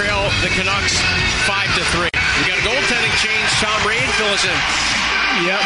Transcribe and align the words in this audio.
trail 0.00 0.32
the 0.40 0.48
Canucks 0.56 0.96
five 1.44 1.68
to 1.76 1.84
three. 1.92 2.08
We 2.08 2.48
got 2.48 2.56
a 2.56 2.64
goaltending 2.64 3.14
change. 3.20 3.48
Tom 3.60 3.76
Reid 3.84 4.08
fills 4.16 4.48
in. 4.48 4.58
Yep. 5.44 5.60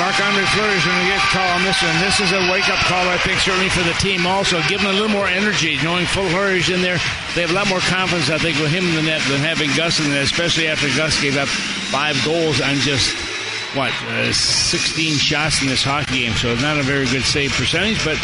Marc 0.00 0.16
Andre 0.16 0.44
Fleury 0.56 0.80
is 0.80 0.84
going 0.84 0.96
to 0.96 1.08
get 1.12 1.20
the 1.20 1.32
call 1.36 1.48
on 1.52 1.62
this 1.62 1.76
one. 1.84 1.92
This 2.00 2.16
is 2.18 2.32
a 2.32 2.40
wake 2.48 2.72
up 2.72 2.80
call, 2.88 3.04
I 3.08 3.18
think, 3.18 3.38
certainly 3.40 3.68
for 3.68 3.84
the 3.84 3.92
team 4.00 4.26
also. 4.26 4.62
Give 4.64 4.80
them 4.80 4.90
a 4.90 4.96
little 4.96 5.12
more 5.12 5.28
energy, 5.28 5.76
knowing 5.84 6.06
full 6.06 6.26
Fleury's 6.32 6.70
in 6.70 6.80
there. 6.80 6.96
They 7.34 7.42
have 7.42 7.50
a 7.50 7.54
lot 7.54 7.68
more 7.68 7.84
confidence, 7.84 8.30
I 8.30 8.38
think, 8.38 8.56
with 8.58 8.72
him 8.72 8.88
in 8.88 8.94
the 8.96 9.02
net 9.02 9.20
than 9.28 9.44
having 9.44 9.68
Gus 9.76 10.00
in 10.00 10.08
there, 10.08 10.22
especially 10.24 10.68
after 10.68 10.88
Gus 10.96 11.20
gave 11.20 11.36
up 11.36 11.48
five 11.92 12.16
goals 12.24 12.60
on 12.64 12.76
just, 12.80 13.12
what, 13.76 13.92
uh, 14.08 14.32
16 14.32 15.20
shots 15.20 15.60
in 15.60 15.68
this 15.68 15.84
hockey 15.84 16.24
game. 16.24 16.32
So 16.32 16.54
not 16.56 16.78
a 16.78 16.82
very 16.82 17.06
good 17.06 17.24
save 17.24 17.52
percentage, 17.52 18.02
but 18.04 18.16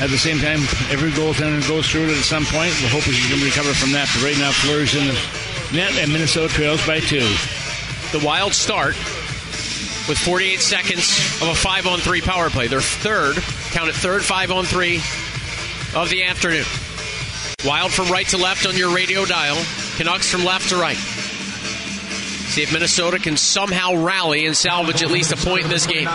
at 0.00 0.10
the 0.10 0.18
same 0.18 0.38
time, 0.38 0.60
every 0.92 1.10
goaltender 1.10 1.66
goes 1.66 1.88
through 1.88 2.04
it 2.04 2.18
at 2.18 2.24
some 2.24 2.44
point. 2.44 2.72
We're 2.82 2.92
hoping 2.92 3.14
he 3.14 3.28
can 3.32 3.42
recover 3.42 3.72
from 3.72 3.92
that. 3.92 4.08
But 4.12 4.24
right 4.24 4.38
now, 4.38 4.52
Fleury's 4.52 4.94
in 4.94 5.06
the 5.06 5.16
net, 5.72 5.96
and 5.96 6.12
Minnesota 6.12 6.52
trails 6.52 6.84
by 6.86 7.00
two. 7.00 7.24
The 8.12 8.20
Wild 8.24 8.52
start 8.52 8.94
with 10.08 10.18
48 10.18 10.60
seconds 10.60 11.18
of 11.42 11.48
a 11.48 11.54
5 11.54 11.86
on 11.86 11.98
3 11.98 12.20
power 12.20 12.50
play. 12.50 12.68
Their 12.68 12.80
third, 12.80 13.36
count 13.72 13.88
it 13.88 13.94
third 13.94 14.22
5 14.22 14.50
on 14.52 14.64
3 14.64 14.96
of 15.96 16.10
the 16.10 16.24
afternoon. 16.24 16.64
Wild 17.64 17.90
from 17.90 18.10
right 18.12 18.26
to 18.28 18.36
left 18.36 18.66
on 18.66 18.76
your 18.76 18.94
radio 18.94 19.24
dial, 19.24 19.56
Canucks 19.96 20.30
from 20.30 20.44
left 20.44 20.68
to 20.68 20.76
right. 20.76 20.96
See 20.96 22.62
if 22.62 22.72
Minnesota 22.72 23.18
can 23.18 23.36
somehow 23.36 23.96
rally 23.96 24.46
and 24.46 24.56
salvage 24.56 25.02
at 25.02 25.10
least 25.10 25.32
a 25.32 25.36
point 25.36 25.64
in 25.64 25.70
this 25.70 25.86
game. 25.86 26.06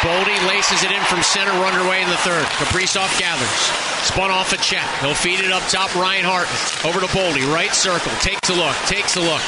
Boldy 0.00 0.48
laces 0.48 0.82
it 0.82 0.92
in 0.92 1.02
from 1.04 1.22
center, 1.22 1.52
run 1.60 1.74
underway 1.74 2.00
in 2.00 2.08
the 2.08 2.16
third. 2.24 2.44
Kaprizov 2.56 3.12
gathers. 3.20 3.60
Spun 4.08 4.30
off 4.30 4.50
a 4.52 4.56
check. 4.56 4.88
He'll 5.00 5.14
feed 5.14 5.40
it 5.40 5.52
up 5.52 5.62
top. 5.68 5.94
Ryan 5.94 6.24
Hartman. 6.24 6.56
Over 6.88 7.04
to 7.04 7.10
Boldy. 7.12 7.44
Right 7.52 7.74
circle. 7.74 8.10
Takes 8.24 8.48
a 8.48 8.54
look. 8.54 8.74
Takes 8.88 9.16
a 9.16 9.20
look. 9.20 9.42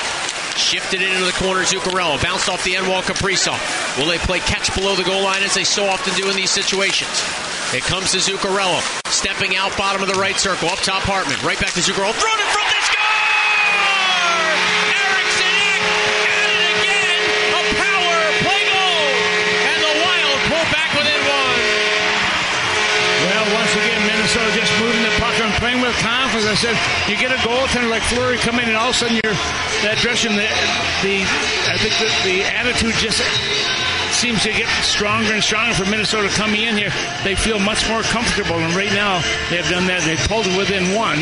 Shifted 0.61 1.00
it 1.00 1.08
into 1.08 1.25
the 1.25 1.33
corner, 1.41 1.64
Zuccarello. 1.64 2.23
Bounced 2.23 2.50
off 2.50 2.62
the 2.64 2.77
end 2.77 2.86
wall, 2.86 3.00
Kaprizov. 3.00 3.56
Will 3.97 4.05
they 4.05 4.19
play 4.19 4.41
catch 4.41 4.69
below 4.75 4.95
the 4.95 5.05
goal 5.05 5.25
line 5.25 5.42
as 5.42 5.55
they 5.55 5.64
so 5.64 5.86
often 5.86 6.12
do 6.20 6.28
in 6.28 6.36
these 6.36 6.50
situations? 6.50 7.08
It 7.73 7.83
comes 7.89 8.12
to 8.12 8.19
Zuccarello. 8.19 8.84
Stepping 9.08 9.56
out, 9.56 9.75
bottom 9.78 10.03
of 10.03 10.08
the 10.08 10.20
right 10.20 10.36
circle. 10.36 10.69
Up 10.69 10.78
top, 10.84 11.00
Hartman. 11.08 11.41
Right 11.41 11.58
back 11.58 11.73
to 11.73 11.80
Zuccarello. 11.80 12.12
Thrown 12.12 12.36
in 12.36 12.48
front, 12.53 12.61
you 26.64 27.16
get 27.18 27.32
a 27.32 27.41
goaltender 27.42 27.91
like 27.91 28.02
Fleury 28.02 28.38
come 28.38 28.58
in, 28.60 28.68
and 28.68 28.77
all 28.77 28.91
of 28.91 28.94
a 28.94 28.98
sudden 28.98 29.18
you're 29.18 29.34
that 29.82 29.98
direction. 29.98 30.38
The, 30.38 30.46
the 31.02 31.27
I 31.66 31.74
think 31.82 31.98
the, 31.98 32.06
the 32.22 32.46
attitude 32.46 32.94
just 33.02 33.18
seems 34.14 34.42
to 34.46 34.52
get 34.55 34.70
stronger 34.86 35.34
and 35.34 35.42
stronger 35.42 35.74
for 35.74 35.88
Minnesota 35.90 36.28
coming 36.30 36.62
in 36.62 36.77
here. 36.77 36.94
They 37.24 37.34
feel 37.34 37.58
much 37.58 37.88
more 37.88 38.02
comfortable, 38.02 38.62
and 38.62 38.74
right 38.78 38.92
now 38.94 39.18
they've 39.50 39.66
done 39.66 39.90
that. 39.90 40.06
They 40.06 40.14
pulled 40.30 40.46
it 40.46 40.55
within 40.55 40.94
one. 40.94 41.18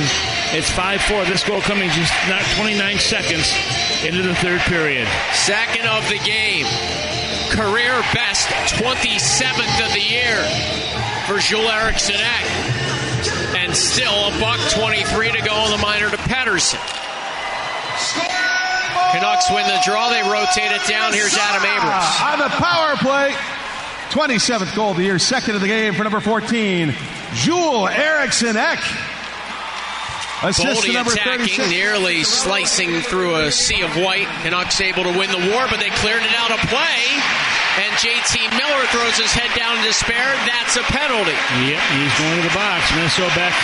It's 0.52 0.68
5-4. 0.68 1.24
This 1.24 1.40
goal 1.40 1.64
coming 1.64 1.88
just 1.96 2.12
not 2.28 2.44
29 2.60 2.76
seconds 3.00 3.48
into 4.04 4.20
the 4.20 4.34
third 4.44 4.60
period. 4.68 5.08
Second 5.32 5.88
of 5.88 6.04
the 6.12 6.20
game. 6.20 6.68
Career 7.48 7.96
best 8.12 8.52
27th 8.76 9.86
of 9.86 9.90
the 9.96 10.04
year 10.04 10.44
for 11.24 11.40
Joel 11.40 11.72
Eriksson 11.72 12.20
Ek. 12.20 12.99
And 13.56 13.76
still 13.76 14.28
a 14.28 14.40
buck 14.40 14.60
23 14.70 15.32
to 15.32 15.42
go 15.42 15.52
on 15.54 15.70
the 15.70 15.78
minor 15.78 16.10
to 16.10 16.16
Pettersson. 16.16 16.80
Canucks 19.12 19.50
win 19.50 19.66
the 19.66 19.80
draw. 19.84 20.10
They 20.10 20.22
rotate 20.22 20.70
it 20.70 20.86
down. 20.88 21.12
Here's 21.12 21.36
Adam 21.36 21.64
Abrams. 21.64 22.20
On 22.22 22.38
the 22.38 22.48
power 22.56 22.96
play. 22.96 23.34
27th 24.10 24.74
goal 24.74 24.90
of 24.90 24.96
the 24.96 25.04
year, 25.04 25.18
second 25.18 25.54
of 25.54 25.60
the 25.60 25.68
game 25.68 25.94
for 25.94 26.02
number 26.02 26.18
14, 26.18 26.94
Joel 27.34 27.86
Ek. 27.86 28.30
Assist 30.42 30.82
Boldy 30.82 30.94
number 30.94 31.12
attacking, 31.12 31.46
36. 31.46 31.68
nearly 31.70 32.24
slicing 32.24 33.02
through 33.02 33.36
a 33.36 33.52
sea 33.52 33.82
of 33.82 33.94
white. 33.96 34.26
Canucks 34.42 34.80
able 34.80 35.04
to 35.04 35.16
win 35.16 35.30
the 35.30 35.52
war, 35.52 35.66
but 35.68 35.78
they 35.78 35.90
cleared 35.90 36.22
it 36.22 36.34
out 36.34 36.50
of 36.50 36.58
play. 36.70 37.04
And 37.80 37.90
JT 37.96 38.44
Miller 38.60 38.84
throws 38.92 39.16
his 39.16 39.32
head 39.32 39.48
down 39.56 39.78
in 39.80 39.82
despair. 39.88 40.28
That's 40.44 40.76
a 40.76 40.84
penalty. 40.92 41.32
Yep, 41.64 41.80
he's 41.96 42.14
going 42.20 42.36
to 42.36 42.44
the 42.44 42.52
box. 42.52 42.84
Minnesota 42.92 43.32
back 43.32 43.56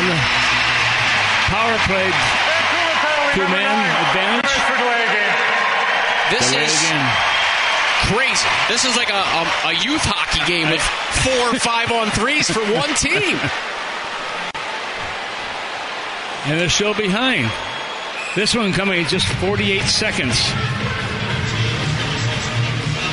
on 0.00 0.08
the 0.08 0.16
power 1.52 1.76
play. 1.84 2.08
Two-man 3.36 3.76
advantage. 4.08 4.48
This 6.32 6.48
Delay 6.50 6.64
is 6.64 6.72
again. 6.80 7.04
crazy. 8.08 8.48
This 8.68 8.84
is 8.88 8.96
like 8.96 9.10
a, 9.10 9.20
a, 9.20 9.42
a 9.70 9.72
youth 9.84 10.02
hockey 10.08 10.40
game 10.50 10.70
with 10.70 10.80
four 11.20 11.58
five 11.60 11.92
on 11.92 12.08
threes 12.10 12.48
for 12.48 12.60
one 12.72 12.88
team. 12.94 13.36
And 16.48 16.58
they're 16.58 16.70
still 16.70 16.94
behind. 16.94 17.50
This 18.34 18.54
one 18.54 18.72
coming 18.72 19.00
in 19.00 19.06
just 19.06 19.26
48 19.26 19.82
seconds. 19.82 20.38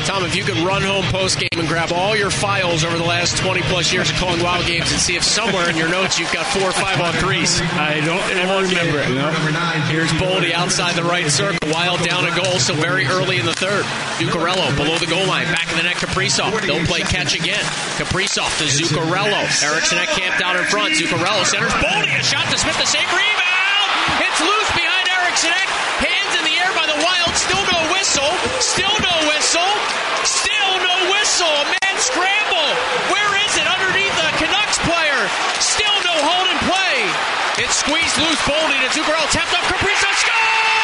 Tom, 0.07 0.23
if 0.23 0.39
you 0.39 0.43
could 0.47 0.55
run 0.63 0.81
home 0.81 1.03
post 1.11 1.35
game 1.35 1.59
and 1.59 1.67
grab 1.67 1.91
all 1.91 2.15
your 2.15 2.31
files 2.31 2.85
over 2.85 2.95
the 2.97 3.03
last 3.03 3.35
20 3.43 3.59
plus 3.67 3.91
years 3.91 4.09
of 4.09 4.15
calling 4.15 4.41
wild 4.41 4.65
games 4.65 4.89
and 4.89 5.01
see 5.01 5.17
if 5.17 5.23
somewhere 5.23 5.69
in 5.69 5.75
your 5.75 5.89
notes 5.89 6.17
you've 6.17 6.31
got 6.31 6.47
four 6.47 6.63
or 6.63 6.71
five 6.71 6.95
on 7.01 7.11
threes. 7.19 7.59
I 7.75 7.99
don't 7.99 8.23
ever 8.39 8.63
remember 8.63 9.03
it. 9.03 9.11
No. 9.11 9.27
Here's 9.91 10.07
Boldy 10.15 10.53
outside 10.53 10.95
the 10.95 11.03
right 11.03 11.27
circle. 11.27 11.59
Wild 11.75 11.99
down 12.07 12.23
a 12.23 12.31
goal, 12.31 12.55
so 12.55 12.73
very 12.73 13.05
early 13.05 13.35
in 13.37 13.45
the 13.45 13.51
third. 13.51 13.83
Zuccarello 14.15 14.71
below 14.79 14.95
the 14.97 15.07
goal 15.11 15.27
line. 15.27 15.43
Back 15.51 15.69
in 15.71 15.77
the 15.77 15.83
net, 15.83 15.97
Kaprizov. 15.97 16.55
They'll 16.65 16.85
play 16.87 17.01
catch 17.01 17.35
again. 17.35 17.59
Kaprizov 17.99 18.47
to 18.59 18.63
Zuccarello. 18.63 19.43
Eriksson 19.59 19.97
Ek 19.99 20.07
camped 20.15 20.41
out 20.41 20.55
in 20.55 20.63
front. 20.71 20.95
Zuccarello 20.95 21.43
centers. 21.43 21.73
Boldy, 21.83 22.15
a 22.15 22.23
shot 22.23 22.47
DeSmith. 22.47 22.79
The 22.79 22.87
save 22.87 23.11
rebound. 23.11 23.89
It's 24.23 24.39
loose 24.39 24.71
behind 24.71 25.03
Eriksson. 25.19 25.51
Hands 25.99 26.33
in 26.39 26.43
the 26.47 26.55
air 26.63 26.71
by 26.79 26.87
the 26.87 26.95
Wild. 27.03 27.35
Still 27.35 27.59
no 27.59 27.91
whistle. 27.91 28.16
Still 28.59 28.95
no 28.99 29.15
whistle. 29.27 29.71
Still 30.23 30.73
no 30.79 30.95
whistle. 31.11 31.49
A 31.49 31.65
man 31.69 31.95
scramble. 31.99 32.69
Where 33.13 33.31
is 33.45 33.53
it? 33.57 33.67
Underneath 33.67 34.15
the 34.17 34.31
Canucks 34.41 34.79
player. 34.83 35.21
Still 35.59 35.97
no 36.03 36.15
hold 36.23 36.47
and 36.47 36.61
play. 36.67 36.97
It's 37.63 37.75
squeezed 37.83 38.17
loose. 38.17 38.41
Boldy 38.47 38.79
to 38.83 38.89
Zuccarello. 38.91 39.27
Tapped 39.31 39.53
up. 39.53 39.63
Kaprizov! 39.71 40.76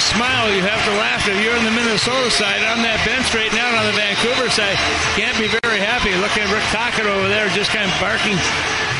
Smile. 0.00 0.50
You 0.54 0.62
have 0.62 0.82
to 0.86 0.94
laugh. 0.96 1.26
If 1.28 1.36
you're 1.42 1.54
on 1.54 1.64
the 1.64 1.74
Minnesota 1.74 2.30
side, 2.30 2.62
on 2.70 2.82
that 2.86 3.02
bench 3.04 3.28
right 3.34 3.50
now, 3.52 3.68
on 3.78 3.86
the 3.90 3.96
Vancouver 3.98 4.48
side, 4.48 4.78
can't 5.18 5.36
be 5.36 5.50
very 5.62 5.82
happy. 5.82 6.14
Looking 6.22 6.46
at 6.46 6.50
Rick 6.54 6.66
Tocchet 6.70 7.06
over 7.06 7.28
there, 7.28 7.50
just 7.50 7.70
kind 7.74 7.86
of 7.86 7.94
barking 7.98 8.38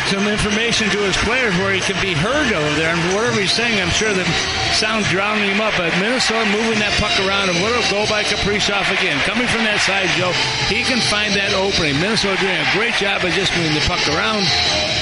some 0.09 0.25
information 0.25 0.88
to 0.88 0.98
his 1.04 1.16
players 1.20 1.53
where 1.60 1.76
he 1.76 1.84
can 1.84 1.97
be 2.00 2.16
heard 2.16 2.48
over 2.48 2.72
there. 2.81 2.97
And 2.97 3.00
whatever 3.12 3.38
he's 3.41 3.53
saying, 3.53 3.76
I'm 3.76 3.92
sure 3.92 4.09
the 4.12 4.24
sound 4.72 5.04
drowning 5.12 5.53
him 5.53 5.60
up. 5.60 5.77
But 5.77 5.92
Minnesota 6.00 6.48
moving 6.48 6.80
that 6.80 6.97
puck 6.97 7.12
around, 7.28 7.53
and 7.53 7.59
what 7.60 7.77
a 7.77 7.83
goal 7.92 8.09
by 8.09 8.24
Kaprizov 8.24 8.89
again. 8.89 9.21
Coming 9.28 9.47
from 9.47 9.68
that 9.68 9.84
side, 9.84 10.09
Joe, 10.16 10.33
he 10.72 10.80
can 10.83 10.98
find 11.12 11.36
that 11.36 11.53
opening. 11.53 12.00
Minnesota 12.00 12.41
doing 12.41 12.56
a 12.56 12.68
great 12.72 12.97
job 12.97 13.21
of 13.21 13.30
just 13.36 13.53
moving 13.54 13.77
the 13.77 13.84
puck 13.84 14.00
around, 14.16 14.48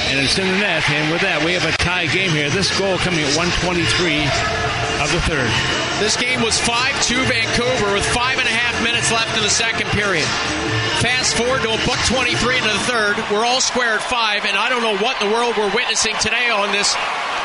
and 0.06 0.22
it's 0.22 0.38
in 0.38 0.46
the 0.46 0.58
net. 0.58 0.86
And 0.90 1.10
with 1.10 1.22
that, 1.22 1.42
we 1.42 1.52
have 1.58 1.66
a 1.66 1.74
tie 1.82 2.06
game 2.06 2.30
here. 2.30 2.50
This 2.50 2.70
goal 2.78 2.98
coming 3.02 3.26
at 3.26 3.32
123 3.34 3.82
of 5.02 5.08
the 5.10 5.22
third. 5.26 5.50
This 5.98 6.14
game 6.14 6.42
was 6.42 6.60
5-2 6.62 7.26
Vancouver 7.26 7.92
with 7.96 8.06
five 8.14 8.38
and 8.38 8.46
a 8.46 8.54
half 8.54 8.76
minutes 8.84 9.10
left 9.10 9.34
in 9.34 9.42
the 9.42 9.52
second 9.52 9.90
period. 9.90 10.28
Fast 11.02 11.34
forward 11.34 11.62
to 11.66 11.74
a 11.74 11.80
buck 11.84 11.98
23 12.06 12.62
into 12.62 12.70
the 12.70 12.84
third. 12.86 13.18
We're 13.32 13.44
all 13.44 13.60
square 13.60 13.98
at 13.98 14.04
five, 14.04 14.44
and 14.46 14.56
I 14.56 14.68
don't 14.68 14.82
know 14.82 14.96
what 15.02 15.20
in 15.20 15.28
the 15.28 15.32
world 15.34 15.58
we're 15.58 15.74
witnessing 15.74 16.14
today 16.22 16.48
on 16.52 16.70
this 16.70 16.94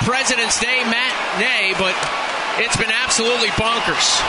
President's 0.06 0.60
Day 0.60 0.84
matinee, 0.86 1.74
but 1.82 1.96
it's 2.62 2.78
been 2.78 2.92
absolutely 2.92 3.50
bonkers. 3.58 4.22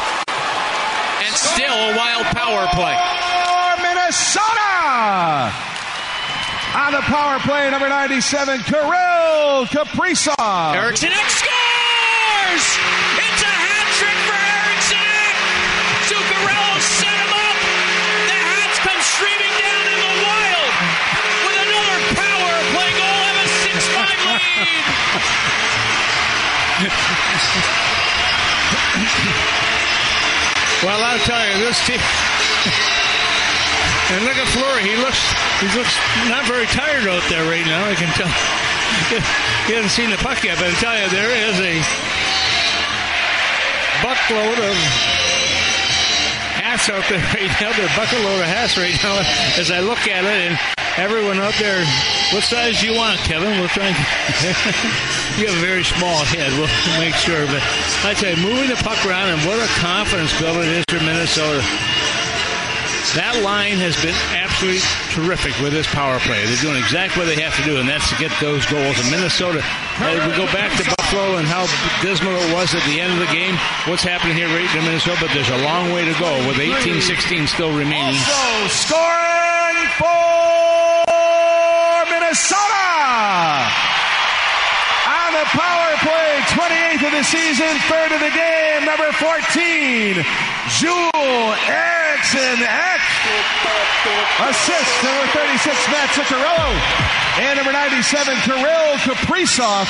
And 1.22 1.32
still 1.36 1.74
a 1.74 1.96
wild 1.96 2.26
power 2.32 2.66
play. 2.74 2.96
For 2.96 3.72
Minnesota! 3.82 5.71
On 6.74 6.90
the 6.90 7.02
power 7.04 7.38
play, 7.40 7.68
number 7.70 7.86
97, 7.88 8.60
Kirill 8.64 9.68
Kaprizov. 9.68 10.72
Eriksson 10.72 11.12
Ek 11.12 11.28
scores! 11.28 12.64
It's 13.20 13.42
a 13.44 13.52
hat 13.52 13.86
trick 14.00 14.16
for 14.24 14.32
Eriksson 14.32 14.96
Ek! 14.96 15.36
Zuccarello 16.08 16.80
set 16.80 17.12
him 17.12 17.28
up! 17.28 17.58
The 18.24 18.40
hats 18.40 18.80
come 18.80 18.96
streaming 19.04 19.52
down 19.60 19.84
in 19.84 20.00
the 20.00 20.12
wild 20.24 20.72
with 21.44 21.60
another 21.60 21.98
power 22.16 22.52
play 22.72 22.88
goal 22.96 23.20
and 23.20 23.36
a 23.36 23.48
6-5 23.68 24.32
lead! 24.32 24.80
well, 30.88 31.04
I'll 31.04 31.20
tell 31.20 31.44
you, 31.52 31.68
this 31.68 31.84
team. 31.84 32.00
And 34.12 34.24
look 34.24 34.36
at 34.36 34.48
Fleury. 34.52 34.84
He 34.84 34.96
looks 35.00 35.20
he 35.60 35.68
looks 35.76 35.94
not 36.28 36.44
very 36.44 36.66
tired 36.66 37.08
out 37.08 37.24
there 37.32 37.48
right 37.48 37.64
now. 37.64 37.88
I 37.88 37.94
can 37.94 38.12
tell. 38.12 38.28
he 39.66 39.72
hasn't 39.72 39.92
seen 39.92 40.10
the 40.10 40.20
puck 40.20 40.44
yet, 40.44 40.58
but 40.58 40.68
I 40.68 40.74
tell 40.76 40.92
you, 40.92 41.08
there 41.08 41.32
is 41.32 41.56
a 41.60 41.80
buckload 44.04 44.58
of 44.60 44.76
hats 46.60 46.90
out 46.90 47.04
there 47.08 47.22
right 47.34 47.52
now. 47.60 47.72
They're 47.72 47.88
buckload 47.96 48.40
of 48.40 48.48
hats 48.48 48.76
right 48.76 48.96
now 49.02 49.22
as 49.60 49.70
I 49.70 49.80
look 49.80 50.04
at 50.08 50.24
it, 50.24 50.38
and 50.52 50.58
everyone 50.98 51.40
out 51.40 51.54
there. 51.58 51.84
What 52.32 52.44
size 52.44 52.80
do 52.80 52.88
you 52.88 52.96
want, 52.96 53.20
Kevin? 53.20 53.60
We'll 53.60 53.68
try. 53.68 53.88
And, 53.88 53.96
you 55.38 55.46
have 55.48 55.56
a 55.56 55.64
very 55.64 55.84
small 55.84 56.24
head. 56.24 56.52
We'll 56.56 56.68
make 57.00 57.14
sure. 57.14 57.46
But 57.46 57.60
I 58.04 58.14
tell 58.16 58.36
you, 58.36 58.40
moving 58.40 58.68
the 58.68 58.80
puck 58.80 59.00
around 59.04 59.28
and 59.28 59.40
what 59.44 59.60
a 59.60 59.68
confidence 59.80 60.32
builder 60.40 60.60
it 60.60 60.68
is 60.68 60.84
for 60.88 61.00
Minnesota. 61.04 61.60
That 63.18 63.42
line 63.42 63.76
has 63.82 63.98
been 64.00 64.14
absolutely 64.32 64.80
terrific 65.12 65.52
with 65.60 65.74
this 65.74 65.90
power 65.90 66.22
play. 66.22 66.46
They're 66.46 66.64
doing 66.64 66.78
exactly 66.80 67.18
what 67.20 67.28
they 67.28 67.36
have 67.42 67.52
to 67.60 67.64
do, 67.66 67.76
and 67.76 67.84
that's 67.84 68.08
to 68.08 68.16
get 68.16 68.32
those 68.40 68.64
goals. 68.70 68.96
And 69.02 69.10
Minnesota, 69.10 69.60
as 70.00 70.22
we 70.24 70.32
go 70.38 70.46
back 70.54 70.72
to 70.80 70.84
Buffalo 70.96 71.36
and 71.36 71.44
how 71.44 71.66
dismal 72.00 72.32
it 72.32 72.50
was 72.54 72.72
at 72.72 72.80
the 72.88 73.02
end 73.02 73.12
of 73.12 73.20
the 73.20 73.28
game, 73.34 73.58
what's 73.84 74.06
happening 74.06 74.38
here 74.38 74.48
right 74.48 74.64
in 74.64 74.82
Minnesota, 74.86 75.18
but 75.20 75.34
there's 75.34 75.50
a 75.50 75.60
long 75.66 75.92
way 75.92 76.06
to 76.06 76.14
go 76.16 76.30
with 76.48 76.56
18 76.56 77.02
16 77.02 77.46
still 77.50 77.74
remaining. 77.76 78.16
Also 78.16 78.70
scoring 78.70 79.82
for 79.98 80.14
Minnesota! 82.08 82.70
The 85.32 85.48
power 85.58 85.96
play, 86.06 86.38
28th 86.54 87.02
of 87.02 87.12
the 87.18 87.24
season, 87.24 87.74
third 87.90 88.12
of 88.12 88.20
the 88.20 88.30
game, 88.30 88.84
number 88.84 89.10
14, 89.10 90.22
Joel 90.78 91.56
Ek. 92.22 93.02
Assist, 94.46 94.94
number 95.02 95.26
36, 95.34 95.88
Matt 95.90 96.08
Zuccarello. 96.10 96.70
And 97.42 97.56
number 97.56 97.72
97, 97.72 98.36
Kirill 98.46 98.94
Kaprizov. 99.02 99.86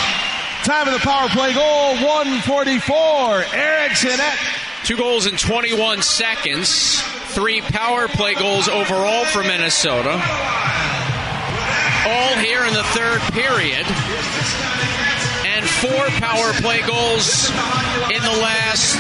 Time 0.65 0.89
of 0.89 0.95
the 0.95 1.01
power 1.01 1.29
play 1.29 1.53
goal, 1.53 1.95
144, 1.97 3.45
Eriksson 3.53 4.19
Ek. 4.19 4.39
Two 4.85 4.97
goals 4.97 5.27
in 5.27 5.37
21 5.37 6.01
seconds. 6.03 7.03
Three 7.35 7.61
power 7.61 8.09
play 8.09 8.35
goals 8.35 8.69
overall 8.69 9.25
for 9.27 9.43
Minnesota. 9.43 10.13
All 12.05 12.37
here 12.39 12.65
in 12.65 12.73
the 12.73 12.83
third 12.95 13.21
period. 13.33 13.87
Four 15.83 16.07
power 16.19 16.53
play 16.63 16.83
goals 16.83 17.51
in 18.11 18.23
the 18.23 18.37
last 18.43 18.99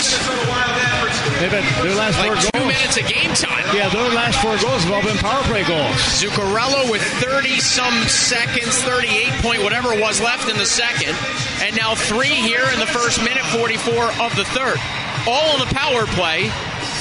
They've 1.38 1.50
their 1.50 1.94
last 1.94 2.19
like 2.19 2.31
four 2.31 2.37
two 2.38 2.50
goals. 2.55 2.67
minutes 2.70 2.97
of 2.99 3.06
game 3.06 3.35
time. 3.35 3.64
Yeah, 3.75 3.88
their 3.88 4.09
last 4.14 4.38
four 4.43 4.56
goals 4.59 4.85
have 4.85 4.93
all 4.93 5.03
been 5.03 5.17
power 5.19 5.43
play 5.44 5.64
goals. 5.64 5.97
Zuccarello 6.23 6.91
with 6.91 7.03
30 7.23 7.59
some 7.59 7.94
seconds, 8.06 8.79
38 8.82 9.31
point 9.43 9.62
whatever 9.62 9.91
was 9.99 10.20
left 10.20 10.49
in 10.49 10.56
the 10.56 10.67
second, 10.67 11.17
and 11.62 11.76
now 11.76 11.94
three 11.94 12.35
here 12.35 12.67
in 12.73 12.79
the 12.79 12.87
first 12.87 13.23
minute 13.23 13.44
44 13.47 14.23
of 14.23 14.35
the 14.37 14.44
third. 14.55 14.79
All 15.26 15.55
on 15.55 15.61
the 15.61 15.75
power 15.75 16.06
play, 16.06 16.49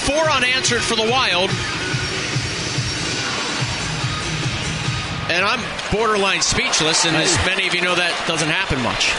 four 0.06 0.30
unanswered 0.30 0.82
for 0.82 0.96
the 0.96 1.10
Wild. 1.10 1.50
And 5.30 5.46
I'm 5.46 5.62
borderline 5.96 6.42
speechless, 6.42 7.06
and 7.06 7.16
as 7.16 7.34
many 7.46 7.68
of 7.68 7.74
you 7.74 7.82
know, 7.82 7.96
that 7.96 8.12
doesn't 8.28 8.50
happen 8.50 8.82
much. 8.82 9.14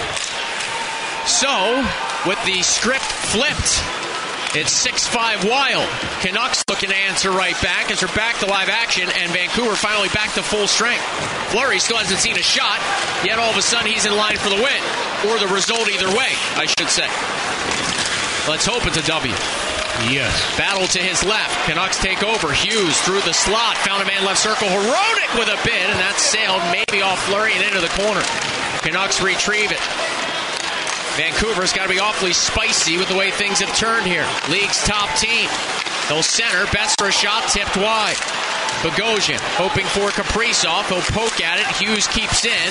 So, 1.27 1.87
with 2.27 2.43
the 2.45 2.63
script 2.63 3.05
flipped, 3.05 3.83
it's 4.55 4.75
6-5 4.87 5.49
Wild. 5.49 5.89
Canucks 6.21 6.63
looking 6.69 6.91
to 6.91 6.97
answer 6.97 7.31
right 7.31 7.59
back 7.63 7.91
as 7.91 8.01
they're 8.01 8.15
back 8.15 8.39
to 8.41 8.47
live 8.47 8.69
action, 8.69 9.09
and 9.09 9.33
Vancouver 9.33 9.75
finally 9.77 10.09
back 10.11 10.35
to 10.35 10.43
full 10.43 10.67
strength. 10.67 11.03
Fleury 11.49 11.79
still 11.79 11.97
hasn't 11.97 12.21
seen 12.21 12.37
a 12.37 12.43
shot, 12.43 12.81
yet 13.25 13.39
all 13.39 13.51
of 13.51 13.57
a 13.57 13.63
sudden 13.63 13.87
he's 13.87 14.05
in 14.05 14.15
line 14.15 14.37
for 14.37 14.51
the 14.51 14.61
win. 14.61 14.83
Or 15.31 15.39
the 15.39 15.49
result 15.49 15.89
either 15.89 16.09
way, 16.09 16.35
I 16.59 16.67
should 16.67 16.91
say. 16.91 17.09
Let's 18.51 18.67
hope 18.67 18.85
it's 18.87 18.99
a 18.99 19.07
W. 19.07 19.33
Yes. 20.11 20.35
Battle 20.59 20.87
to 20.89 20.99
his 20.99 21.25
left. 21.25 21.55
Canucks 21.65 21.99
take 21.99 22.23
over. 22.23 22.53
Hughes 22.53 23.01
through 23.03 23.21
the 23.23 23.33
slot. 23.33 23.79
Found 23.79 24.03
a 24.03 24.07
man 24.07 24.25
left 24.25 24.41
circle. 24.41 24.69
Herodic 24.69 25.33
with 25.39 25.49
a 25.49 25.57
bid, 25.65 25.89
and 25.89 26.01
that 26.01 26.19
sailed 26.19 26.61
maybe 26.75 27.01
off 27.03 27.23
Fleury 27.25 27.55
and 27.55 27.63
into 27.63 27.81
the 27.81 27.93
corner. 27.95 28.23
Canucks 28.83 29.23
retrieve 29.23 29.71
it. 29.71 29.81
Vancouver's 31.17 31.73
got 31.73 31.85
to 31.85 31.93
be 31.93 32.01
awfully 32.01 32.33
spicy 32.33 32.97
with 32.97 33.09
the 33.09 33.17
way 33.17 33.31
things 33.31 33.61
have 33.61 33.75
turned 33.77 34.07
here. 34.07 34.27
League's 34.49 34.83
top 34.85 35.15
team. 35.19 35.49
They'll 36.09 36.23
center. 36.23 36.65
Best 36.73 36.99
for 36.99 37.09
a 37.09 37.13
shot 37.13 37.49
tipped 37.49 37.77
wide. 37.77 38.17
Bogosian 38.81 39.39
hoping 39.55 39.85
for 39.87 40.09
Kaprizov. 40.11 40.89
He'll 40.89 41.05
poke 41.13 41.39
at 41.45 41.61
it. 41.61 41.69
Hughes 41.77 42.09
keeps 42.09 42.45
in. 42.45 42.71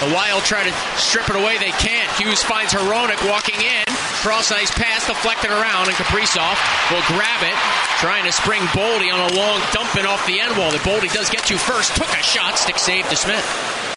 The 0.00 0.10
Wild 0.10 0.42
try 0.42 0.64
to 0.64 0.72
strip 0.96 1.28
it 1.28 1.36
away. 1.36 1.58
They 1.58 1.70
can't. 1.78 2.10
Hughes 2.18 2.42
finds 2.42 2.72
Hronek 2.72 3.20
walking 3.28 3.60
in. 3.60 3.84
Cross 4.24 4.50
ice 4.50 4.72
pass 4.72 5.06
deflected 5.06 5.50
around, 5.50 5.86
and 5.86 5.96
Kaprizov 5.96 6.56
will 6.90 7.04
grab 7.14 7.42
it, 7.44 7.54
trying 8.00 8.24
to 8.24 8.32
spring 8.32 8.62
Boldy 8.72 9.12
on 9.12 9.20
a 9.20 9.34
long 9.36 9.60
dumping 9.72 10.06
off 10.06 10.24
the 10.26 10.40
end 10.40 10.56
wall 10.56 10.72
that 10.72 10.80
Boldy 10.80 11.12
does 11.12 11.28
get 11.28 11.44
to 11.46 11.58
first. 11.58 11.94
Took 11.94 12.08
a 12.08 12.22
shot. 12.22 12.58
Stick 12.58 12.78
save 12.78 13.04
DeSmith. 13.06 13.91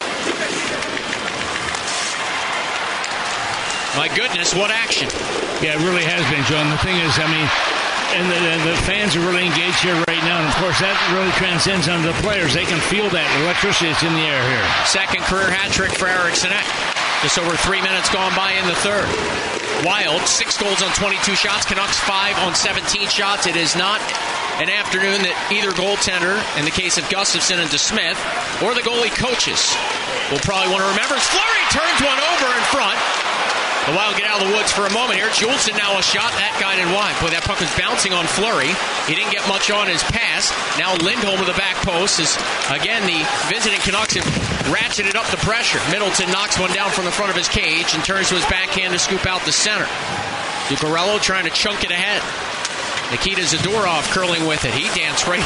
My 3.95 4.11
goodness, 4.11 4.53
what 4.53 4.71
action! 4.71 5.07
Yeah, 5.63 5.79
it 5.79 5.81
really 5.87 6.03
has 6.03 6.19
been, 6.27 6.43
John. 6.51 6.67
The 6.67 6.77
thing 6.83 6.99
is, 6.99 7.15
I 7.15 7.31
mean, 7.31 7.47
and 8.15 8.27
the, 8.27 8.71
the 8.71 8.77
fans 8.83 9.15
are 9.15 9.23
really 9.23 9.47
engaged 9.47 9.79
here 9.79 9.95
right 9.95 10.23
now, 10.27 10.43
and 10.43 10.47
of 10.47 10.55
course 10.59 10.79
that 10.83 10.95
really 11.15 11.31
transcends 11.39 11.87
onto 11.87 12.11
the 12.11 12.19
players. 12.19 12.51
They 12.51 12.67
can 12.67 12.79
feel 12.91 13.07
that 13.15 13.27
electricity 13.43 13.91
that's 13.91 14.03
in 14.03 14.11
the 14.11 14.27
air 14.27 14.43
here. 14.51 14.65
Second 14.83 15.23
career 15.27 15.47
hat 15.47 15.71
trick 15.71 15.95
for 15.95 16.11
Eriksson 16.11 16.51
Ek. 16.51 16.67
Just 17.23 17.39
over 17.39 17.55
three 17.55 17.79
minutes 17.79 18.11
gone 18.11 18.35
by 18.35 18.55
in 18.59 18.67
the 18.67 18.77
third. 18.83 19.07
Wild, 19.87 20.27
six 20.27 20.59
goals 20.59 20.83
on 20.83 20.91
22 20.95 21.35
shots. 21.35 21.63
Canucks, 21.63 21.99
five 22.03 22.35
on 22.43 22.53
17 22.53 23.07
shots. 23.07 23.47
It 23.47 23.55
is 23.55 23.75
not 23.75 24.03
an 24.59 24.67
afternoon 24.71 25.23
that 25.23 25.35
either 25.51 25.71
goaltender, 25.71 26.39
in 26.59 26.63
the 26.63 26.75
case 26.75 26.99
of 26.99 27.03
Gustavsson 27.11 27.59
and 27.59 27.71
DeSmith, 27.71 28.19
or 28.59 28.75
the 28.75 28.83
goalie 28.83 29.11
coaches 29.11 29.75
will 30.31 30.43
probably 30.43 30.71
want 30.71 30.83
to 30.83 30.91
remember. 30.91 31.15
Fleury 31.19 31.63
turns 31.71 31.99
one 32.03 32.19
over 32.19 32.47
in 32.55 32.63
front. 32.71 32.99
The 33.85 33.93
Wild 33.93 34.17
get 34.17 34.25
out 34.25 34.41
of 34.41 34.49
the 34.49 34.53
woods 34.57 34.73
for 34.73 34.89
a 34.89 34.93
moment 34.97 35.21
here. 35.21 35.29
Juulsen 35.29 35.77
now 35.77 35.93
a 35.93 36.01
shot. 36.01 36.33
That 36.33 36.57
guy 36.57 36.73
in 36.81 36.89
wide. 36.89 37.13
Boy, 37.21 37.29
that 37.29 37.45
puck 37.45 37.61
was 37.61 37.69
bouncing 37.77 38.17
on 38.17 38.25
Fleury. 38.25 38.73
He 39.05 39.13
didn't 39.13 39.29
get 39.29 39.45
much 39.45 39.69
on 39.69 39.85
his 39.85 40.01
pass. 40.09 40.49
Now 40.81 40.97
Lindholm 40.97 41.37
with 41.37 41.45
the 41.45 41.53
back 41.53 41.77
post 41.85 42.17
is, 42.17 42.33
again, 42.73 43.05
the 43.05 43.21
visiting 43.45 43.77
Canucks 43.85 44.17
have 44.17 44.25
ratcheted 44.73 45.13
up 45.13 45.29
the 45.29 45.37
pressure. 45.37 45.77
Middleton 45.93 46.33
knocks 46.33 46.57
one 46.57 46.73
down 46.73 46.89
from 46.89 47.05
the 47.05 47.13
front 47.13 47.29
of 47.29 47.37
his 47.37 47.45
cage 47.45 47.93
and 47.93 48.01
turns 48.01 48.33
to 48.33 48.41
his 48.41 48.45
backhand 48.49 48.89
to 48.89 48.97
scoop 48.97 49.29
out 49.29 49.45
the 49.45 49.53
center. 49.53 49.85
Zuccarello 50.65 51.21
trying 51.21 51.45
to 51.45 51.53
chunk 51.53 51.85
it 51.85 51.93
ahead. 51.93 52.25
Nikita 53.13 53.45
Zadorov 53.45 54.09
curling 54.09 54.49
with 54.49 54.65
it. 54.65 54.73
He 54.73 54.89
danced 54.97 55.29
right 55.29 55.45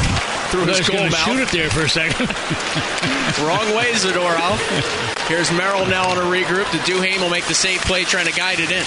through 0.50 0.66
his 0.66 0.86
to 0.86 0.92
mouth. 0.92 1.14
shoot 1.14 1.40
it 1.40 1.48
there 1.48 1.70
for 1.70 1.84
a 1.84 1.88
second. 1.88 2.26
Wrong 3.46 3.74
way, 3.74 3.92
Zadorov. 3.94 4.58
Here's 5.28 5.50
Merrill 5.52 5.86
now 5.86 6.08
on 6.10 6.18
a 6.18 6.22
regroup. 6.22 6.70
The 6.72 6.78
Duhaime 6.78 7.20
will 7.20 7.30
make 7.30 7.46
the 7.46 7.54
save 7.54 7.80
play, 7.82 8.04
trying 8.04 8.26
to 8.26 8.32
guide 8.32 8.58
it 8.60 8.70
in. 8.70 8.84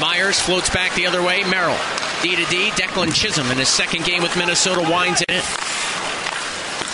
Myers 0.00 0.38
floats 0.40 0.70
back 0.70 0.94
the 0.94 1.06
other 1.06 1.22
way. 1.22 1.42
Merrill. 1.44 1.78
D 2.22 2.36
to 2.36 2.44
D. 2.46 2.70
Declan 2.70 3.12
Chisholm 3.14 3.50
in 3.50 3.58
his 3.58 3.68
second 3.68 4.04
game 4.04 4.22
with 4.22 4.36
Minnesota 4.36 4.82
winds 4.82 5.22
it 5.22 5.30
in. 5.30 5.42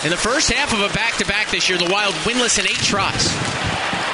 In 0.05 0.11
the 0.11 0.17
first 0.17 0.51
half 0.51 0.73
of 0.73 0.79
a 0.79 0.93
back 0.93 1.17
to 1.17 1.25
back 1.25 1.51
this 1.51 1.69
year, 1.69 1.77
the 1.77 1.89
Wild 1.91 2.13
winless 2.23 2.57
in 2.57 2.65
eight 2.65 2.79
tries. 2.79 3.27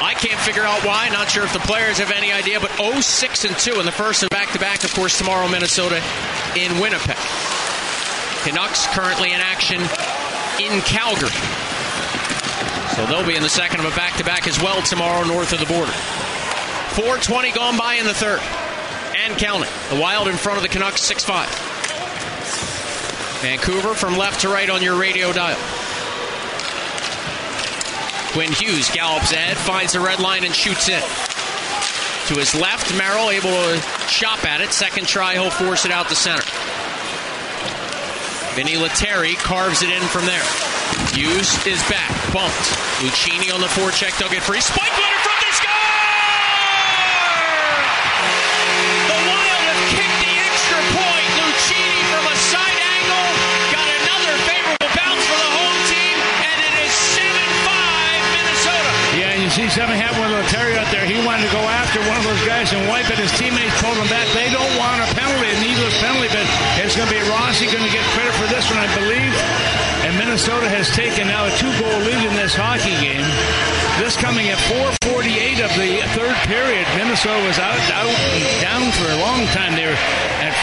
I 0.01 0.13
can't 0.17 0.39
figure 0.41 0.63
out 0.63 0.83
why. 0.83 1.09
Not 1.09 1.29
sure 1.29 1.43
if 1.43 1.53
the 1.53 1.59
players 1.59 1.99
have 1.99 2.11
any 2.11 2.31
idea, 2.31 2.59
but 2.59 2.71
0 2.77 3.01
6 3.01 3.45
and 3.45 3.57
2 3.57 3.79
in 3.79 3.85
the 3.85 3.91
first 3.91 4.23
and 4.23 4.29
back 4.29 4.51
to 4.51 4.59
back, 4.59 4.83
of 4.83 4.93
course, 4.93 5.17
tomorrow, 5.17 5.47
Minnesota 5.47 6.01
in 6.55 6.79
Winnipeg. 6.79 7.17
Canucks 8.45 8.85
currently 8.93 9.33
in 9.33 9.41
action 9.41 9.81
in 10.61 10.79
Calgary. 10.81 11.33
So 12.95 13.03
they'll 13.07 13.25
be 13.25 13.35
in 13.35 13.41
the 13.41 13.49
second 13.49 13.79
of 13.79 13.91
a 13.91 13.95
back 13.95 14.15
to 14.17 14.23
back 14.23 14.47
as 14.47 14.61
well 14.61 14.83
tomorrow 14.83 15.25
north 15.25 15.51
of 15.51 15.59
the 15.59 15.65
border. 15.65 15.91
420 16.93 17.51
gone 17.53 17.75
by 17.75 17.95
in 17.95 18.05
the 18.05 18.13
third. 18.13 18.39
And 19.17 19.35
counting. 19.39 19.71
The 19.89 19.99
Wild 19.99 20.27
in 20.27 20.35
front 20.37 20.57
of 20.57 20.61
the 20.61 20.69
Canucks 20.69 21.01
6 21.01 21.25
5. 21.25 21.49
Vancouver 23.41 23.95
from 23.95 24.15
left 24.15 24.41
to 24.41 24.49
right 24.49 24.69
on 24.69 24.83
your 24.83 24.95
radio 24.95 25.33
dial. 25.33 25.57
Quinn 28.31 28.51
Hughes 28.51 28.91
gallops 28.91 29.31
ahead, 29.31 29.57
finds 29.57 29.93
the 29.93 29.99
red 29.99 30.19
line, 30.19 30.43
and 30.43 30.53
shoots 30.53 30.87
in. 30.87 31.01
To 32.27 32.35
his 32.39 32.53
left, 32.53 32.95
Merrill 32.95 33.31
able 33.31 33.49
to 33.49 33.81
chop 34.07 34.45
at 34.45 34.61
it. 34.61 34.71
Second 34.71 35.07
try, 35.07 35.33
he'll 35.33 35.49
force 35.49 35.85
it 35.85 35.91
out 35.91 36.09
the 36.09 36.15
center. 36.15 36.44
Vinni 38.55 38.79
Lettieri 38.79 39.35
carves 39.35 39.83
it 39.83 39.91
in 39.91 39.99
from 40.07 40.23
there. 40.23 40.47
Hughes 41.11 41.59
is 41.67 41.75
back, 41.91 42.07
bumped. 42.31 42.71
Lucchini 43.03 43.51
on 43.51 43.59
the 43.59 43.67
forecheck. 43.67 44.15
They'll 44.15 44.31
get 44.31 44.47
free. 44.47 44.63
Spike 44.63 44.95
Leonard 44.95 45.23
from 45.27 45.35
the 45.43 45.51
score! 45.59 45.75
The 49.11 49.19
Wild 49.27 49.59
have 49.59 49.83
kicked 49.91 50.19
the 50.23 50.33
extra 50.39 50.79
point. 50.95 51.27
Lucchini 51.35 51.99
from 52.07 52.23
a 52.31 52.35
side 52.47 52.79
angle 52.95 53.27
got 53.75 53.87
another 53.91 54.33
favorable 54.47 54.87
bounce 55.03 55.23
for 55.27 55.35
the 55.35 55.51
home 55.51 55.79
team, 55.91 56.15
and 56.15 56.57
it 56.63 56.73
is 56.87 56.95
7-5 57.11 57.35
Minnesota. 58.39 58.91
Yeah, 59.19 59.35
and 59.35 59.43
you 59.43 59.51
see 59.51 59.67
something 59.67 59.99
happen 59.99 60.23
with 60.23 60.31
Leteri 60.31 60.79
out 60.79 60.87
there. 60.95 61.03
He 61.03 61.19
wanted 61.27 61.43
to 61.43 61.51
go 61.51 61.59
after 61.59 61.99
one 62.07 62.15
of 62.15 62.23
those 62.23 62.39
guys 62.47 62.71
and 62.71 62.87
wipe 62.87 63.11
it. 63.11 63.19
His 63.19 63.35
teammates 63.35 63.75
pulled 63.83 63.99
him 63.99 64.07
back. 64.07 64.31
They 64.31 64.47
don't 64.47 64.73
want 64.79 65.03
a 65.03 65.11
penalty, 65.11 65.51
a 65.51 65.59
needless 65.59 65.99
penalty, 65.99 66.31
but 66.31 66.47
going 66.95 67.11
to 67.11 67.15
be 67.15 67.23
Rossi 67.27 67.67
going 67.67 67.83
to 67.83 67.91
get 67.91 68.03
credit 68.15 68.31
for 68.39 68.47
this 68.47 68.71
one, 68.71 68.79
I 68.79 68.87
believe. 68.95 69.35
And 70.07 70.15
Minnesota 70.15 70.71
has 70.71 70.87
taken 70.95 71.27
now 71.27 71.43
a 71.43 71.51
two-goal 71.59 71.99
lead 72.07 72.23
in 72.23 72.31
this 72.39 72.55
hockey 72.55 72.95
game. 73.03 73.25
This 73.99 74.15
coming 74.15 74.47
at 74.47 74.59
4:48 75.03 75.59
of 75.59 75.71
the 75.75 75.99
third 76.15 76.37
period. 76.47 76.87
Minnesota 76.95 77.35
was 77.43 77.59
out, 77.59 77.75
out, 77.91 78.15
and 78.31 78.43
down 78.63 78.85
for 78.95 79.11
a 79.11 79.17
long 79.19 79.43
time. 79.51 79.75
They 79.75 79.91
were 79.91 79.99
at 80.39 80.55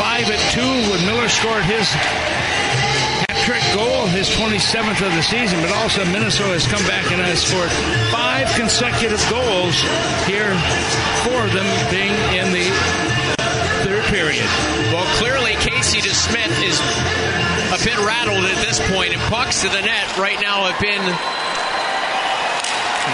five 0.00 0.32
at 0.32 0.40
two 0.48 0.72
when 0.88 1.00
Miller 1.04 1.28
scored 1.28 1.64
his 1.68 1.84
hat 1.92 3.36
trick 3.44 3.64
goal, 3.76 4.08
his 4.16 4.32
27th 4.32 5.04
of 5.04 5.12
the 5.12 5.24
season, 5.24 5.60
but 5.60 5.72
also 5.84 6.04
Minnesota 6.08 6.56
has 6.56 6.64
come 6.64 6.84
back 6.88 7.04
and 7.12 7.20
has 7.20 7.44
scored 7.44 7.68
five 8.08 8.48
consecutive 8.56 9.20
goals 9.28 9.76
here, 10.24 10.56
four 11.26 11.44
of 11.44 11.52
them 11.52 11.68
being 11.92 12.16
in 12.32 12.48
the 12.52 12.64
period. 14.12 14.44
Well, 14.92 15.08
clearly 15.16 15.56
Casey 15.56 16.04
DeSmith 16.04 16.52
is 16.60 16.76
a 17.72 17.80
bit 17.80 17.96
rattled 18.04 18.44
at 18.44 18.60
this 18.60 18.76
point, 18.92 19.16
and 19.16 19.22
pucks 19.32 19.62
to 19.62 19.68
the 19.72 19.80
net 19.80 20.04
right 20.18 20.36
now 20.36 20.68
have 20.68 20.76
been 20.76 21.00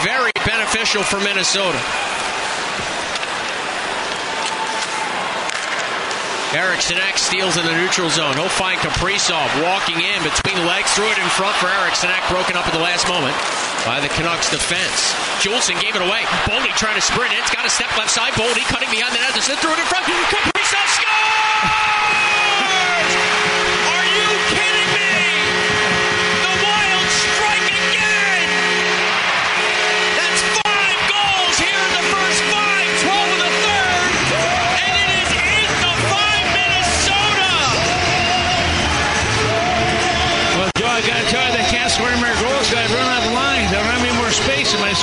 very 0.02 0.34
beneficial 0.42 1.06
for 1.06 1.22
Minnesota. 1.22 1.78
Eriksson 6.58 6.98
Ek 6.98 7.16
steals 7.16 7.56
in 7.56 7.64
the 7.64 7.76
neutral 7.78 8.10
zone. 8.10 8.34
He'll 8.34 8.50
find 8.50 8.80
Kaprizov 8.80 9.46
walking 9.62 10.02
in 10.02 10.18
between 10.26 10.58
legs, 10.66 10.90
threw 10.98 11.06
it 11.06 11.18
in 11.18 11.28
front 11.38 11.54
for 11.62 11.68
Eriksson 11.68 12.10
Ek, 12.10 12.26
broken 12.28 12.56
up 12.56 12.66
at 12.66 12.74
the 12.74 12.82
last 12.82 13.06
moment 13.06 13.38
by 13.84 14.00
the 14.00 14.08
Canucks 14.08 14.50
defense. 14.50 15.14
Juulsen 15.42 15.80
gave 15.80 15.94
it 15.94 16.02
away. 16.02 16.22
Boldy 16.46 16.74
trying 16.76 16.96
to 16.96 17.02
sprint 17.02 17.32
it. 17.32 17.38
It's 17.38 17.54
got 17.54 17.66
a 17.66 17.70
step 17.70 17.90
left 17.96 18.10
side. 18.10 18.32
Boldy 18.34 18.64
cutting 18.66 18.90
behind 18.90 19.14
the 19.14 19.20
net. 19.20 19.34
Threw 19.34 19.72
it 19.72 19.78
in 19.78 19.86
front. 19.86 20.04
Kaprizov 20.06 20.88
scores! 20.96 21.87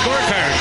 Scorecard. 0.06 0.54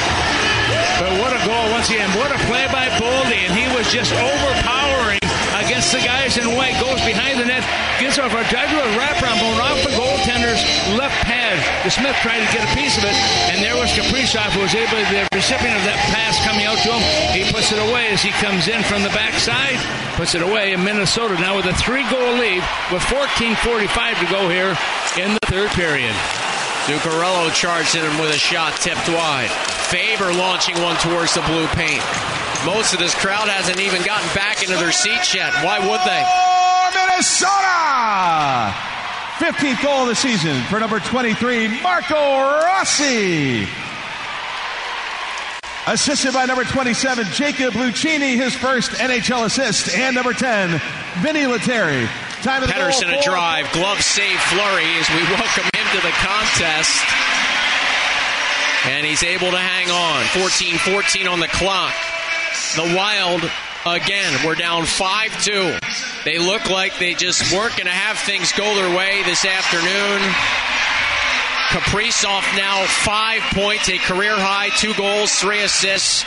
But 0.97 1.13
what 1.21 1.29
a 1.37 1.41
goal 1.45 1.69
once 1.69 1.85
again. 1.93 2.09
What 2.17 2.33
a 2.33 2.39
play 2.49 2.65
by 2.73 2.89
Boldy. 2.97 3.45
And 3.45 3.53
he 3.53 3.69
was 3.77 3.85
just 3.93 4.09
overpowering 4.09 5.21
against 5.61 5.93
the 5.93 6.01
guys 6.01 6.41
in 6.41 6.49
white. 6.57 6.73
Goes 6.81 6.97
behind 7.05 7.37
the 7.37 7.45
net. 7.45 7.61
Gets 8.01 8.17
off 8.17 8.33
a 8.33 8.41
drive 8.49 8.73
to 8.73 8.79
a 8.81 8.89
wraparound 8.97 9.37
going 9.37 9.61
off 9.61 9.77
the 9.85 9.93
goaltender's 9.93 10.65
left 10.97 11.13
pad. 11.29 11.61
DeSmith 11.85 12.17
tried 12.25 12.41
to 12.41 12.49
get 12.49 12.65
a 12.65 12.71
piece 12.73 12.97
of 12.97 13.05
it. 13.05 13.13
And 13.53 13.61
there 13.61 13.77
was 13.77 13.93
Kaprizov 13.93 14.49
who 14.57 14.65
was 14.65 14.73
able, 14.73 14.97
to 14.97 15.13
the 15.13 15.29
recipient 15.37 15.77
of 15.77 15.85
that 15.85 16.01
pass 16.09 16.41
coming 16.41 16.65
out 16.65 16.81
to 16.81 16.89
him. 16.89 17.03
He 17.37 17.45
puts 17.53 17.69
it 17.69 17.77
away 17.77 18.09
as 18.09 18.25
he 18.25 18.33
comes 18.41 18.65
in 18.65 18.81
from 18.89 19.05
the 19.05 19.13
backside. 19.13 19.77
Puts 20.17 20.33
it 20.33 20.41
away 20.41 20.73
in 20.73 20.81
Minnesota 20.81 21.37
now 21.37 21.53
with 21.53 21.69
a 21.69 21.75
three 21.77 22.01
goal 22.09 22.33
lead 22.33 22.65
with 22.89 23.05
14.45 23.13 24.25
to 24.25 24.27
go 24.33 24.49
here 24.49 24.73
in 25.21 25.37
the 25.37 25.45
third 25.45 25.69
period. 25.77 26.17
Zuccarello 26.85 27.51
charged 27.51 27.95
him 27.95 28.19
with 28.21 28.29
a 28.29 28.37
shot 28.37 28.75
tipped 28.79 29.09
wide. 29.09 29.49
Faber 29.89 30.31
launching 30.33 30.79
one 30.83 30.95
towards 30.97 31.33
the 31.33 31.41
blue 31.41 31.65
paint. 31.69 32.03
Most 32.63 32.93
of 32.93 32.99
this 32.99 33.15
crowd 33.15 33.49
hasn't 33.49 33.79
even 33.79 34.03
gotten 34.03 34.27
back 34.35 34.61
into 34.61 34.75
their 34.75 34.91
seats 34.91 35.33
yet. 35.33 35.51
Why 35.65 35.79
would 35.79 36.01
they? 36.05 36.23
Oh, 36.23 36.91
Minnesota! 36.93 38.71
15th 39.41 39.81
goal 39.83 40.03
of 40.03 40.09
the 40.09 40.15
season 40.15 40.61
for 40.69 40.79
number 40.79 40.99
23, 40.99 41.81
Marco 41.81 42.15
Rossi. 42.15 43.67
Assisted 45.87 46.33
by 46.33 46.45
number 46.45 46.63
27, 46.65 47.25
Jacob 47.33 47.73
Lucchini, 47.73 48.35
his 48.35 48.53
first 48.53 48.91
NHL 48.91 49.45
assist. 49.45 49.95
And 49.95 50.13
number 50.13 50.33
10, 50.33 50.79
Vinni 51.21 51.47
Lettieri. 51.47 52.07
Time 52.45 52.61
of 52.61 52.67
the 52.69 52.75
Pettersson 52.75 53.09
goal, 53.09 53.19
a 53.19 53.23
drive, 53.23 53.71
glove 53.71 53.99
save 53.99 54.39
Fleury 54.39 54.85
as 55.01 55.09
we 55.09 55.23
welcome 55.33 55.63
him 55.63 55.87
to 55.97 56.01
the 56.05 56.13
contest. 56.21 57.01
And 58.85 59.03
he's 59.03 59.23
able 59.23 59.49
to 59.49 59.57
hang 59.57 59.89
on. 59.89 60.23
14 60.25 60.77
14 60.77 61.27
on 61.27 61.39
the 61.39 61.47
clock. 61.47 61.95
The 62.75 62.93
Wild, 62.95 63.41
again, 63.87 64.45
we're 64.45 64.53
down 64.53 64.85
5 64.85 65.43
2. 65.43 65.77
They 66.23 66.37
look 66.37 66.69
like 66.69 66.99
they 66.99 67.15
just 67.15 67.51
weren't 67.51 67.75
going 67.77 67.87
to 67.87 67.91
have 67.91 68.19
things 68.19 68.51
go 68.51 68.75
their 68.75 68.95
way 68.95 69.23
this 69.23 69.43
afternoon. 69.43 70.21
Kaprizov 71.73 72.45
now 72.55 72.85
five 72.85 73.41
points, 73.55 73.89
a 73.89 73.97
career 73.97 74.35
high, 74.37 74.69
two 74.69 74.93
goals, 74.93 75.33
three 75.33 75.63
assists. 75.63 76.23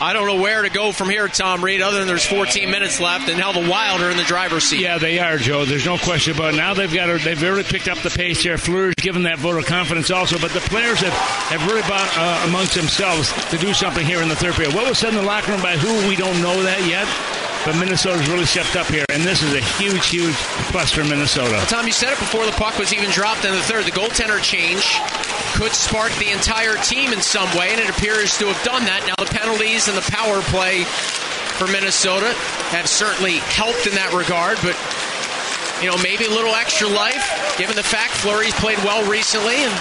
I 0.00 0.12
don't 0.12 0.28
know 0.28 0.40
where 0.40 0.62
to 0.62 0.70
go 0.70 0.92
from 0.92 1.10
here, 1.10 1.26
Tom 1.26 1.64
Reid, 1.64 1.82
other 1.82 1.98
than 1.98 2.06
there's 2.06 2.24
14 2.24 2.70
minutes 2.70 3.00
left, 3.00 3.28
and 3.28 3.36
now 3.36 3.50
the 3.50 3.68
Wild 3.68 4.00
are 4.00 4.10
in 4.10 4.16
the 4.16 4.22
driver's 4.22 4.62
seat. 4.62 4.80
Yeah, 4.80 4.98
they 4.98 5.18
are, 5.18 5.38
Joe. 5.38 5.64
There's 5.64 5.86
no 5.86 5.98
question 5.98 6.36
about 6.36 6.54
it. 6.54 6.56
Now 6.56 6.72
they've 6.72 6.92
got 6.92 7.06
to, 7.06 7.18
they've 7.18 7.42
really 7.42 7.64
picked 7.64 7.88
up 7.88 7.98
the 7.98 8.10
pace 8.10 8.40
here. 8.40 8.56
Fleury's 8.58 8.94
given 8.94 9.24
that 9.24 9.40
vote 9.40 9.58
of 9.58 9.66
confidence 9.66 10.12
also, 10.12 10.38
but 10.38 10.52
the 10.52 10.60
players 10.60 11.00
have, 11.00 11.12
have 11.50 11.66
really 11.66 11.82
bought 11.82 12.08
uh, 12.16 12.46
amongst 12.46 12.76
themselves 12.76 13.32
to 13.50 13.58
do 13.58 13.74
something 13.74 14.06
here 14.06 14.22
in 14.22 14.28
the 14.28 14.36
third 14.36 14.54
period. 14.54 14.72
What 14.72 14.88
was 14.88 14.98
said 14.98 15.10
in 15.10 15.16
the 15.16 15.22
locker 15.22 15.50
room 15.50 15.62
by 15.62 15.76
who, 15.76 16.08
we 16.08 16.14
don't 16.14 16.40
know 16.40 16.62
that 16.62 16.86
yet. 16.86 17.08
But 17.66 17.74
Minnesota's 17.80 18.28
really 18.28 18.46
stepped 18.46 18.76
up 18.76 18.86
here, 18.86 19.04
and 19.08 19.24
this 19.24 19.42
is 19.42 19.52
a 19.52 19.60
huge, 19.82 20.06
huge 20.06 20.34
plus 20.70 20.92
for 20.92 21.02
Minnesota. 21.02 21.60
Tom, 21.66 21.86
you 21.86 21.92
said 21.92 22.12
it 22.12 22.18
before 22.18 22.46
the 22.46 22.52
puck 22.52 22.78
was 22.78 22.94
even 22.94 23.10
dropped 23.10 23.44
in 23.44 23.50
the 23.50 23.60
third. 23.62 23.84
The 23.84 23.90
goaltender 23.90 24.40
change 24.40 24.86
could 25.54 25.72
spark 25.74 26.12
the 26.16 26.30
entire 26.30 26.76
team 26.76 27.12
in 27.12 27.20
some 27.20 27.48
way, 27.56 27.70
and 27.70 27.80
it 27.80 27.88
appears 27.88 28.36
to 28.38 28.46
have 28.46 28.62
done 28.64 28.84
that. 28.84 29.04
Now, 29.06 29.14
the 29.18 29.30
penalties 29.30 29.88
and 29.88 29.96
the 29.96 30.06
power 30.10 30.40
play 30.42 30.84
for 31.58 31.66
Minnesota 31.66 32.32
have 32.70 32.88
certainly 32.88 33.38
helped 33.50 33.86
in 33.86 33.94
that 33.94 34.12
regard, 34.14 34.58
but, 34.62 34.78
you 35.82 35.90
know, 35.90 35.98
maybe 36.02 36.24
a 36.24 36.30
little 36.30 36.54
extra 36.54 36.86
life, 36.86 37.26
given 37.58 37.74
the 37.74 37.82
fact 37.82 38.14
Fleury's 38.14 38.54
played 38.54 38.78
well 38.86 39.02
recently, 39.10 39.56
and 39.66 39.74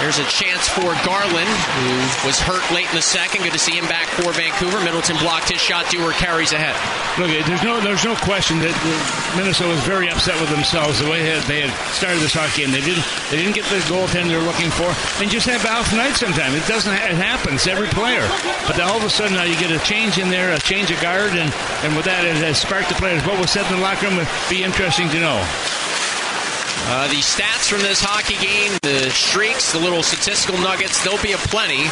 there's 0.00 0.18
a 0.18 0.24
chance 0.24 0.68
for 0.68 0.94
Garland, 1.04 1.48
who 1.48 2.26
was 2.26 2.38
hurt 2.40 2.62
late 2.72 2.88
in 2.88 2.96
the 2.96 3.02
second. 3.02 3.42
Good 3.42 3.52
to 3.52 3.58
see 3.58 3.76
him 3.76 3.86
back 3.88 4.08
for 4.08 4.32
Vancouver. 4.32 4.82
Middleton 4.84 5.16
blocked 5.18 5.50
his 5.50 5.60
shot. 5.60 5.90
Dewar 5.90 6.12
carries 6.12 6.52
ahead. 6.52 6.76
Look, 7.20 7.28
there's 7.46 7.62
no, 7.62 7.80
there's 7.80 8.04
no 8.04 8.16
question 8.16 8.58
that 8.60 8.72
Minnesota 9.36 9.70
was 9.70 9.82
very 9.84 10.08
upset 10.08 10.38
with 10.40 10.50
themselves 10.50 10.98
the 10.98 11.08
way 11.10 11.22
they 11.46 11.60
had 11.60 11.72
started 11.92 12.20
this 12.20 12.32
hockey 12.32 12.62
game. 12.62 12.72
They 12.72 12.80
didn't, 12.80 13.04
they 13.30 13.36
didn't 13.36 13.54
get 13.54 13.66
the 13.68 13.78
goaltender 13.90 14.32
they're 14.32 14.48
looking 14.48 14.70
for, 14.70 14.88
and 15.20 15.30
just 15.30 15.46
have 15.46 15.64
off 15.66 15.92
night 15.92 16.16
sometimes. 16.16 16.54
It 16.56 16.66
doesn't, 16.66 16.92
it 16.92 17.18
happens 17.20 17.66
every 17.66 17.88
player. 17.88 18.24
But 18.66 18.80
all 18.80 18.96
of 18.96 19.04
a 19.04 19.10
sudden 19.10 19.36
now 19.36 19.44
you 19.44 19.58
get 19.60 19.70
a 19.70 19.78
change 19.84 20.18
in 20.18 20.30
there, 20.30 20.52
a 20.52 20.58
change 20.58 20.90
of 20.90 21.00
guard, 21.00 21.36
and, 21.36 21.52
and 21.84 21.96
with 21.96 22.06
that 22.06 22.24
it 22.24 22.36
has 22.36 22.58
sparked 22.58 22.88
the 22.88 22.96
players. 22.96 23.20
What 23.26 23.38
was 23.38 23.50
said 23.50 23.66
in 23.70 23.76
the 23.76 23.82
locker 23.82 24.06
room 24.08 24.16
would 24.16 24.28
be 24.48 24.64
interesting 24.64 25.08
to 25.10 25.20
know. 25.20 25.38
Uh, 26.92 27.08
the 27.08 27.24
stats 27.24 27.72
from 27.72 27.80
this 27.80 28.04
hockey 28.04 28.36
game, 28.36 28.68
the 28.82 29.08
streaks, 29.08 29.72
the 29.72 29.80
little 29.80 30.02
statistical 30.02 30.60
nuggets, 30.60 31.02
there'll 31.02 31.22
be 31.24 31.32
aplenty 31.32 31.88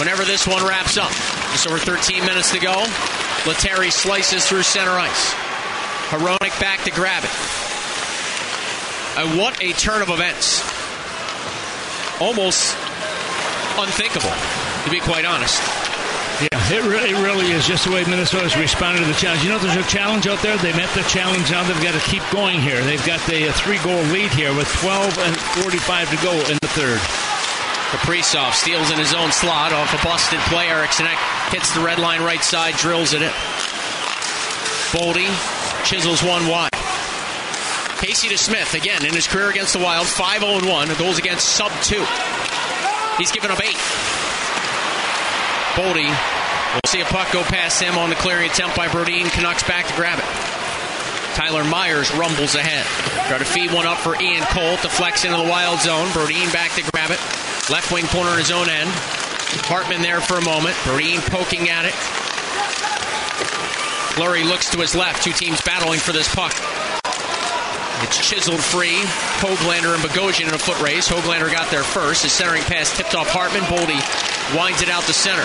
whenever 0.00 0.24
this 0.24 0.48
one 0.48 0.64
wraps 0.64 0.96
up. 0.96 1.12
Just 1.52 1.68
over 1.68 1.76
13 1.76 2.24
minutes 2.24 2.50
to 2.50 2.58
go. 2.58 2.72
Lettieri 3.44 3.90
slices 3.90 4.48
through 4.48 4.62
center 4.62 4.96
ice. 4.96 5.34
Hronek 6.08 6.56
back 6.56 6.80
to 6.84 6.90
grab 6.90 7.20
it. 7.22 7.36
And 9.20 9.36
what 9.36 9.60
a 9.60 9.76
turn 9.76 10.00
of 10.00 10.08
events. 10.08 10.64
Almost 12.16 12.72
unthinkable, 13.76 14.32
to 14.32 14.90
be 14.90 15.00
quite 15.04 15.26
honest. 15.26 15.60
Yeah, 16.40 16.72
it 16.72 16.84
really, 16.88 17.10
it 17.12 17.20
really 17.20 17.52
is 17.52 17.66
just 17.66 17.84
the 17.84 17.92
way 17.92 18.02
Minnesota's 18.04 18.56
responded 18.56 19.00
to 19.00 19.06
the 19.06 19.12
challenge. 19.12 19.44
You 19.44 19.50
know, 19.50 19.58
there's 19.58 19.76
a 19.76 19.84
challenge 19.84 20.26
out 20.26 20.40
there. 20.40 20.56
They 20.56 20.72
met 20.72 20.88
the 20.94 21.02
challenge. 21.02 21.50
Now 21.50 21.62
they've 21.68 21.82
got 21.82 21.92
to 21.92 22.00
keep 22.08 22.22
going 22.32 22.60
here. 22.60 22.82
They've 22.82 23.04
got 23.04 23.20
the 23.28 23.50
uh, 23.50 23.52
three-goal 23.52 24.00
lead 24.08 24.32
here 24.32 24.54
with 24.56 24.66
12 24.80 25.18
and 25.18 25.36
45 25.36 26.08
to 26.08 26.16
go 26.24 26.32
in 26.48 26.56
the 26.64 26.72
third. 26.72 26.96
Kaprizov 27.92 28.54
steals 28.54 28.90
in 28.90 28.98
his 28.98 29.12
own 29.12 29.30
slot 29.32 29.74
off 29.74 29.92
a 29.92 30.02
busted 30.02 30.40
play. 30.48 30.68
Eriksson 30.68 31.06
Ek 31.06 31.18
hits 31.52 31.74
the 31.74 31.84
red 31.84 31.98
line 31.98 32.22
right 32.22 32.42
side, 32.42 32.72
drills 32.76 33.12
it 33.12 33.20
in. 33.20 33.32
Boldy 34.96 35.28
chisels 35.84 36.22
one 36.22 36.48
wide. 36.48 36.72
Casey 38.00 38.28
DeSmith, 38.28 38.72
again, 38.72 39.04
in 39.04 39.12
his 39.12 39.26
career 39.26 39.50
against 39.50 39.74
the 39.74 39.78
Wild, 39.78 40.06
5 40.06 40.40
0 40.40 40.72
1. 40.72 40.88
Goals 40.96 41.18
against 41.18 41.50
sub 41.50 41.72
2. 41.82 42.02
He's 43.18 43.30
given 43.30 43.50
up 43.50 43.60
8. 43.60 43.76
Boldy 45.74 46.08
will 46.74 46.88
see 46.88 47.00
a 47.00 47.04
puck 47.04 47.32
go 47.32 47.42
past 47.42 47.80
him 47.80 47.96
on 47.96 48.10
the 48.10 48.16
clearing 48.16 48.50
attempt 48.50 48.76
by 48.76 48.88
Brodin. 48.88 49.30
Canucks 49.30 49.62
back 49.62 49.86
to 49.86 49.94
grab 49.94 50.18
it. 50.18 50.24
Tyler 51.34 51.64
Myers 51.64 52.12
rumbles 52.14 52.54
ahead. 52.54 52.84
Try 53.28 53.38
to 53.38 53.44
feed 53.44 53.72
one 53.72 53.86
up 53.86 53.98
for 53.98 54.20
Ian 54.20 54.42
Cole. 54.50 54.76
Deflects 54.82 55.24
into 55.24 55.36
the 55.36 55.48
wild 55.48 55.80
zone. 55.80 56.08
Brodin 56.08 56.52
back 56.52 56.72
to 56.72 56.82
grab 56.90 57.10
it. 57.10 57.20
Left 57.70 57.92
wing 57.92 58.06
corner 58.06 58.32
in 58.32 58.38
his 58.38 58.50
own 58.50 58.68
end. 58.68 58.90
Hartman 59.66 60.02
there 60.02 60.20
for 60.20 60.38
a 60.38 60.44
moment. 60.44 60.74
Brodin 60.82 61.20
poking 61.30 61.68
at 61.68 61.84
it. 61.84 61.94
Fleury 64.14 64.44
looks 64.44 64.70
to 64.70 64.78
his 64.78 64.94
left. 64.94 65.22
Two 65.22 65.32
teams 65.32 65.60
battling 65.62 66.00
for 66.00 66.12
this 66.12 66.32
puck. 66.34 66.52
It's 68.02 68.18
chiseled 68.18 68.60
free. 68.60 69.02
Hoglander 69.40 69.94
and 69.94 70.02
Bogosian 70.02 70.48
in 70.48 70.54
a 70.54 70.58
foot 70.58 70.80
race. 70.80 71.08
Hoglander 71.08 71.50
got 71.50 71.70
there 71.70 71.82
first. 71.82 72.22
His 72.22 72.32
centering 72.32 72.62
pass 72.62 72.96
tipped 72.96 73.14
off 73.14 73.28
Hartman. 73.28 73.62
Boldy 73.62 74.00
winds 74.56 74.82
it 74.82 74.88
out 74.88 75.04
to 75.04 75.12
center. 75.12 75.44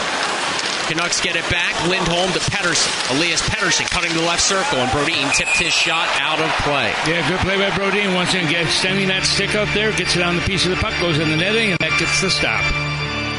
Canucks 0.88 1.19
get 1.19 1.35
it 1.35 1.50
back. 1.50 1.74
Lindholm 1.89 2.31
to 2.33 2.39
Pettersson. 2.39 3.17
Elias 3.17 3.41
Pettersson 3.41 3.89
cutting 3.89 4.13
the 4.13 4.21
left 4.21 4.41
circle, 4.41 4.77
and 4.77 4.89
Brodin 4.91 5.33
tipped 5.33 5.57
his 5.57 5.74
shot 5.74 6.07
out 6.21 6.39
of 6.39 6.50
play. 6.62 6.93
Yeah, 7.07 7.27
good 7.27 7.39
play 7.39 7.57
by 7.57 7.71
Brodin. 7.71 8.13
Once 8.13 8.33
again, 8.35 8.67
extending 8.67 9.07
that 9.07 9.24
stick 9.25 9.55
out 9.55 9.67
there, 9.74 9.91
gets 9.93 10.15
it 10.15 10.21
on 10.21 10.35
the 10.35 10.43
piece 10.43 10.63
of 10.65 10.71
the 10.71 10.77
puck, 10.77 10.93
goes 11.01 11.17
in 11.17 11.29
the 11.29 11.38
netting, 11.38 11.71
and 11.71 11.79
that 11.79 11.97
gets 11.97 12.21
the 12.21 12.29
stop. 12.29 12.62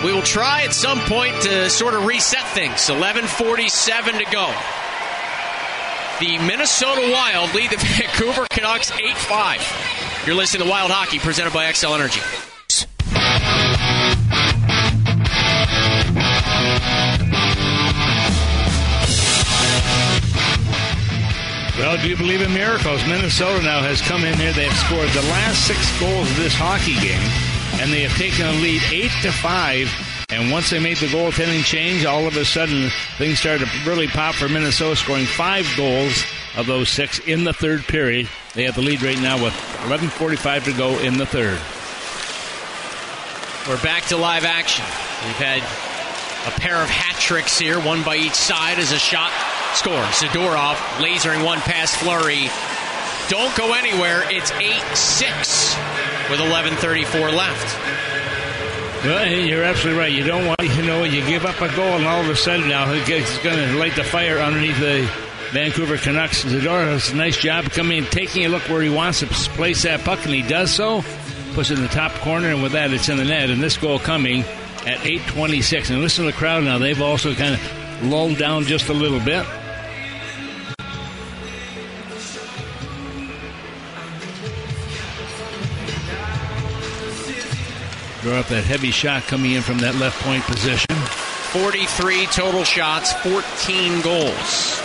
We 0.04 0.12
will 0.12 0.22
try 0.22 0.62
at 0.62 0.74
some 0.74 0.98
point 1.00 1.40
to 1.42 1.70
sort 1.70 1.94
of 1.94 2.04
reset 2.04 2.46
things. 2.48 2.90
11:47 2.90 4.18
to 4.18 4.24
go. 4.30 4.52
The 6.18 6.38
Minnesota 6.38 7.10
Wild 7.12 7.52
lead 7.54 7.70
the 7.70 7.76
Vancouver 7.98 8.46
Canucks 8.48 8.90
8-5. 8.90 10.26
You're 10.26 10.34
listening 10.34 10.64
to 10.64 10.70
Wild 10.70 10.90
Hockey, 10.90 11.18
presented 11.18 11.52
by 11.52 11.70
Xcel 11.70 11.94
Energy. 11.94 12.22
Well, 21.78 22.00
do 22.00 22.08
you 22.08 22.16
believe 22.16 22.40
in 22.40 22.54
miracles? 22.54 23.06
Minnesota 23.06 23.62
now 23.62 23.82
has 23.82 24.00
come 24.00 24.24
in 24.24 24.32
here. 24.38 24.54
They 24.54 24.64
have 24.64 24.78
scored 24.88 25.10
the 25.10 25.28
last 25.28 25.66
six 25.66 25.78
goals 26.00 26.30
of 26.30 26.36
this 26.38 26.54
hockey 26.56 26.96
game, 27.04 27.20
and 27.78 27.92
they 27.92 28.00
have 28.08 28.16
taken 28.16 28.46
a 28.46 28.52
lead 28.52 28.80
eight 28.90 29.12
to 29.20 29.30
five. 29.30 29.92
And 30.28 30.50
once 30.50 30.70
they 30.70 30.80
made 30.80 30.96
the 30.96 31.06
goaltending 31.06 31.64
change, 31.64 32.04
all 32.04 32.26
of 32.26 32.36
a 32.36 32.44
sudden 32.44 32.90
things 33.16 33.38
started 33.38 33.68
to 33.68 33.88
really 33.88 34.08
pop 34.08 34.34
for 34.34 34.48
Minnesota, 34.48 34.96
scoring 34.96 35.24
five 35.24 35.64
goals 35.76 36.24
of 36.56 36.66
those 36.66 36.88
six 36.88 37.20
in 37.20 37.44
the 37.44 37.52
third 37.52 37.84
period. 37.84 38.28
They 38.54 38.64
have 38.64 38.74
the 38.74 38.82
lead 38.82 39.02
right 39.02 39.20
now 39.20 39.40
with 39.40 39.54
11:45 39.84 40.64
to 40.64 40.72
go 40.72 40.98
in 40.98 41.16
the 41.16 41.26
third. 41.26 41.60
We're 43.68 43.80
back 43.84 44.06
to 44.06 44.16
live 44.16 44.44
action. 44.44 44.84
We've 45.24 45.36
had 45.36 45.62
a 46.52 46.60
pair 46.60 46.82
of 46.82 46.90
hat 46.90 47.20
tricks 47.20 47.56
here, 47.56 47.78
one 47.78 48.02
by 48.02 48.16
each 48.16 48.34
side 48.34 48.80
as 48.80 48.90
a 48.90 48.98
shot 48.98 49.30
score. 49.74 50.02
Zadorov 50.10 50.74
lasering 50.98 51.44
one 51.44 51.60
past 51.60 51.96
Fleury. 51.98 52.50
Don't 53.28 53.54
go 53.56 53.74
anywhere. 53.74 54.24
It's 54.28 54.50
8-6 54.50 55.76
with 56.30 56.40
11:34 56.40 57.30
left. 57.30 58.25
Well, 59.06 59.28
you're 59.28 59.62
absolutely 59.62 60.00
right. 60.00 60.12
You 60.12 60.24
don't 60.24 60.46
want, 60.46 60.60
you 60.60 60.82
know, 60.82 61.04
you 61.04 61.24
give 61.24 61.44
up 61.44 61.60
a 61.60 61.72
goal, 61.76 61.94
and 61.94 62.04
all 62.06 62.22
of 62.22 62.28
a 62.28 62.34
sudden 62.34 62.68
now 62.68 62.92
it's 62.92 63.38
going 63.38 63.56
to 63.56 63.78
light 63.78 63.94
the 63.94 64.02
fire 64.02 64.38
underneath 64.38 64.80
the 64.80 65.08
Vancouver 65.52 65.96
Canucks. 65.96 66.44
Zadorov 66.44 66.86
does 66.86 67.12
a 67.12 67.16
nice 67.16 67.36
job 67.36 67.66
coming 67.66 67.98
in, 67.98 68.04
taking 68.06 68.44
a 68.46 68.48
look 68.48 68.62
where 68.62 68.82
he 68.82 68.90
wants 68.90 69.20
to 69.20 69.26
place 69.26 69.84
that 69.84 70.00
puck, 70.00 70.24
and 70.24 70.34
he 70.34 70.42
does 70.42 70.72
so. 70.72 71.04
Puts 71.54 71.70
it 71.70 71.78
in 71.78 71.82
the 71.82 71.88
top 71.88 72.10
corner, 72.14 72.48
and 72.48 72.64
with 72.64 72.72
that, 72.72 72.92
it's 72.92 73.08
in 73.08 73.16
the 73.16 73.24
net. 73.24 73.48
And 73.48 73.62
this 73.62 73.76
goal 73.76 74.00
coming 74.00 74.42
at 74.84 74.98
8:26. 74.98 75.88
And 75.90 76.00
listen 76.00 76.24
to 76.24 76.32
the 76.32 76.36
crowd 76.36 76.64
now; 76.64 76.78
they've 76.78 77.00
also 77.00 77.32
kind 77.32 77.54
of 77.54 78.02
lulled 78.02 78.38
down 78.38 78.64
just 78.64 78.88
a 78.88 78.92
little 78.92 79.20
bit. 79.20 79.46
Draw 88.26 88.40
up 88.40 88.48
that 88.48 88.64
heavy 88.64 88.90
shot 88.90 89.22
coming 89.30 89.52
in 89.52 89.62
from 89.62 89.78
that 89.86 89.94
left 90.02 90.18
point 90.26 90.42
position. 90.50 90.90
43 91.54 92.26
total 92.26 92.64
shots, 92.64 93.12
14 93.22 94.02
goals. 94.02 94.82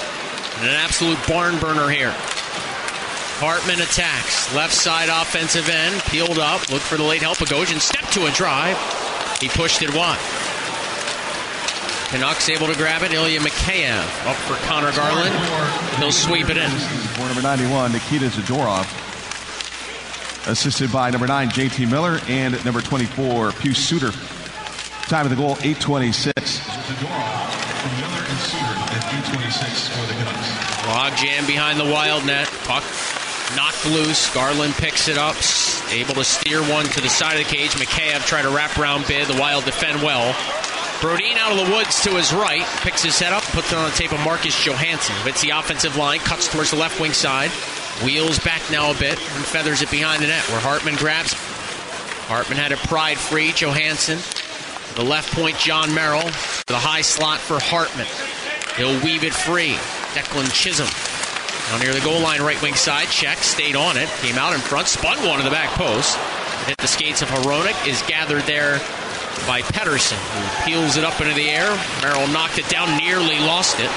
And 0.62 0.70
an 0.70 0.78
absolute 0.78 1.18
barn 1.26 1.58
burner 1.58 1.90
here. 1.90 2.14
Hartman 3.42 3.82
attacks. 3.82 4.54
Left 4.54 4.72
side 4.72 5.10
offensive 5.10 5.68
end. 5.70 6.04
Peeled 6.04 6.38
up. 6.38 6.70
Look 6.70 6.86
for 6.86 6.98
the 6.98 7.04
late 7.04 7.24
help. 7.24 7.40
Bogosian 7.40 7.82
step 7.82 8.06
to 8.12 8.28
a 8.28 8.32
drive. 8.38 8.78
He 9.42 9.50
pushed 9.50 9.82
it 9.82 9.90
wide. 9.90 10.22
Canucks 12.14 12.48
able 12.48 12.68
to 12.68 12.78
grab 12.78 13.02
it. 13.02 13.12
Ilya 13.12 13.40
Mikheyev 13.40 14.06
up 14.30 14.38
for 14.46 14.54
Conor 14.70 14.94
Garland. 14.94 15.34
He'll 15.98 16.12
sweep 16.12 16.52
it 16.52 16.58
in. 16.58 16.70
For 17.18 17.26
number 17.26 17.42
91, 17.42 17.92
Nikita 17.92 18.30
Zadorov. 18.30 18.86
Assisted 20.48 20.92
by 20.92 21.12
number 21.12 21.28
9, 21.28 21.50
JT 21.50 21.90
Miller, 21.90 22.20
and 22.28 22.64
number 22.66 22.82
24, 22.82 23.52
Pius 23.52 23.78
Suter. 23.78 24.12
Time 25.08 25.26
of 25.26 25.30
the 25.30 25.36
goal, 25.36 25.58
826. 25.62 26.68
Log 30.88 31.16
jam 31.16 31.46
behind 31.46 31.80
the 31.80 31.86
wild 31.86 32.26
net. 32.26 32.48
Puck 32.64 32.84
knocked 33.56 33.86
loose. 33.86 34.34
Garland 34.34 34.74
picks 34.74 35.08
it 35.08 35.18
up, 35.18 35.36
able 35.92 36.16
to 36.16 36.24
steer 36.24 36.62
one 36.62 36.86
to 36.86 37.02
the 37.02 37.10
side 37.10 37.40
of 37.40 37.48
the 37.48 37.56
cage. 37.56 37.72
Mikheyev 37.72 38.26
tried 38.26 38.44
to 38.44 38.50
wrap 38.50 38.78
around 38.80 39.06
bid. 39.08 39.28
The 39.28 39.40
Wild 39.40 39.66
defend 39.66 40.02
well. 40.02 40.34
Brodin 41.02 41.36
out 41.38 41.52
of 41.52 41.66
the 41.66 41.74
woods 41.74 42.04
to 42.04 42.12
his 42.12 42.32
right, 42.34 42.66
picks 42.82 43.02
his 43.04 43.18
head 43.20 43.34
up, 43.34 43.44
puts 43.44 43.72
it 43.72 43.78
on 43.78 43.90
the 43.90 43.96
tape 43.96 44.12
of 44.12 44.20
Marcus 44.22 44.66
Johansson. 44.66 45.16
Hits 45.24 45.42
the 45.42 45.50
offensive 45.50 45.98
line, 45.98 46.20
cuts 46.20 46.48
towards 46.52 46.72
the 46.72 46.78
left 46.78 47.00
wing 47.00 47.12
side, 47.14 47.50
wheels 48.04 48.40
back 48.40 48.62
now 48.72 48.92
a 48.92 48.96
bit, 48.96 49.18
and 49.18 49.46
feathers 49.46 49.82
it 49.82 49.92
behind 49.92 50.24
the 50.24 50.28
net 50.28 50.44
where 50.50 50.60
Hartman 50.60 50.96
grabs. 50.96 51.34
Hartman 52.28 52.58
had 52.58 52.72
it 52.72 52.80
pried 52.80 53.18
free. 53.18 53.52
Johansson, 53.52 54.20
the 54.96 55.04
left 55.04 55.34
point, 55.34 55.58
Jon 55.58 55.94
Merrill, 55.94 56.30
the 56.68 56.78
high 56.78 57.02
slot 57.02 57.40
for 57.40 57.60
Hartman. 57.60 58.08
He'll 58.78 59.04
weave 59.04 59.24
it 59.24 59.34
free. 59.34 59.76
Declan 60.14 60.52
Chisholm 60.54 60.90
now 61.72 61.78
near 61.78 61.94
the 61.94 62.02
goal 62.02 62.20
line, 62.20 62.42
right 62.42 62.62
wing 62.62 62.76
side. 62.76 63.08
Check, 63.08 63.38
stayed 63.38 63.78
on 63.78 63.96
it, 63.96 64.10
came 64.20 64.38
out 64.38 64.54
in 64.54 64.60
front, 64.60 64.88
spun 64.88 65.18
one 65.26 65.38
to 65.38 65.44
the 65.44 65.50
back 65.50 65.70
post. 65.70 66.18
Hit 66.68 66.78
the 66.78 66.88
skates 66.88 67.22
of 67.22 67.30
Hronek, 67.30 67.88
is 67.88 68.02
gathered 68.04 68.44
there 68.44 68.80
by 69.48 69.62
Pettersson, 69.62 70.18
who 70.18 70.66
peels 70.66 70.98
it 70.98 71.06
up 71.06 71.20
into 71.22 71.34
the 71.34 71.50
air. 71.50 71.70
Merrill 72.02 72.28
knocked 72.28 72.60
it 72.60 72.68
down, 72.68 72.98
nearly 72.98 73.40
lost 73.40 73.80
it. 73.80 73.90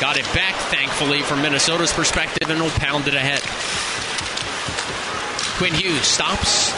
Got 0.00 0.16
it 0.16 0.24
back, 0.34 0.54
thankfully, 0.70 1.22
from 1.22 1.40
Minnesota's 1.40 1.92
perspective, 1.92 2.50
and 2.50 2.60
will 2.60 2.70
pound 2.70 3.06
it 3.08 3.14
ahead. 3.14 3.40
Quinn 5.56 5.72
Hughes 5.72 6.06
stops, 6.06 6.72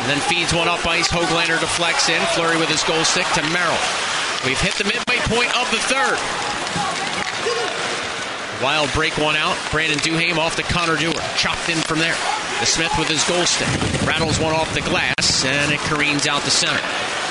and 0.00 0.10
then 0.10 0.18
feeds 0.28 0.52
one 0.52 0.68
up 0.68 0.84
ice. 0.86 1.08
Hoglander 1.08 1.60
deflects 1.60 2.08
in. 2.08 2.20
Fleury 2.34 2.58
with 2.58 2.68
his 2.68 2.82
goal 2.82 3.04
stick 3.04 3.26
to 3.34 3.42
Merrill. 3.54 3.78
We've 4.44 4.60
hit 4.60 4.74
the 4.74 4.84
midway 4.84 5.18
point 5.30 5.54
of 5.56 5.70
the 5.70 5.78
third. 5.86 6.18
Wild 8.62 8.92
break 8.92 9.16
one 9.16 9.36
out. 9.36 9.56
Brandon 9.70 9.98
Duhaime 9.98 10.36
off 10.36 10.56
to 10.56 10.62
Connor 10.62 10.96
Dewar. 10.96 11.22
Chopped 11.36 11.68
in 11.68 11.78
from 11.78 11.98
there. 11.98 12.16
DeSmith 12.60 12.98
with 12.98 13.08
his 13.08 13.24
goal 13.24 13.46
stick. 13.46 13.68
Rattles 14.06 14.38
one 14.38 14.52
off 14.52 14.74
the 14.74 14.82
glass, 14.82 15.44
and 15.46 15.72
it 15.72 15.80
careens 15.80 16.26
out 16.26 16.42
the 16.42 16.50
center. 16.50 16.82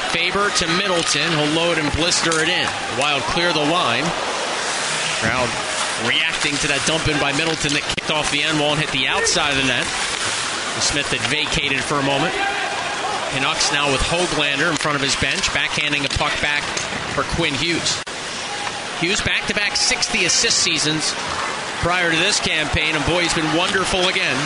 Faber 0.09 0.49
to 0.49 0.67
Middleton. 0.77 1.29
He'll 1.29 1.53
load 1.53 1.77
and 1.77 1.91
blister 1.93 2.41
it 2.41 2.49
in. 2.49 2.67
Wild 2.97 3.21
clear 3.23 3.53
the 3.53 3.59
line. 3.59 4.05
Crowd 5.19 5.51
reacting 6.07 6.55
to 6.63 6.67
that 6.71 6.79
dump 6.87 7.11
in 7.11 7.19
by 7.19 7.35
Middleton 7.35 7.75
that 7.75 7.83
kicked 7.83 8.07
off 8.07 8.31
the 8.31 8.39
end 8.39 8.55
wall 8.55 8.71
and 8.71 8.79
hit 8.79 8.87
the 8.95 9.03
outside 9.11 9.51
of 9.51 9.59
the 9.59 9.67
net. 9.67 9.83
DeSmith 10.79 11.11
had 11.11 11.19
vacated 11.27 11.83
for 11.83 11.99
a 11.99 12.05
moment. 12.07 12.31
Canucks 13.35 13.67
now 13.75 13.91
with 13.91 13.99
Hoglander 13.99 14.71
in 14.71 14.79
front 14.79 14.95
of 14.95 15.03
his 15.03 15.19
bench, 15.19 15.51
backhanding 15.51 16.07
a 16.07 16.11
puck 16.15 16.31
back 16.39 16.63
for 17.11 17.27
Quinn 17.35 17.53
Hughes. 17.53 17.99
Hughes 19.03 19.19
back 19.19 19.43
to 19.47 19.53
back 19.53 19.75
60 19.75 20.23
assist 20.23 20.63
seasons 20.63 21.11
prior 21.83 22.11
to 22.11 22.17
this 22.17 22.39
campaign, 22.39 22.95
and 22.95 23.03
boy, 23.05 23.23
he's 23.27 23.35
been 23.35 23.51
wonderful 23.55 24.07
again. 24.07 24.39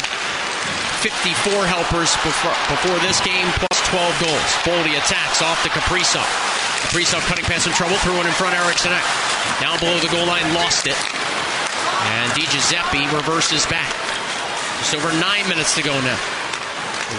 54 1.06 1.70
helpers 1.70 2.18
before, 2.26 2.58
before 2.74 2.98
this 3.06 3.22
game, 3.22 3.46
plus 3.62 3.78
12 3.94 4.26
goals. 4.26 4.52
Boldy 4.66 4.98
attacks 4.98 5.42
off 5.42 5.62
to 5.62 5.70
Kaprizov. 5.70 6.53
Kaprizov 6.90 7.22
cutting 7.28 7.46
past 7.46 7.64
some 7.66 7.74
trouble, 7.74 7.96
threw 7.98 8.16
one 8.18 8.28
in 8.28 8.34
front, 8.34 8.56
Eriksson 8.56 8.92
Ek. 8.92 9.04
Down 9.60 9.80
below 9.80 9.98
the 10.00 10.10
goal 10.10 10.26
line, 10.26 10.54
lost 10.54 10.88
it. 10.88 10.98
And 12.04 12.34
Di 12.34 12.44
Giuseppe 12.52 13.08
reverses 13.16 13.66
back. 13.68 13.92
Just 14.80 14.96
over 14.96 15.12
nine 15.20 15.48
minutes 15.48 15.76
to 15.76 15.84
go 15.84 15.94
now. 16.02 16.20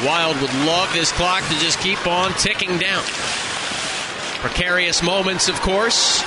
The 0.00 0.06
Wild 0.06 0.40
would 0.40 0.52
love 0.66 0.92
this 0.92 1.12
clock 1.12 1.42
to 1.48 1.58
just 1.58 1.80
keep 1.80 2.06
on 2.06 2.32
ticking 2.34 2.78
down. 2.78 3.02
Precarious 4.44 5.02
moments, 5.02 5.48
of 5.48 5.60
course, 5.62 6.22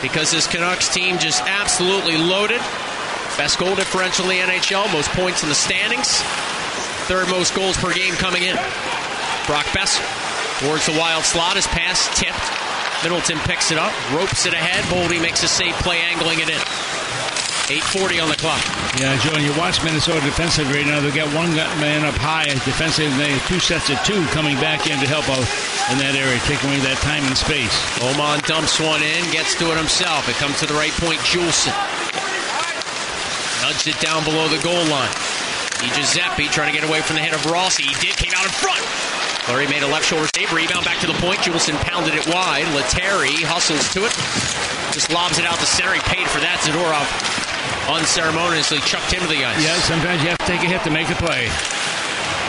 because 0.00 0.30
this 0.30 0.46
Canucks 0.46 0.88
team 0.92 1.18
just 1.18 1.42
absolutely 1.42 2.16
loaded. 2.16 2.60
Best 3.36 3.58
goal 3.58 3.74
differential 3.74 4.30
in 4.30 4.46
the 4.46 4.52
NHL, 4.54 4.90
most 4.92 5.10
points 5.10 5.42
in 5.42 5.48
the 5.48 5.54
standings, 5.54 6.22
third 7.10 7.28
most 7.28 7.54
goals 7.54 7.76
per 7.76 7.92
game 7.92 8.14
coming 8.14 8.44
in. 8.44 8.56
Brock 9.46 9.66
Boeser 9.66 10.00
towards 10.60 10.86
the 10.86 10.98
wild 10.98 11.24
slot, 11.24 11.56
his 11.56 11.66
pass 11.66 12.08
tipped. 12.18 12.65
Middleton 13.02 13.38
picks 13.44 13.70
it 13.70 13.78
up, 13.78 13.92
ropes 14.12 14.46
it 14.46 14.54
ahead. 14.54 14.84
Boldy 14.92 15.20
makes 15.20 15.42
a 15.42 15.48
safe 15.48 15.74
play, 15.80 15.98
angling 15.98 16.40
it 16.40 16.48
in. 16.48 16.60
8.40 17.66 18.22
on 18.22 18.28
the 18.30 18.38
clock. 18.38 18.62
Yeah, 18.94 19.18
Joe, 19.18 19.34
and 19.34 19.42
you 19.42 19.50
watch 19.58 19.82
Minnesota 19.82 20.22
defensive 20.22 20.70
right 20.70 20.86
now. 20.86 21.02
They've 21.02 21.14
got 21.14 21.26
one 21.34 21.50
man 21.82 22.06
up 22.06 22.14
high 22.14 22.46
defensive, 22.62 23.10
and 23.10 23.18
they 23.18 23.34
have 23.34 23.42
two 23.50 23.58
sets 23.58 23.90
of 23.90 23.98
two 24.06 24.22
coming 24.30 24.54
back 24.62 24.86
in 24.86 25.02
to 25.02 25.06
help 25.10 25.26
out 25.26 25.42
in 25.90 25.98
that 25.98 26.14
area, 26.14 26.38
taking 26.46 26.70
away 26.70 26.78
that 26.86 27.02
time 27.02 27.26
and 27.26 27.34
space. 27.34 27.74
Oman 28.06 28.38
dumps 28.46 28.78
one 28.78 29.02
in, 29.02 29.18
gets 29.34 29.58
to 29.58 29.74
it 29.74 29.76
himself. 29.76 30.30
It 30.30 30.38
comes 30.38 30.62
to 30.62 30.66
the 30.70 30.78
right 30.78 30.94
point, 31.02 31.18
Juulsen. 31.26 31.74
Nudged 33.66 33.90
it 33.90 33.98
down 33.98 34.22
below 34.22 34.46
the 34.46 34.62
goal 34.62 34.86
line. 34.86 35.10
Di 35.82 35.90
Giuseppe 35.90 36.46
trying 36.54 36.70
to 36.70 36.76
get 36.78 36.86
away 36.86 37.02
from 37.02 37.18
the 37.18 37.22
hit 37.26 37.34
of 37.34 37.42
Rossi. 37.50 37.82
He 37.82 37.98
did, 37.98 38.14
came 38.14 38.30
out 38.38 38.46
in 38.46 38.54
front. 38.54 38.78
Fleury 39.46 39.70
made 39.70 39.82
a 39.82 39.86
left 39.86 40.04
shoulder 40.04 40.26
save, 40.34 40.50
rebound 40.50 40.84
back 40.84 40.98
to 40.98 41.06
the 41.06 41.14
point. 41.22 41.38
Juulsen 41.38 41.78
pounded 41.86 42.18
it 42.18 42.26
wide. 42.26 42.66
Lettieri 42.74 43.46
hustles 43.46 43.86
to 43.94 44.02
it. 44.02 44.10
Just 44.90 45.14
lobs 45.14 45.38
it 45.38 45.46
out 45.46 45.54
the 45.62 45.70
center. 45.70 45.94
He 45.94 46.02
paid 46.02 46.26
for 46.26 46.42
that. 46.42 46.58
Zadorov 46.66 47.06
unceremoniously 47.86 48.82
chucked 48.82 49.14
him 49.14 49.22
to 49.22 49.30
the 49.30 49.46
ice. 49.46 49.62
Yeah, 49.62 49.78
sometimes 49.86 50.18
you 50.26 50.34
have 50.34 50.42
to 50.42 50.50
take 50.50 50.66
a 50.66 50.70
hit 50.70 50.82
to 50.82 50.90
make 50.90 51.06
a 51.14 51.18
play. 51.22 51.46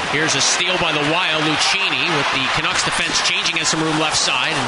Here's 0.09 0.33
a 0.33 0.41
steal 0.41 0.73
by 0.81 0.89
the 0.89 1.05
Wild. 1.13 1.45
Lucchini 1.45 2.01
with 2.17 2.29
the 2.33 2.41
Canucks 2.57 2.81
defense 2.81 3.21
changing 3.29 3.61
in 3.61 3.65
some 3.69 3.77
room 3.77 4.01
left 4.01 4.17
side. 4.17 4.57
And 4.57 4.67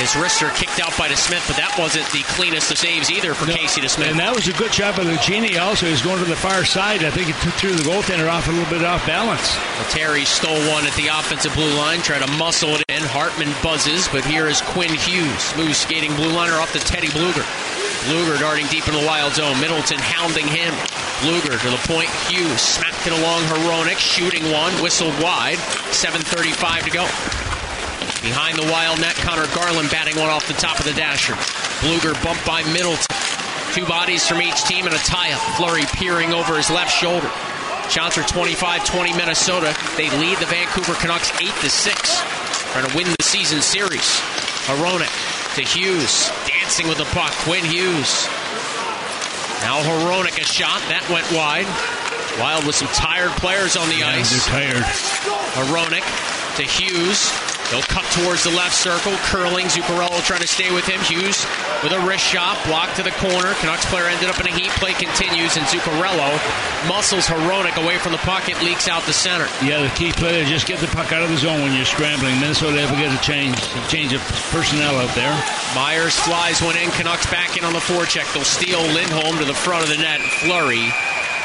his 0.00 0.16
wrists 0.16 0.42
are 0.42 0.50
kicked 0.56 0.80
out 0.80 0.96
by 0.96 1.08
DeSmith, 1.08 1.46
but 1.46 1.56
that 1.60 1.76
wasn't 1.78 2.08
the 2.10 2.24
cleanest 2.32 2.70
of 2.72 2.78
saves 2.78 3.10
either 3.10 3.34
for 3.34 3.46
no, 3.46 3.54
Casey 3.54 3.80
DeSmith. 3.80 4.08
And 4.08 4.18
that 4.18 4.34
was 4.34 4.48
a 4.48 4.56
good 4.56 4.72
shot 4.72 4.96
by 4.96 5.04
Lucchini 5.04 5.60
also. 5.60 5.86
He's 5.86 6.00
going 6.00 6.18
to 6.18 6.24
the 6.24 6.36
far 6.36 6.64
side. 6.64 7.04
I 7.04 7.10
think 7.10 7.28
he 7.28 7.32
threw 7.60 7.76
the 7.76 7.84
goaltender 7.84 8.32
off 8.32 8.48
a 8.48 8.50
little 8.50 8.70
bit 8.72 8.84
off 8.84 9.06
balance. 9.06 9.56
Well, 9.76 9.90
Terry 9.90 10.24
stole 10.24 10.58
one 10.72 10.86
at 10.86 10.94
the 10.96 11.08
offensive 11.08 11.52
blue 11.54 11.72
line, 11.76 12.00
tried 12.00 12.24
to 12.24 12.32
muscle 12.40 12.70
it 12.70 12.84
in. 12.88 13.02
Hartman 13.04 13.52
buzzes, 13.62 14.08
but 14.08 14.24
here 14.24 14.46
is 14.46 14.60
Quinn 14.72 14.92
Hughes. 14.92 15.42
Smooth 15.52 15.74
skating 15.74 16.14
blue 16.16 16.32
liner 16.32 16.56
off 16.56 16.72
to 16.72 16.80
Teddy 16.80 17.08
Blueger. 17.08 17.44
Blueger 18.08 18.40
darting 18.40 18.66
deep 18.68 18.88
in 18.88 18.94
the 18.94 19.04
wild 19.04 19.34
zone. 19.34 19.60
Middleton 19.60 19.98
hounding 20.00 20.46
him. 20.46 20.72
Blueger 21.20 21.60
to 21.60 21.70
the 21.70 21.80
point. 21.84 22.08
Hughes 22.32 22.60
smacked 22.60 23.06
it 23.06 23.12
along 23.12 23.42
Hronek, 23.44 23.98
shooting 23.98 24.50
one, 24.50 24.72
whistled 24.82 25.14
wide. 25.20 25.58
7.35 25.92 26.84
to 26.84 26.90
go. 26.90 27.49
Behind 28.22 28.58
the 28.58 28.68
wild 28.70 29.00
net, 29.00 29.14
Conor 29.16 29.48
Garland 29.54 29.88
batting 29.90 30.16
one 30.20 30.28
off 30.28 30.46
the 30.46 30.54
top 30.54 30.78
of 30.78 30.84
the 30.84 30.92
dasher. 30.92 31.32
Blueger 31.80 32.12
bumped 32.22 32.44
by 32.44 32.62
Middleton. 32.72 33.08
Two 33.72 33.86
bodies 33.86 34.26
from 34.28 34.42
each 34.42 34.62
team 34.64 34.84
and 34.84 34.94
a 34.94 34.98
tie-up. 34.98 35.40
Fleury 35.56 35.84
peering 35.96 36.34
over 36.34 36.56
his 36.56 36.68
left 36.68 36.92
shoulder. 36.92 37.30
Shots 37.88 38.18
are 38.18 38.22
25-20 38.22 39.16
Minnesota. 39.16 39.74
They 39.96 40.10
lead 40.20 40.36
the 40.38 40.46
Vancouver 40.46 40.94
Canucks 40.94 41.32
8 41.40 41.48
to 41.48 41.70
6. 41.70 42.20
Trying 42.72 42.88
to 42.90 42.96
win 42.96 43.06
the 43.06 43.24
season 43.24 43.62
series. 43.62 44.04
Hronek 44.68 45.10
to 45.56 45.62
Hughes. 45.62 46.30
Dancing 46.46 46.88
with 46.88 46.98
the 46.98 47.08
puck. 47.16 47.32
Quinn 47.48 47.64
Hughes. 47.64 48.28
Now 49.64 49.80
Hronek 49.80 50.38
a 50.38 50.44
shot. 50.44 50.82
That 50.92 51.08
went 51.08 51.26
wide. 51.32 51.66
Wild 52.38 52.66
with 52.66 52.76
some 52.76 52.88
tired 52.88 53.32
players 53.40 53.76
on 53.76 53.88
the 53.88 53.96
yeah, 53.96 54.10
ice. 54.10 54.46
They're 54.46 54.72
tired. 54.72 54.84
Hronek 55.56 56.04
to 56.56 56.62
Hughes. 56.62 57.49
He'll 57.70 57.86
cut 57.86 58.04
towards 58.10 58.42
the 58.42 58.50
left 58.50 58.74
circle, 58.74 59.14
curling. 59.30 59.66
Zuccarello 59.66 60.18
trying 60.26 60.42
to 60.42 60.50
stay 60.50 60.74
with 60.74 60.86
him. 60.86 60.98
Hughes 61.06 61.46
with 61.82 61.92
a 61.92 62.00
wrist 62.02 62.26
shot, 62.26 62.58
blocked 62.66 62.96
to 62.96 63.02
the 63.02 63.14
corner. 63.22 63.54
Canucks 63.62 63.86
player 63.86 64.06
ended 64.06 64.28
up 64.28 64.40
in 64.40 64.46
a 64.46 64.50
heat. 64.50 64.70
Play 64.82 64.92
continues, 64.92 65.56
and 65.56 65.64
Zuccarello 65.66 66.34
muscles 66.88 67.26
Hronek 67.26 67.80
away 67.82 67.98
from 67.98 68.12
the 68.12 68.18
puck. 68.26 68.48
It 68.48 68.60
leaks 68.62 68.88
out 68.88 69.04
the 69.04 69.12
center. 69.12 69.46
Yeah, 69.62 69.82
the 69.82 69.94
key 69.94 70.10
player 70.10 70.44
just 70.44 70.66
get 70.66 70.80
the 70.80 70.88
puck 70.88 71.12
out 71.12 71.22
of 71.22 71.30
the 71.30 71.38
zone 71.38 71.62
when 71.62 71.72
you're 71.72 71.86
scrambling. 71.86 72.40
Minnesota 72.40 72.80
ever 72.80 72.96
get 72.96 73.14
a 73.14 73.22
change, 73.22 73.56
a 73.56 73.88
change 73.88 74.12
of 74.12 74.20
personnel 74.50 74.98
out 74.98 75.14
there. 75.14 75.32
Myers 75.74 76.18
flies 76.18 76.60
one 76.60 76.76
in. 76.76 76.90
Canucks 76.90 77.30
back 77.30 77.56
in 77.56 77.64
on 77.64 77.72
the 77.72 77.78
forecheck. 77.78 78.26
They'll 78.34 78.42
steal 78.42 78.82
Lindholm 78.82 79.38
to 79.38 79.44
the 79.44 79.54
front 79.54 79.84
of 79.84 79.90
the 79.90 79.96
net. 79.96 80.20
Fleury 80.42 80.90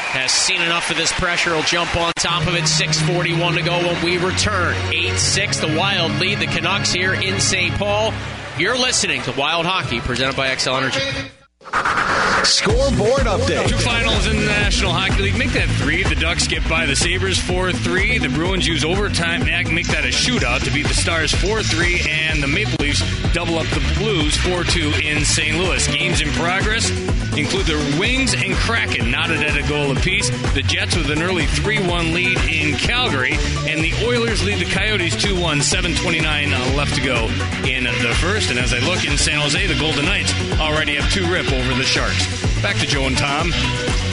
has 0.06 0.30
seen 0.30 0.62
enough 0.62 0.90
of 0.90 0.96
this 0.96 1.12
pressure. 1.12 1.54
He'll 1.54 1.62
jump 1.62 1.96
on 1.96 2.12
top 2.16 2.46
of 2.46 2.54
it. 2.54 2.64
6.41 2.64 3.56
to 3.56 3.62
go 3.62 3.78
when 3.78 4.04
we 4.04 4.18
return. 4.18 4.74
8 4.92 5.16
6. 5.16 5.60
The 5.60 5.76
Wild 5.76 6.12
lead 6.20 6.38
the 6.38 6.46
Canucks 6.46 6.92
here 6.92 7.14
in 7.14 7.40
St. 7.40 7.74
Paul. 7.74 8.12
You're 8.58 8.78
listening 8.78 9.22
to 9.22 9.32
Wild 9.32 9.66
Hockey 9.66 10.00
presented 10.00 10.36
by 10.36 10.48
Xcel 10.48 10.78
Energy. 10.78 11.00
Scoreboard 12.46 13.26
update. 13.26 13.68
Two 13.68 13.76
finals 13.78 14.26
in 14.28 14.36
the 14.36 14.46
National 14.46 14.92
Hockey 14.92 15.22
League. 15.22 15.36
Make 15.36 15.52
that 15.52 15.68
three. 15.80 16.04
The 16.04 16.14
Ducks 16.14 16.46
get 16.46 16.66
by 16.68 16.86
the 16.86 16.94
Sabres 16.94 17.38
4 17.38 17.72
3. 17.72 18.18
The 18.18 18.28
Bruins 18.28 18.66
use 18.66 18.84
overtime. 18.84 19.44
Make 19.44 19.88
that 19.88 20.04
a 20.04 20.08
shootout 20.08 20.64
to 20.64 20.70
beat 20.70 20.86
the 20.86 20.94
Stars 20.94 21.34
4 21.34 21.64
3. 21.64 22.02
And 22.08 22.40
the 22.40 22.46
Maple 22.46 22.76
Leafs 22.78 23.02
double 23.32 23.58
up 23.58 23.66
the 23.68 23.82
Blues 23.98 24.36
4 24.36 24.62
2 24.62 24.92
in 25.02 25.24
St. 25.24 25.58
Louis. 25.58 25.86
Games 25.88 26.20
in 26.20 26.28
progress 26.30 26.88
include 27.36 27.66
the 27.66 27.96
Wings 27.98 28.34
and 28.34 28.54
Kraken, 28.54 29.10
knotted 29.10 29.42
at 29.42 29.56
a 29.56 29.68
goal 29.68 29.90
apiece. 29.90 30.30
The 30.54 30.62
Jets 30.62 30.96
with 30.96 31.10
an 31.10 31.22
early 31.22 31.46
3 31.46 31.86
1 31.86 32.14
lead 32.14 32.38
in 32.48 32.76
Calgary. 32.76 33.34
And 33.66 33.82
the 33.82 33.92
Oilers 34.06 34.44
lead 34.44 34.58
the 34.58 34.70
Coyotes 34.70 35.16
2 35.16 35.38
1, 35.38 35.58
7.29 35.58 36.52
uh, 36.52 36.76
left 36.76 36.94
to 36.94 37.00
go 37.00 37.26
in 37.66 37.84
the 37.84 38.14
first. 38.20 38.50
And 38.50 38.58
as 38.58 38.72
I 38.72 38.78
look 38.80 39.04
in 39.04 39.18
San 39.18 39.40
Jose, 39.40 39.66
the 39.66 39.78
Golden 39.78 40.04
Knights 40.04 40.32
already 40.60 40.94
have 40.94 41.12
two 41.12 41.26
rip 41.30 41.50
over 41.52 41.74
the 41.74 41.82
Sharks. 41.82 42.35
Back 42.62 42.76
to 42.78 42.86
Joe 42.86 43.06
and 43.06 43.16
Tom. 43.16 43.50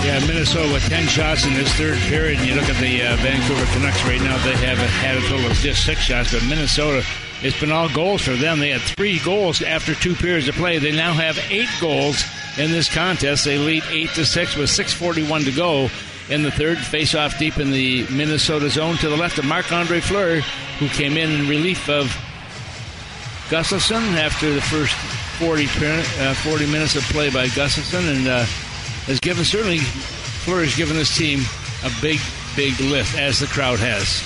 Yeah, 0.04 0.20
Minnesota 0.28 0.72
with 0.72 0.84
10 0.90 1.08
shots 1.08 1.46
in 1.46 1.54
this 1.54 1.72
third 1.74 1.98
period. 2.10 2.40
And 2.40 2.48
you 2.48 2.56
look 2.56 2.70
at 2.70 2.80
the 2.82 3.02
uh, 3.02 3.16
Vancouver 3.18 3.66
Canucks 3.74 4.04
right 4.04 4.22
now, 4.22 4.38
they 4.44 4.56
have 4.66 4.78
had 4.78 5.18
a 5.18 5.22
total 5.22 5.50
of 5.50 5.54
just 5.58 5.86
six 5.86 6.02
shots. 6.02 6.34
But 6.34 6.44
Minnesota, 6.44 7.04
it's 7.42 7.60
been 7.60 7.72
all 7.72 7.90
goals 7.90 8.22
for 8.22 8.36
them. 8.36 8.60
They 8.60 8.70
had 8.70 8.82
three 8.82 9.20
goals 9.20 9.62
after 9.62 9.96
two 9.96 10.16
periods 10.16 10.48
of 10.48 10.56
play. 10.56 10.78
They 10.78 10.92
now 10.92 11.14
have 11.14 11.40
eight 11.50 11.70
goals 11.80 12.24
in 12.58 12.72
this 12.72 12.94
contest. 12.94 13.46
They 13.46 13.58
lead 13.58 13.84
8 13.90 14.10
to 14.12 14.26
6 14.26 14.56
with 14.56 14.70
6.41 14.70 15.46
to 15.46 15.52
go 15.52 15.90
in 16.30 16.44
the 16.44 16.52
third. 16.52 16.78
Face 16.78 17.16
off 17.16 17.38
deep 17.40 17.58
in 17.58 17.72
the 17.72 18.06
Minnesota 18.08 18.70
zone 18.70 18.98
to 18.98 19.10
the 19.10 19.18
left 19.18 19.38
of 19.38 19.46
Marc 19.46 19.72
Andre 19.72 20.00
Fleury, 20.00 20.44
who 20.80 20.88
came 20.90 21.18
in 21.18 21.32
in 21.32 21.48
relief 21.48 21.90
of 21.90 22.16
Gustavsson 23.54 24.18
after 24.18 24.52
the 24.52 24.62
first 24.62 24.96
40, 25.38 25.66
uh, 26.26 26.34
40 26.34 26.66
minutes 26.72 26.96
of 26.96 27.04
play 27.04 27.30
by 27.30 27.46
Gustavsson 27.46 28.02
and 28.10 28.28
uh, 28.28 28.46
has 29.06 29.20
given, 29.20 29.46
certainly, 29.46 29.78
Fleury's 29.78 30.76
given 30.76 30.98
this 30.98 31.16
team 31.16 31.42
a 31.86 31.92
big, 32.02 32.20
big 32.56 32.74
lift, 32.80 33.16
as 33.16 33.39
the 33.39 33.46
crowd 33.46 33.78
has. 33.78 34.26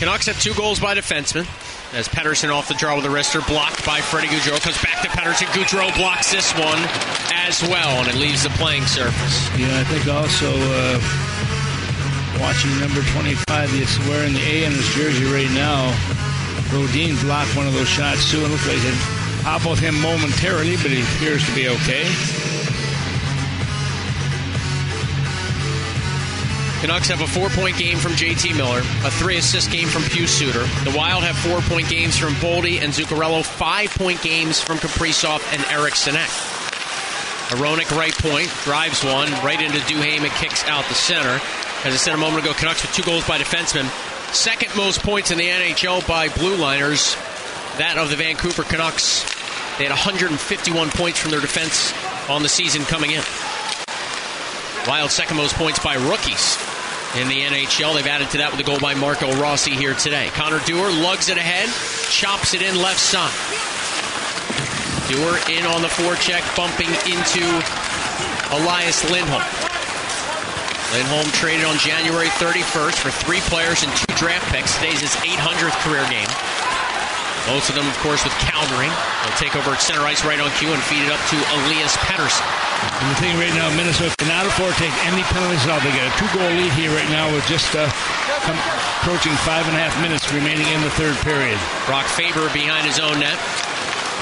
Canucks 0.00 0.24
have 0.24 0.40
two 0.40 0.54
goals 0.54 0.80
by 0.80 0.94
defensemen. 0.94 1.44
As 1.92 2.08
Pettersson 2.08 2.50
off 2.50 2.66
the 2.66 2.72
draw 2.80 2.96
with 2.96 3.04
a 3.04 3.08
wrister, 3.08 3.46
blocked 3.46 3.84
by 3.84 4.00
Freddie 4.00 4.28
Gaudreau. 4.28 4.58
Comes 4.62 4.80
back 4.80 5.02
to 5.02 5.08
Pettersson. 5.08 5.44
Gaudreau 5.52 5.94
blocks 5.98 6.32
this 6.32 6.54
one 6.54 6.80
as 7.44 7.60
well, 7.68 8.00
and 8.00 8.08
it 8.08 8.14
leaves 8.14 8.42
the 8.42 8.50
playing 8.56 8.86
surface. 8.86 9.50
Yeah, 9.58 9.68
I 9.68 9.84
think 9.84 10.08
also 10.08 10.48
uh, 10.48 10.96
watching 12.40 12.72
number 12.80 13.02
25, 13.12 13.70
he's 13.70 13.98
wearing 14.08 14.32
the 14.32 14.40
A 14.48 14.64
in 14.64 14.72
his 14.72 14.88
jersey 14.94 15.26
right 15.26 15.50
now. 15.52 15.92
Brodin 16.70 17.20
blocked 17.22 17.56
one 17.56 17.66
of 17.66 17.74
those 17.74 17.88
shots 17.88 18.30
too, 18.30 18.42
and 18.42 18.50
looked 18.52 18.66
like 18.66 18.78
it 18.78 18.94
hobbled 19.42 19.80
him 19.80 20.00
momentarily, 20.00 20.76
but 20.76 20.90
he 20.90 21.02
appears 21.02 21.44
to 21.46 21.54
be 21.54 21.68
okay. 21.68 22.06
Canucks 26.80 27.08
have 27.08 27.20
a 27.20 27.26
four-point 27.26 27.76
game 27.76 27.98
from 27.98 28.12
JT 28.12 28.56
Miller, 28.56 28.78
a 28.78 29.10
three-assist 29.10 29.70
game 29.70 29.88
from 29.88 30.02
Pius 30.04 30.32
Suter. 30.32 30.64
The 30.88 30.94
Wild 30.96 31.24
have 31.24 31.36
four-point 31.36 31.90
games 31.90 32.16
from 32.16 32.32
Boldy 32.34 32.80
and 32.80 32.92
Zuccarello, 32.92 33.44
five-point 33.44 34.22
games 34.22 34.62
from 34.62 34.78
Kaprizov 34.78 35.42
and 35.52 35.62
Eriksson 35.66 36.16
Ek. 36.16 36.30
Hronek 37.50 37.90
right 37.98 38.14
point, 38.14 38.48
drives 38.62 39.04
one 39.04 39.30
right 39.44 39.60
into 39.60 39.78
Duhaime 39.80 40.22
and 40.22 40.32
kicks 40.32 40.64
out 40.64 40.86
the 40.86 40.94
center. 40.94 41.40
As 41.84 41.92
I 41.92 41.96
said 41.96 42.14
a 42.14 42.16
moment 42.16 42.44
ago, 42.44 42.54
Canucks 42.54 42.82
with 42.82 42.94
two 42.94 43.02
goals 43.02 43.26
by 43.26 43.38
defensemen. 43.38 43.90
Second 44.32 44.74
most 44.76 45.02
points 45.02 45.32
in 45.32 45.38
the 45.38 45.48
NHL 45.48 46.06
by 46.06 46.28
blue 46.28 46.56
liners, 46.56 47.16
that 47.78 47.96
of 47.98 48.10
the 48.10 48.16
Vancouver 48.16 48.62
Canucks. 48.62 49.24
They 49.76 49.84
had 49.84 49.90
151 49.90 50.90
points 50.90 51.18
from 51.18 51.32
their 51.32 51.40
defense 51.40 51.92
on 52.30 52.42
the 52.42 52.48
season 52.48 52.82
coming 52.82 53.10
in. 53.10 53.22
Wild 54.86 55.10
second 55.10 55.36
most 55.36 55.56
points 55.56 55.80
by 55.80 55.94
rookies 55.94 56.56
in 57.18 57.28
the 57.28 57.40
NHL. 57.42 57.94
They've 57.94 58.06
added 58.06 58.30
to 58.30 58.38
that 58.38 58.52
with 58.52 58.60
a 58.60 58.64
goal 58.64 58.78
by 58.78 58.94
Marco 58.94 59.34
Rossi 59.36 59.72
here 59.72 59.94
today. 59.94 60.28
Connor 60.28 60.60
Dewar 60.60 60.90
lugs 60.90 61.28
it 61.28 61.36
ahead, 61.36 61.68
chops 62.08 62.54
it 62.54 62.62
in 62.62 62.76
left 62.76 63.00
side. 63.00 63.34
Dewar 65.10 65.36
in 65.50 65.66
on 65.66 65.82
the 65.82 65.88
forecheck, 65.88 66.46
bumping 66.56 66.88
into 67.10 67.42
Elias 68.54 69.10
Lindholm. 69.10 69.69
Lindholm 70.90 71.30
traded 71.30 71.66
on 71.66 71.78
January 71.78 72.26
31st 72.42 72.98
for 72.98 73.14
three 73.14 73.38
players 73.46 73.86
and 73.86 73.90
two 73.94 74.10
draft 74.18 74.42
picks. 74.50 74.74
Today's 74.74 74.98
his 74.98 75.14
800th 75.22 75.78
career 75.86 76.02
game. 76.10 76.26
Most 77.46 77.70
of 77.70 77.78
them, 77.78 77.86
of 77.86 77.94
course, 78.02 78.26
with 78.26 78.34
Calgary. 78.42 78.90
They'll 78.90 79.38
take 79.38 79.54
over 79.54 79.70
at 79.70 79.80
center 79.80 80.02
ice 80.02 80.26
right 80.26 80.42
on 80.42 80.50
cue 80.58 80.74
and 80.74 80.82
feed 80.90 81.06
it 81.06 81.14
up 81.14 81.22
to 81.30 81.38
Elias 81.62 81.94
Pettersson. 82.02 82.42
And 83.00 83.06
the 83.06 83.18
thing 83.22 83.38
right 83.38 83.54
now, 83.54 83.70
Minnesota 83.78 84.10
cannot 84.18 84.50
afford 84.50 84.74
to 84.74 84.80
take 84.82 84.94
any 85.06 85.22
penalties 85.30 85.62
at 85.62 85.70
all. 85.70 85.80
They 85.80 85.94
got 85.94 86.10
a 86.10 86.14
two-goal 86.18 86.50
lead 86.58 86.74
here 86.74 86.90
right 86.90 87.08
now 87.08 87.30
with 87.30 87.46
just 87.46 87.70
uh, 87.78 87.86
approaching 88.98 89.32
five 89.46 89.70
and 89.70 89.78
a 89.78 89.80
half 89.80 89.94
minutes 90.02 90.26
remaining 90.34 90.66
in 90.74 90.82
the 90.82 90.90
third 90.98 91.14
period. 91.22 91.56
Brock 91.86 92.10
Faber 92.10 92.50
behind 92.50 92.82
his 92.82 92.98
own 92.98 93.22
net. 93.22 93.38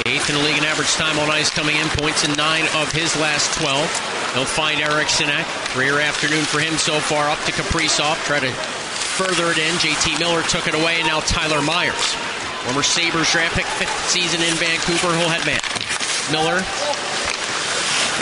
Eighth 0.04 0.28
in 0.28 0.36
the 0.36 0.44
league 0.44 0.60
in 0.60 0.68
average 0.68 0.92
time 0.94 1.18
on 1.18 1.32
ice 1.32 1.48
coming 1.48 1.80
in, 1.80 1.88
points 1.96 2.28
in 2.28 2.32
nine 2.36 2.68
of 2.76 2.92
his 2.92 3.16
last 3.16 3.56
12. 3.56 4.17
He'll 4.34 4.44
find 4.44 4.80
Eriksson 4.80 5.30
Ek. 5.30 5.46
Career 5.72 6.00
afternoon 6.00 6.44
for 6.44 6.60
him 6.60 6.76
so 6.76 7.00
far, 7.00 7.28
up 7.28 7.38
to 7.44 7.52
Kaprizov. 7.52 8.16
Try 8.24 8.40
to 8.40 8.52
further 9.18 9.50
it 9.50 9.58
in. 9.58 9.74
JT 9.80 10.18
Miller 10.18 10.42
took 10.42 10.68
it 10.68 10.74
away, 10.74 11.00
and 11.00 11.08
now 11.08 11.20
Tyler 11.20 11.62
Myers. 11.62 12.14
Former 12.62 12.82
Sabres 12.82 13.30
draft 13.32 13.56
pick, 13.56 13.66
fifth 13.66 14.10
season 14.10 14.40
in 14.42 14.54
Vancouver. 14.54 15.16
He'll 15.16 15.32
head 15.32 15.44
man. 15.46 15.60
Miller 16.30 16.60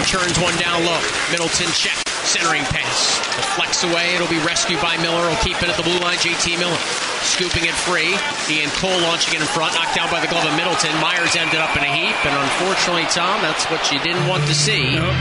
turns 0.06 0.38
one 0.38 0.54
down 0.56 0.84
low. 0.86 1.00
Middleton 1.30 1.68
check. 1.74 1.96
Centering 2.26 2.64
pass. 2.74 3.18
Deflects 3.36 3.84
away. 3.84 4.14
It'll 4.14 4.26
be 4.28 4.42
rescued 4.42 4.80
by 4.82 4.96
Miller. 4.98 5.30
He'll 5.30 5.42
keep 5.42 5.62
it 5.62 5.68
at 5.68 5.76
the 5.76 5.82
blue 5.82 5.98
line. 5.98 6.18
JT 6.18 6.58
Miller 6.58 6.78
scooping 7.22 7.64
it 7.64 7.74
free. 7.74 8.18
Ian 8.50 8.70
Cole 8.78 8.98
launching 9.02 9.34
it 9.34 9.40
in 9.40 9.46
front. 9.46 9.74
Knocked 9.74 9.94
down 9.94 10.10
by 10.10 10.20
the 10.20 10.26
glove 10.26 10.44
of 10.44 10.54
Middleton. 10.56 10.94
Myers 11.00 11.36
ended 11.36 11.60
up 11.60 11.76
in 11.76 11.84
a 11.84 11.92
heap. 11.92 12.18
And 12.26 12.34
unfortunately, 12.34 13.06
Tom, 13.14 13.42
that's 13.42 13.64
what 13.70 13.92
you 13.92 14.00
didn't 14.00 14.26
want 14.26 14.44
to 14.46 14.54
see. 14.54 14.98
Nope. 14.98 15.14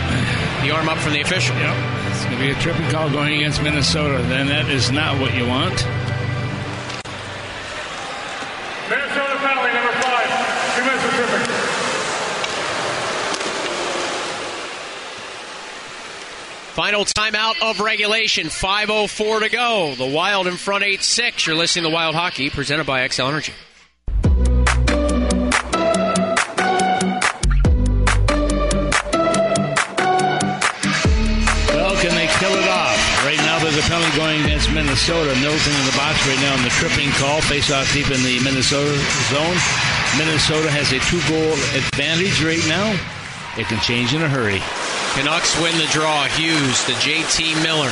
The 0.66 0.72
arm 0.72 0.90
up 0.90 0.98
from 0.98 1.14
the 1.14 1.22
official. 1.22 1.56
Yep. 1.58 1.76
It's 2.10 2.26
going 2.26 2.38
to 2.38 2.44
be 2.44 2.50
a 2.50 2.56
tripping 2.56 2.90
call 2.90 3.12
going 3.12 3.36
against 3.36 3.62
Minnesota. 3.62 4.24
Then 4.24 4.48
that 4.48 4.68
is 4.68 4.90
not 4.90 5.22
what 5.22 5.36
you 5.36 5.46
want. 5.46 5.76
Minnesota 8.90 9.38
penalty 9.46 9.74
number 9.76 9.94
five. 10.02 10.26
Two 10.74 10.82
minutes 10.82 11.06
of 11.06 11.12
tripping. 11.12 11.46
Final 16.74 17.06
timeout 17.06 17.62
of 17.62 17.80
regulation. 17.80 18.48
5.04 18.48 19.42
to 19.42 19.50
go. 19.50 19.94
The 19.94 20.08
Wild 20.08 20.48
in 20.48 20.56
front 20.56 20.84
8 20.84 21.04
6. 21.04 21.46
You're 21.46 21.56
listening 21.56 21.86
to 21.86 21.92
Wild 21.92 22.16
Hockey, 22.16 22.50
presented 22.50 22.88
by 22.88 23.08
Xcel 23.08 23.28
Energy. 23.28 23.54
Minnesota. 34.96 35.36
Middleton 35.44 35.76
in 35.76 35.86
the 35.92 35.98
box 36.00 36.16
right 36.26 36.40
now 36.40 36.56
on 36.56 36.64
the 36.64 36.72
tripping 36.72 37.12
call. 37.20 37.42
Face 37.42 37.70
off 37.70 37.84
deep 37.92 38.08
in 38.16 38.24
the 38.24 38.40
Minnesota 38.40 38.96
zone. 39.28 39.60
Minnesota 40.16 40.72
has 40.72 40.88
a 40.96 41.04
two 41.12 41.20
goal 41.28 41.52
advantage 41.76 42.40
right 42.40 42.64
now. 42.72 42.96
It 43.60 43.68
can 43.68 43.76
change 43.84 44.16
in 44.16 44.24
a 44.24 44.30
hurry. 44.32 44.64
Canucks 45.20 45.52
win 45.60 45.76
the 45.76 45.92
draw. 45.92 46.24
Hughes 46.40 46.80
to 46.88 46.96
JT 47.04 47.60
Miller. 47.60 47.92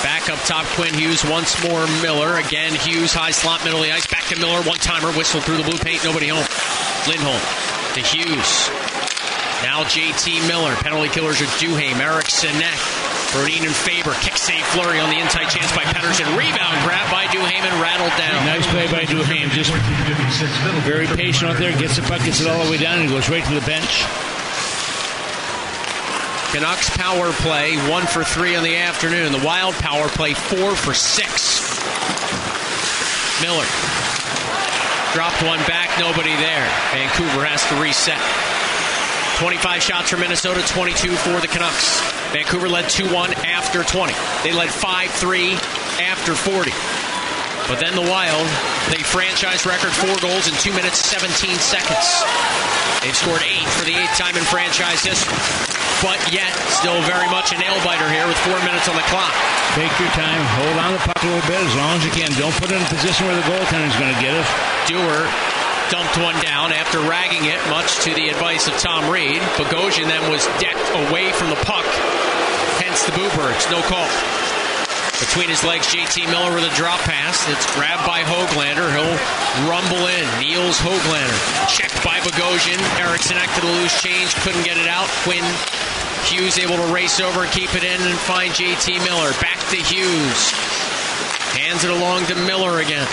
Back 0.00 0.32
up 0.32 0.40
top, 0.48 0.64
Quinn 0.80 0.96
Hughes 0.96 1.20
once 1.28 1.60
more. 1.60 1.84
Miller 2.00 2.40
again. 2.40 2.72
Hughes 2.72 3.12
high 3.12 3.30
slot, 3.30 3.60
middle 3.60 3.84
of 3.84 3.84
the 3.84 3.92
ice. 3.92 4.08
Back 4.08 4.24
to 4.32 4.40
Miller. 4.40 4.64
One 4.64 4.80
timer. 4.80 5.12
Whistle 5.12 5.44
through 5.44 5.60
the 5.60 5.68
blue 5.68 5.76
paint. 5.76 6.08
Nobody 6.08 6.32
home. 6.32 6.48
Lindholm 7.04 7.44
to 7.92 8.00
Hughes. 8.00 8.72
Now 9.60 9.84
JT 9.84 10.48
Miller. 10.48 10.72
Penalty 10.80 11.12
killers 11.12 11.44
are 11.44 11.52
Duhaime, 11.60 12.00
Eriksson 12.00 12.56
Ek, 12.64 12.80
Brodin 13.34 13.66
and 13.66 13.74
Faber. 13.74 14.14
Kick 14.22 14.38
save 14.38 14.62
Fleury 14.70 15.00
on 15.00 15.10
the 15.10 15.18
inside 15.18 15.50
chance 15.50 15.74
by 15.74 15.82
Pettersson. 15.82 16.30
Rebound 16.38 16.78
grab 16.86 17.10
by 17.10 17.26
Duhaime 17.26 17.66
and 17.66 17.82
rattled 17.82 18.14
down. 18.14 18.46
Nice 18.46 18.64
play 18.70 18.86
by 18.86 19.02
Duhaime. 19.02 19.50
Just 19.50 19.74
very 20.86 21.08
patient 21.08 21.50
out 21.50 21.58
there. 21.58 21.76
Gets 21.76 21.96
the 21.96 22.02
puck, 22.02 22.22
gets 22.22 22.40
it 22.40 22.46
all 22.46 22.64
the 22.64 22.70
way 22.70 22.78
down, 22.78 23.00
and 23.00 23.10
goes 23.10 23.28
right 23.28 23.44
to 23.44 23.54
the 23.54 23.66
bench. 23.66 24.06
Canucks 26.54 26.88
power 26.96 27.32
play 27.42 27.74
one 27.90 28.06
for 28.06 28.22
three 28.22 28.54
in 28.54 28.62
the 28.62 28.76
afternoon. 28.76 29.32
The 29.32 29.44
Wild 29.44 29.74
power 29.82 30.06
play 30.06 30.34
four 30.34 30.76
for 30.76 30.94
six. 30.94 31.66
Miller 33.42 33.66
dropped 35.12 35.42
one 35.42 35.58
back, 35.66 35.90
nobody 35.98 36.30
there. 36.38 36.70
Vancouver 36.94 37.42
has 37.42 37.66
to 37.66 37.74
reset. 37.82 38.22
25 39.42 39.82
shots 39.82 40.10
for 40.10 40.18
Minnesota, 40.18 40.62
22 40.70 41.10
for 41.10 41.40
the 41.40 41.48
Canucks. 41.48 42.23
Vancouver 42.34 42.66
led 42.66 42.90
2 42.90 43.14
1 43.14 43.46
after 43.46 43.86
20. 43.86 44.10
They 44.42 44.50
led 44.50 44.66
5 44.66 44.82
3 45.06 45.54
after 46.02 46.34
40. 46.34 46.74
But 47.70 47.78
then 47.78 47.94
the 47.94 48.02
Wild, 48.02 48.50
they 48.90 48.98
franchise 49.06 49.62
record 49.62 49.94
four 49.94 50.18
goals 50.18 50.50
in 50.50 50.54
2 50.58 50.74
minutes 50.74 50.98
17 50.98 51.30
seconds. 51.62 52.10
They've 53.06 53.14
scored 53.14 53.38
eight 53.46 53.62
for 53.78 53.86
the 53.86 53.94
eighth 53.94 54.18
time 54.18 54.34
in 54.34 54.42
franchise 54.50 55.06
history. 55.06 55.38
But 56.02 56.18
yet, 56.34 56.50
still 56.74 56.98
very 57.06 57.30
much 57.30 57.54
a 57.54 57.58
nail 57.62 57.78
biter 57.86 58.10
here 58.10 58.26
with 58.26 58.36
four 58.42 58.58
minutes 58.66 58.90
on 58.90 58.98
the 58.98 59.06
clock. 59.06 59.30
Take 59.78 59.94
your 60.02 60.10
time, 60.18 60.42
hold 60.58 60.76
on 60.82 60.90
the 60.90 61.02
puck 61.06 61.22
a 61.22 61.26
little 61.30 61.46
bit 61.46 61.62
as 61.62 61.74
long 61.78 61.96
as 61.96 62.04
you 62.04 62.10
can. 62.10 62.34
Don't 62.34 62.52
put 62.58 62.74
it 62.74 62.76
in 62.76 62.82
a 62.82 62.90
position 62.90 63.30
where 63.30 63.38
the 63.38 63.46
goaltender 63.46 63.86
is 63.86 63.94
going 63.94 64.10
to 64.10 64.20
get 64.20 64.34
it. 64.34 64.46
Dewar 64.90 65.22
dumped 65.88 66.18
one 66.18 66.36
down 66.42 66.72
after 66.72 66.98
ragging 67.00 67.46
it, 67.46 67.60
much 67.70 68.02
to 68.04 68.12
the 68.14 68.28
advice 68.28 68.66
of 68.68 68.74
Tom 68.76 69.08
Reid. 69.10 69.40
Bogosian 69.56 70.10
then 70.10 70.30
was 70.30 70.44
decked 70.58 70.84
away 71.08 71.32
from 71.32 71.50
the 71.50 71.60
puck, 71.64 71.84
hence 72.94 73.10
the 73.10 73.50
It's 73.50 73.66
No 73.74 73.82
call. 73.90 74.06
Between 75.18 75.50
his 75.50 75.64
legs, 75.66 75.90
JT 75.90 76.30
Miller 76.30 76.54
with 76.54 76.62
a 76.62 76.74
drop 76.78 77.00
pass. 77.02 77.42
It's 77.50 77.66
grabbed 77.74 78.06
by 78.06 78.22
Hoglander. 78.22 78.86
He'll 78.94 79.18
rumble 79.66 80.06
in. 80.06 80.26
Nils 80.38 80.78
Hoglander. 80.78 81.34
Checked 81.66 81.98
by 82.06 82.22
Bogosian. 82.22 82.78
Eriksson 83.02 83.34
to 83.34 83.60
the 83.60 83.72
loose 83.82 83.98
change. 83.98 84.34
Couldn't 84.46 84.62
get 84.62 84.78
it 84.78 84.86
out. 84.86 85.08
Quinn 85.26 85.42
Hughes 86.30 86.58
able 86.58 86.76
to 86.76 86.86
race 86.94 87.18
over 87.18 87.42
and 87.42 87.50
keep 87.50 87.74
it 87.74 87.82
in 87.82 87.98
and 87.98 88.14
find 88.30 88.52
JT 88.54 89.02
Miller. 89.02 89.34
Back 89.42 89.58
to 89.74 89.76
Hughes. 89.76 90.54
Hands 91.58 91.82
it 91.82 91.90
along 91.90 92.26
to 92.30 92.34
Miller 92.46 92.78
again. 92.78 93.06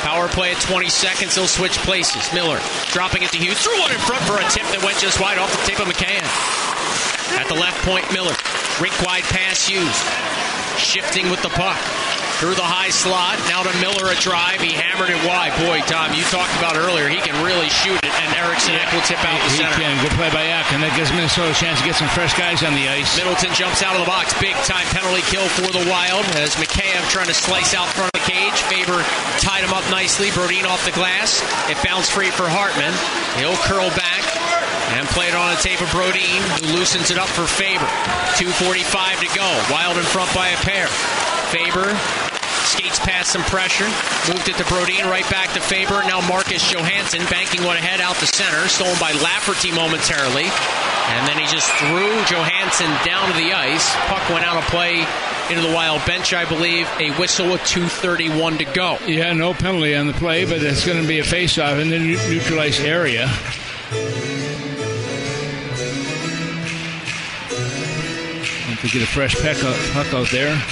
Power 0.00 0.28
play 0.28 0.52
at 0.52 0.60
20 0.62 0.88
seconds. 0.88 1.34
He'll 1.34 1.48
switch 1.48 1.76
places. 1.84 2.32
Miller 2.32 2.60
dropping 2.88 3.24
it 3.24 3.30
to 3.32 3.38
Hughes. 3.38 3.60
Threw 3.60 3.76
one 3.80 3.92
in 3.92 4.00
front 4.08 4.24
for 4.24 4.40
a 4.40 4.46
tip 4.48 4.64
that 4.72 4.80
went 4.80 4.96
just 4.96 5.20
wide 5.20 5.36
off 5.36 5.52
the 5.52 5.60
tip 5.68 5.80
of 5.80 5.88
McCann. 5.88 6.24
At 7.36 7.48
the 7.48 7.54
left 7.54 7.84
point, 7.84 8.10
Miller. 8.12 8.34
Rink 8.80 9.02
wide 9.02 9.24
pass 9.24 9.66
Hughes. 9.66 9.98
Shifting 10.78 11.30
with 11.30 11.42
the 11.42 11.48
puck. 11.48 12.17
Through 12.38 12.54
the 12.54 12.62
high 12.62 12.94
slot. 12.94 13.34
Now 13.50 13.66
to 13.66 13.74
Miller 13.82 14.14
a 14.14 14.16
drive. 14.22 14.62
He 14.62 14.70
hammered 14.70 15.10
it 15.10 15.18
wide. 15.26 15.50
Boy, 15.58 15.82
Tom, 15.90 16.14
you 16.14 16.22
talked 16.30 16.54
about 16.62 16.78
earlier. 16.78 17.10
He 17.10 17.18
can 17.18 17.34
really 17.42 17.66
shoot 17.66 17.98
it, 17.98 18.14
and 18.14 18.30
Eriksson 18.30 18.78
will 18.94 19.02
tip 19.02 19.18
out 19.26 19.42
the 19.42 19.58
center. 19.58 19.74
He 19.74 19.82
can. 19.82 19.98
Good 19.98 20.14
play 20.14 20.30
by 20.30 20.46
Yak, 20.46 20.70
and 20.70 20.78
that 20.86 20.94
gives 20.94 21.10
Minnesota 21.10 21.50
a 21.50 21.58
chance 21.58 21.82
to 21.82 21.84
get 21.84 21.98
some 21.98 22.06
fresh 22.14 22.38
guys 22.38 22.62
on 22.62 22.78
the 22.78 22.86
ice. 22.86 23.10
Middleton 23.18 23.50
jumps 23.58 23.82
out 23.82 23.98
of 23.98 24.06
the 24.06 24.10
box. 24.10 24.38
Big 24.38 24.54
time 24.62 24.86
penalty 24.94 25.26
kill 25.26 25.50
for 25.58 25.66
the 25.66 25.82
Wild 25.90 26.22
as 26.38 26.54
Mikheyev 26.62 27.02
trying 27.10 27.26
to 27.26 27.34
slice 27.34 27.74
out 27.74 27.90
front 27.90 28.14
of 28.14 28.22
the 28.22 28.26
cage. 28.30 28.54
Faber 28.70 29.02
tied 29.42 29.66
him 29.66 29.74
up 29.74 29.82
nicely. 29.90 30.30
Brodin 30.30 30.62
off 30.62 30.86
the 30.86 30.94
glass. 30.94 31.42
It 31.66 31.74
bounced 31.82 32.14
free 32.14 32.30
for 32.30 32.46
Hartman. 32.46 32.94
He'll 33.34 33.58
curl 33.66 33.90
back 33.98 34.22
and 34.94 35.10
play 35.10 35.26
it 35.26 35.34
on 35.34 35.50
a 35.50 35.58
tape 35.58 35.82
of 35.82 35.90
Brodin, 35.90 36.38
who 36.62 36.78
loosens 36.78 37.10
it 37.10 37.18
up 37.18 37.26
for 37.34 37.50
Faber. 37.50 37.90
2.45 38.38 39.26
to 39.26 39.30
go. 39.34 39.48
Wild 39.74 39.98
in 39.98 40.06
front 40.06 40.30
by 40.38 40.54
a 40.54 40.58
pair. 40.62 40.86
Faber 41.50 41.96
skates 42.78 42.98
past 43.00 43.32
some 43.32 43.42
pressure. 43.42 43.90
Moved 44.30 44.48
it 44.48 44.56
to 44.56 44.64
Brodin, 44.70 45.10
right 45.10 45.28
back 45.30 45.52
to 45.54 45.60
Faber. 45.60 45.98
Now 46.06 46.20
Marcus 46.28 46.62
Johansson 46.70 47.26
banking 47.26 47.64
one 47.64 47.76
ahead 47.76 48.00
out 48.00 48.14
the 48.16 48.26
center. 48.26 48.68
Stolen 48.68 48.94
by 49.00 49.10
Lafferty 49.18 49.72
momentarily. 49.74 50.46
And 50.46 51.26
then 51.26 51.38
he 51.38 51.46
just 51.50 51.66
threw 51.82 52.14
Johansson 52.30 52.86
down 53.04 53.26
to 53.26 53.34
the 53.34 53.52
ice. 53.52 53.90
Puck 54.06 54.22
went 54.30 54.44
out 54.46 54.56
of 54.56 54.64
play 54.70 55.04
into 55.50 55.66
the 55.66 55.74
Wild 55.74 56.06
bench, 56.06 56.32
I 56.32 56.44
believe. 56.44 56.86
A 57.00 57.10
whistle 57.18 57.50
with 57.50 57.62
2.31 57.62 58.58
to 58.58 58.64
go. 58.66 58.98
Yeah, 59.06 59.32
no 59.32 59.54
penalty 59.54 59.96
on 59.96 60.06
the 60.06 60.12
play, 60.12 60.44
but 60.44 60.62
it's 60.62 60.86
going 60.86 61.02
to 61.02 61.08
be 61.08 61.18
a 61.18 61.24
face-off 61.24 61.78
in 61.78 61.90
the 61.90 61.98
neutralized 61.98 62.82
area. 62.82 63.26
We 68.82 68.90
get 68.90 69.02
a 69.02 69.10
fresh 69.10 69.34
puck 69.34 70.14
out 70.14 70.30
there. 70.30 70.62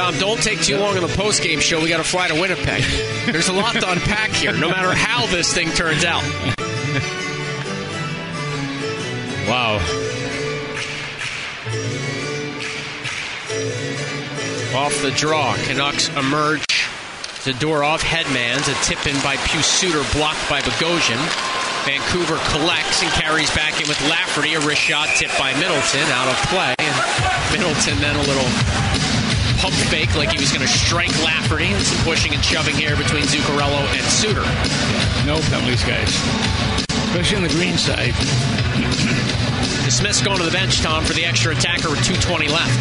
Tom, 0.00 0.16
don't 0.18 0.42
take 0.42 0.62
too 0.62 0.78
long 0.78 0.96
on 0.96 1.02
the 1.02 1.14
post-game 1.14 1.60
show. 1.60 1.78
We 1.78 1.90
got 1.90 1.98
to 1.98 2.04
fly 2.04 2.26
to 2.28 2.34
Winnipeg. 2.34 2.82
There's 3.26 3.48
a 3.48 3.52
lot 3.52 3.74
to 3.74 3.90
unpack 3.90 4.30
here, 4.30 4.56
no 4.56 4.70
matter 4.70 4.94
how 4.94 5.26
this 5.26 5.52
thing 5.52 5.68
turns 5.72 6.06
out. 6.06 6.22
Wow. 9.46 9.76
Off 14.74 15.02
the 15.02 15.12
draw, 15.14 15.54
Canucks 15.64 16.08
emerge. 16.16 16.64
Zadorov 17.44 17.98
headmans, 17.98 18.68
a 18.70 18.84
tip 18.86 19.06
in 19.06 19.22
by 19.22 19.36
Suter, 19.36 20.02
blocked 20.16 20.48
by 20.48 20.62
Bogosian. 20.62 21.20
Vancouver 21.84 22.38
collects 22.48 23.02
and 23.02 23.12
carries 23.12 23.54
back 23.54 23.78
in 23.82 23.86
with 23.86 24.00
Lafferty, 24.08 24.54
a 24.54 24.60
wrist 24.60 24.80
shot 24.80 25.08
tipped 25.16 25.38
by 25.38 25.52
Middleton, 25.60 26.08
out 26.08 26.28
of 26.28 26.36
play. 26.48 26.74
And 26.78 27.52
Middleton 27.52 28.00
then 28.00 28.16
a 28.16 28.22
little 28.22 28.79
pump 29.60 29.74
fake 29.92 30.16
like 30.16 30.32
he 30.32 30.38
was 30.40 30.50
going 30.50 30.64
to 30.64 30.72
strike 30.72 31.12
Lafferty. 31.22 31.66
And 31.66 31.84
some 31.84 32.02
pushing 32.04 32.34
and 32.34 32.42
shoving 32.42 32.74
here 32.74 32.96
between 32.96 33.24
Zuccarello 33.24 33.84
and 33.92 34.04
Suter. 34.08 34.44
No 35.28 35.38
penalties, 35.52 35.84
guys. 35.84 36.08
Especially 37.12 37.36
on 37.36 37.42
the 37.44 37.52
green 37.52 37.76
side. 37.76 38.16
Smith's 39.90 40.22
going 40.22 40.38
to 40.38 40.44
the 40.44 40.50
bench, 40.50 40.80
Tom, 40.80 41.04
for 41.04 41.12
the 41.12 41.24
extra 41.24 41.52
attacker 41.52 41.90
with 41.90 42.00
2.20 42.00 42.48
left. 42.48 42.72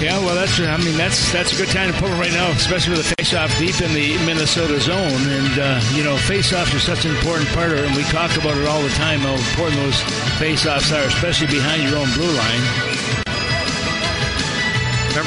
Yeah, 0.00 0.18
well, 0.24 0.36
that's 0.36 0.60
I 0.60 0.76
mean 0.76 0.96
that's 0.96 1.32
that's 1.32 1.52
a 1.52 1.56
good 1.56 1.74
time 1.74 1.92
to 1.92 1.98
pull 1.98 2.08
right 2.10 2.30
now, 2.30 2.52
especially 2.52 2.96
with 2.96 3.00
a 3.00 3.14
face-off 3.16 3.50
deep 3.58 3.80
in 3.82 3.92
the 3.92 4.16
Minnesota 4.24 4.78
zone, 4.78 4.96
and 4.96 5.58
uh, 5.58 5.80
you 5.92 6.04
know 6.04 6.16
face-offs 6.16 6.72
are 6.72 6.78
such 6.78 7.04
an 7.04 7.10
important 7.16 7.48
part 7.48 7.72
of 7.72 7.78
it, 7.78 7.84
and 7.84 7.96
we 7.96 8.04
talk 8.04 8.30
about 8.36 8.56
it 8.56 8.64
all 8.66 8.80
the 8.80 8.90
time 8.90 9.18
how 9.18 9.34
important 9.34 9.82
those 9.82 10.00
face-offs 10.38 10.92
are, 10.92 11.02
especially 11.02 11.48
behind 11.48 11.82
your 11.82 11.98
own 11.98 12.06
blue 12.14 12.30
line. 12.30 13.17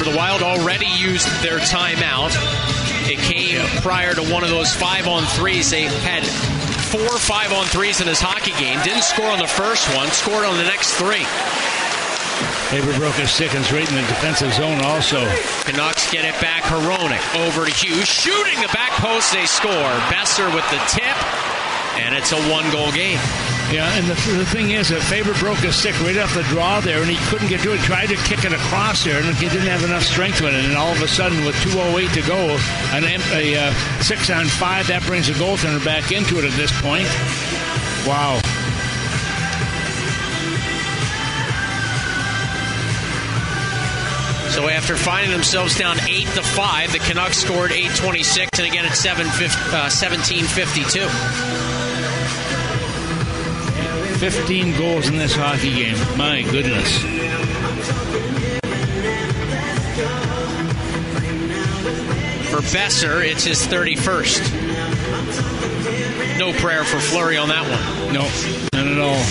Remember, 0.02 0.18
the 0.18 0.18
Wild 0.18 0.42
already 0.42 0.86
used 0.86 1.28
their 1.42 1.58
timeout. 1.58 2.34
It 3.06 3.18
came 3.18 3.60
prior 3.82 4.14
to 4.14 4.22
one 4.32 4.42
of 4.42 4.50
those 4.50 4.74
five 4.74 5.06
on 5.06 5.22
threes. 5.24 5.70
They 5.70 5.82
had 5.82 6.26
four 6.90 7.18
five 7.18 7.52
on 7.52 7.66
threes 7.66 8.00
in 8.00 8.08
his 8.08 8.20
hockey 8.20 8.50
game. 8.58 8.80
Didn't 8.82 9.04
score 9.04 9.30
on 9.30 9.38
the 9.38 9.46
first 9.46 9.86
one, 9.94 10.08
scored 10.10 10.44
on 10.44 10.56
the 10.56 10.64
next 10.64 10.94
three. 10.94 11.22
Faber 12.74 12.98
broke 12.98 13.14
his 13.14 13.30
stick 13.30 13.54
and 13.54 13.62
right 13.70 13.88
in 13.88 13.94
the 13.94 14.02
defensive 14.08 14.52
zone 14.54 14.80
also. 14.82 15.22
Canucks 15.70 16.10
get 16.10 16.24
it 16.24 16.34
back. 16.40 16.62
Hronek 16.64 17.22
over 17.46 17.66
to 17.66 17.70
Hughes. 17.70 18.08
Shooting 18.08 18.58
the 18.58 18.72
back 18.74 18.90
post, 18.98 19.32
they 19.32 19.46
score. 19.46 19.92
Boeser 20.10 20.50
with 20.50 20.66
the 20.74 20.82
tip, 20.90 21.14
and 21.98 22.14
it's 22.14 22.32
a 22.32 22.40
one 22.50 22.70
goal 22.70 22.90
game. 22.92 23.18
Yeah, 23.72 23.88
and 23.96 24.04
the, 24.04 24.14
the 24.36 24.44
thing 24.44 24.72
is 24.72 24.90
that 24.90 25.00
Faber 25.00 25.32
broke 25.40 25.58
his 25.58 25.74
stick 25.74 25.98
right 26.02 26.18
off 26.18 26.34
the 26.34 26.42
draw 26.44 26.80
there, 26.80 27.00
and 27.00 27.08
he 27.08 27.16
couldn't 27.28 27.48
get 27.48 27.60
to 27.62 27.72
it. 27.72 27.80
Tried 27.80 28.08
to 28.12 28.16
kick 28.16 28.44
it 28.44 28.52
across 28.52 29.02
there, 29.02 29.16
and 29.22 29.34
he 29.36 29.48
didn't 29.48 29.68
have 29.68 29.82
enough 29.82 30.02
strength 30.02 30.42
with 30.42 30.52
it. 30.52 30.64
And 30.64 30.76
all 30.76 30.92
of 30.92 31.00
a 31.00 31.08
sudden, 31.08 31.42
with 31.44 31.56
2:08 31.64 32.12
to 32.12 32.22
go, 32.28 32.58
an, 32.92 33.04
a 33.32 33.56
uh, 33.56 33.72
six 34.00 34.28
on 34.28 34.44
five 34.46 34.88
that 34.88 35.02
brings 35.06 35.28
the 35.28 35.32
goaltender 35.34 35.82
back 35.84 36.12
into 36.12 36.38
it 36.38 36.44
at 36.44 36.52
this 36.52 36.72
point. 36.82 37.08
Wow. 38.06 38.40
So 44.52 44.68
after 44.68 44.96
finding 44.96 45.30
themselves 45.30 45.78
down 45.78 45.96
eight 46.06 46.28
to 46.36 46.42
five, 46.42 46.92
the 46.92 46.98
Canucks 46.98 47.38
scored 47.38 47.72
eight 47.72 47.90
twenty 47.96 48.22
six, 48.22 48.58
and 48.58 48.68
again 48.68 48.84
at 48.84 48.92
seven 48.92 49.26
uh, 49.26 49.88
seventeen 49.88 50.44
fifty 50.44 50.84
two. 50.84 51.08
15 54.18 54.78
goals 54.78 55.08
in 55.08 55.16
this 55.16 55.34
hockey 55.34 55.74
game. 55.74 55.96
My 56.16 56.42
goodness. 56.42 56.98
For 62.50 62.58
Boeser, 62.58 63.24
it's 63.24 63.44
his 63.44 63.66
31st. 63.66 64.42
No 66.38 66.52
prayer 66.52 66.84
for 66.84 67.00
Fleury 67.00 67.36
on 67.36 67.48
that 67.48 67.62
one. 67.62 68.12
No, 68.12 68.22
not 68.72 68.86
at 68.86 68.98
all. 68.98 69.22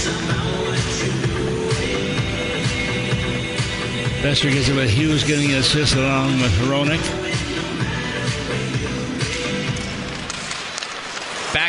Boeser 4.22 4.52
gets 4.52 4.70
it 4.70 4.76
with 4.76 4.90
Hughes 4.90 5.24
getting 5.24 5.52
an 5.52 5.60
assist 5.60 5.96
along 5.96 6.42
with 6.42 6.52
Hronek. 6.60 7.21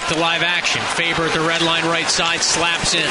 Back 0.02 0.14
to 0.14 0.20
live 0.20 0.42
action. 0.42 0.82
Faber 0.96 1.26
at 1.26 1.32
the 1.32 1.40
red 1.40 1.62
line 1.62 1.84
right 1.84 2.10
side 2.10 2.42
slaps 2.42 2.94
in. 2.94 3.06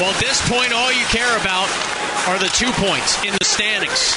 Well, 0.00 0.10
at 0.10 0.18
this 0.18 0.40
point, 0.48 0.72
all 0.72 0.90
you 0.90 1.04
care 1.06 1.36
about 1.36 1.68
are 2.26 2.38
the 2.38 2.48
two 2.56 2.72
points 2.72 3.22
in 3.22 3.34
the 3.38 3.44
standings. 3.44 4.16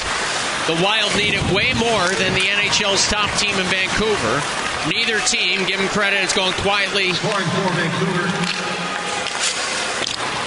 The 0.66 0.80
Wild 0.82 1.14
need 1.16 1.34
it 1.34 1.44
way 1.52 1.74
more 1.74 2.08
than 2.16 2.32
the 2.32 2.40
NHL's 2.40 3.06
top 3.08 3.30
team 3.38 3.54
in 3.58 3.66
Vancouver. 3.66 4.42
Neither 4.88 5.20
team, 5.20 5.66
give 5.66 5.78
them 5.78 5.88
credit, 5.88 6.22
it's 6.22 6.32
going 6.32 6.54
quietly. 6.54 7.12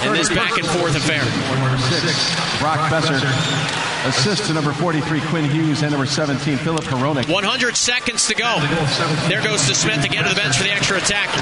Vancouver. 0.00 0.06
In 0.06 0.12
this 0.14 0.28
back 0.28 0.58
and 0.58 0.66
forth 0.66 0.96
affair. 0.96 1.22
Six, 2.00 2.60
Brock 2.60 2.80
Boeser. 2.90 3.20
Assist 4.08 4.46
to 4.46 4.54
number 4.54 4.72
43, 4.72 5.20
Quinn 5.28 5.44
Hughes, 5.44 5.82
and 5.82 5.90
number 5.90 6.06
17, 6.06 6.56
Filip 6.58 6.84
Hronek. 6.84 7.28
100 7.28 7.76
seconds 7.76 8.26
to 8.28 8.34
go. 8.34 8.58
There 9.28 9.42
goes 9.42 9.60
DeSmith 9.68 10.04
again 10.04 10.24
to 10.24 10.30
the 10.30 10.36
bench 10.36 10.56
for 10.56 10.64
the 10.64 10.72
extra 10.72 10.96
attacker. 10.96 11.40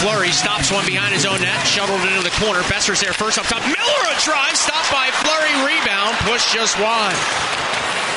Fleury 0.00 0.30
stops 0.30 0.70
one 0.70 0.86
behind 0.86 1.12
his 1.14 1.26
own 1.26 1.40
net, 1.40 1.66
shoveled 1.66 2.00
into 2.02 2.22
the 2.22 2.30
corner. 2.38 2.60
Boeser's 2.70 3.00
there 3.00 3.12
first 3.12 3.38
up 3.38 3.46
top. 3.46 3.62
Miller 3.62 4.02
a 4.06 4.14
drive, 4.22 4.56
stopped 4.56 4.90
by 4.92 5.10
Fleury, 5.10 5.50
rebound, 5.66 6.14
push 6.30 6.52
just 6.54 6.78
wide. 6.78 7.53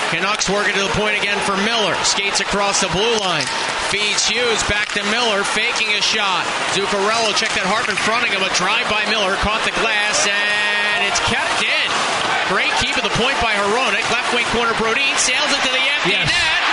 Canucks 0.10 0.50
working 0.50 0.74
to 0.76 0.84
the 0.88 0.96
point 0.96 1.20
again 1.20 1.38
for 1.43 1.58
Miller. 1.67 1.93
Skates 2.04 2.39
across 2.39 2.80
the 2.80 2.88
blue 2.96 3.17
line. 3.20 3.43
Feeds 3.91 4.24
Hughes 4.24 4.63
back 4.72 4.88
to 4.96 5.04
Miller, 5.12 5.43
faking 5.43 5.91
a 6.00 6.02
shot. 6.02 6.48
Zuccarello 6.72 7.36
checked 7.36 7.56
that 7.60 7.67
Hartman 7.67 8.00
fronting 8.08 8.32
him. 8.32 8.39
A 8.43 8.52
drive 8.56 8.88
by 8.88 9.04
Miller, 9.12 9.36
caught 9.43 9.63
the 9.67 9.76
glass, 9.84 10.24
and 10.24 11.04
it's 11.04 11.20
kept 11.28 11.60
in. 11.60 11.88
Great 12.48 12.72
keep 12.80 12.96
at 12.96 13.04
the 13.04 13.15
point 13.20 13.36
by 13.43 13.52
Hronek. 13.60 14.08
Left 14.08 14.32
wing 14.32 14.48
corner, 14.56 14.72
Brodin 14.80 15.15
sails 15.20 15.52
into 15.52 15.72
the 15.76 15.84
empty 15.84 16.15
Yes. 16.15 16.32
net. 16.32 16.66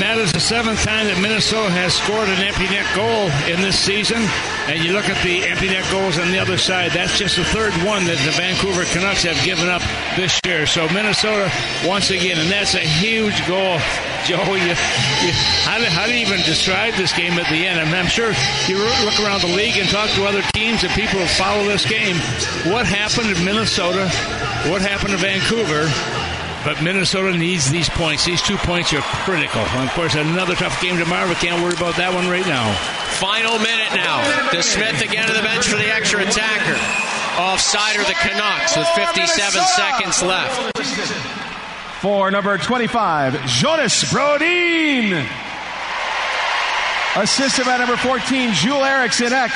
And 0.00 0.08
that 0.16 0.24
is 0.24 0.32
the 0.32 0.40
seventh 0.40 0.80
time 0.80 1.12
that 1.12 1.20
Minnesota 1.20 1.68
has 1.76 1.92
scored 1.92 2.24
an 2.32 2.40
empty 2.40 2.64
net 2.72 2.88
goal 2.96 3.28
in 3.44 3.60
this 3.60 3.76
season. 3.76 4.16
And 4.64 4.80
you 4.80 4.96
look 4.96 5.12
at 5.12 5.20
the 5.20 5.44
empty 5.44 5.68
net 5.68 5.84
goals 5.92 6.16
on 6.16 6.32
the 6.32 6.40
other 6.40 6.56
side, 6.56 6.96
that's 6.96 7.20
just 7.20 7.36
the 7.36 7.44
third 7.44 7.76
one 7.84 8.08
that 8.08 8.16
the 8.24 8.32
Vancouver 8.32 8.88
Canucks 8.96 9.28
have 9.28 9.36
given 9.44 9.68
up 9.68 9.84
this 10.16 10.40
year. 10.48 10.64
So 10.64 10.88
Minnesota, 10.96 11.52
once 11.84 12.08
again, 12.08 12.40
and 12.40 12.48
that's 12.48 12.72
a 12.72 12.80
huge 12.80 13.44
goal. 13.44 13.76
Joe, 14.24 14.40
you, 14.56 14.72
you, 14.72 15.32
how, 15.68 15.76
do, 15.76 15.84
how 15.92 16.08
do 16.08 16.16
you 16.16 16.24
even 16.24 16.40
describe 16.48 16.96
this 16.96 17.12
game 17.12 17.36
at 17.36 17.52
the 17.52 17.68
end? 17.68 17.76
I 17.76 17.84
mean, 17.84 18.00
I'm 18.00 18.08
sure 18.08 18.32
you 18.72 18.80
look 19.04 19.20
around 19.20 19.44
the 19.44 19.52
league 19.52 19.76
and 19.76 19.84
talk 19.92 20.08
to 20.16 20.24
other 20.24 20.40
teams 20.56 20.80
and 20.80 20.88
people 20.96 21.20
who 21.20 21.28
follow 21.36 21.68
this 21.68 21.84
game. 21.84 22.16
What 22.72 22.88
happened 22.88 23.36
in 23.36 23.44
Minnesota? 23.44 24.08
What 24.64 24.80
happened 24.80 25.12
to 25.12 25.20
Vancouver? 25.20 25.92
But 26.64 26.82
Minnesota 26.82 27.36
needs 27.36 27.70
these 27.70 27.88
points. 27.88 28.26
These 28.26 28.42
two 28.42 28.56
points 28.58 28.92
are 28.92 29.00
critical. 29.24 29.62
And 29.62 29.88
of 29.88 29.94
course, 29.94 30.14
another 30.14 30.54
tough 30.54 30.80
game 30.82 30.98
tomorrow. 30.98 31.26
We 31.26 31.34
can't 31.36 31.62
worry 31.62 31.72
about 31.72 31.96
that 31.96 32.12
one 32.12 32.28
right 32.28 32.46
now. 32.46 32.74
Final 33.16 33.58
minute 33.58 33.96
now. 33.96 34.20
DeSmith 34.52 35.00
again 35.00 35.26
to 35.26 35.32
the 35.32 35.40
bench 35.40 35.66
for 35.68 35.76
the 35.76 35.88
extra 35.88 36.20
attacker. 36.20 36.76
Offside 37.40 37.96
are 37.96 38.04
the 38.04 38.12
Canucks 38.12 38.76
with 38.76 38.86
57 38.88 39.64
seconds 39.72 40.22
left. 40.22 40.76
For 42.02 42.30
number 42.30 42.58
25, 42.58 43.46
Jonas 43.46 44.04
Brodin. 44.12 45.26
Assisted 47.16 47.64
by 47.64 47.78
number 47.78 47.96
14, 47.96 48.52
Joel 48.52 48.84
Eriksson 48.84 49.32
Ek. 49.32 49.50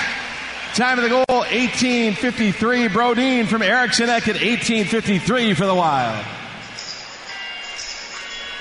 Time 0.75 0.99
of 0.99 1.05
the 1.05 1.11
goal, 1.11 1.25
1853. 1.29 2.88
Brodin 2.88 3.47
from 3.47 3.62
Eriksson 3.62 4.09
Ek 4.09 4.27
at 4.27 4.37
1853 4.37 5.55
for 5.55 5.67
the 5.67 5.75
Wild. 5.75 6.25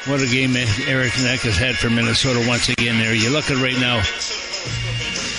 What 0.05 0.21
a 0.21 0.27
game 0.27 0.51
Eriksson 0.57 1.27
Ek 1.27 1.47
has 1.47 1.55
had 1.55 1.77
for 1.77 1.89
Minnesota 1.89 2.43
once 2.45 2.67
again 2.67 2.99
there. 2.99 3.15
You 3.15 3.29
look 3.29 3.49
at 3.49 3.55
right 3.63 3.79
now, 3.79 4.01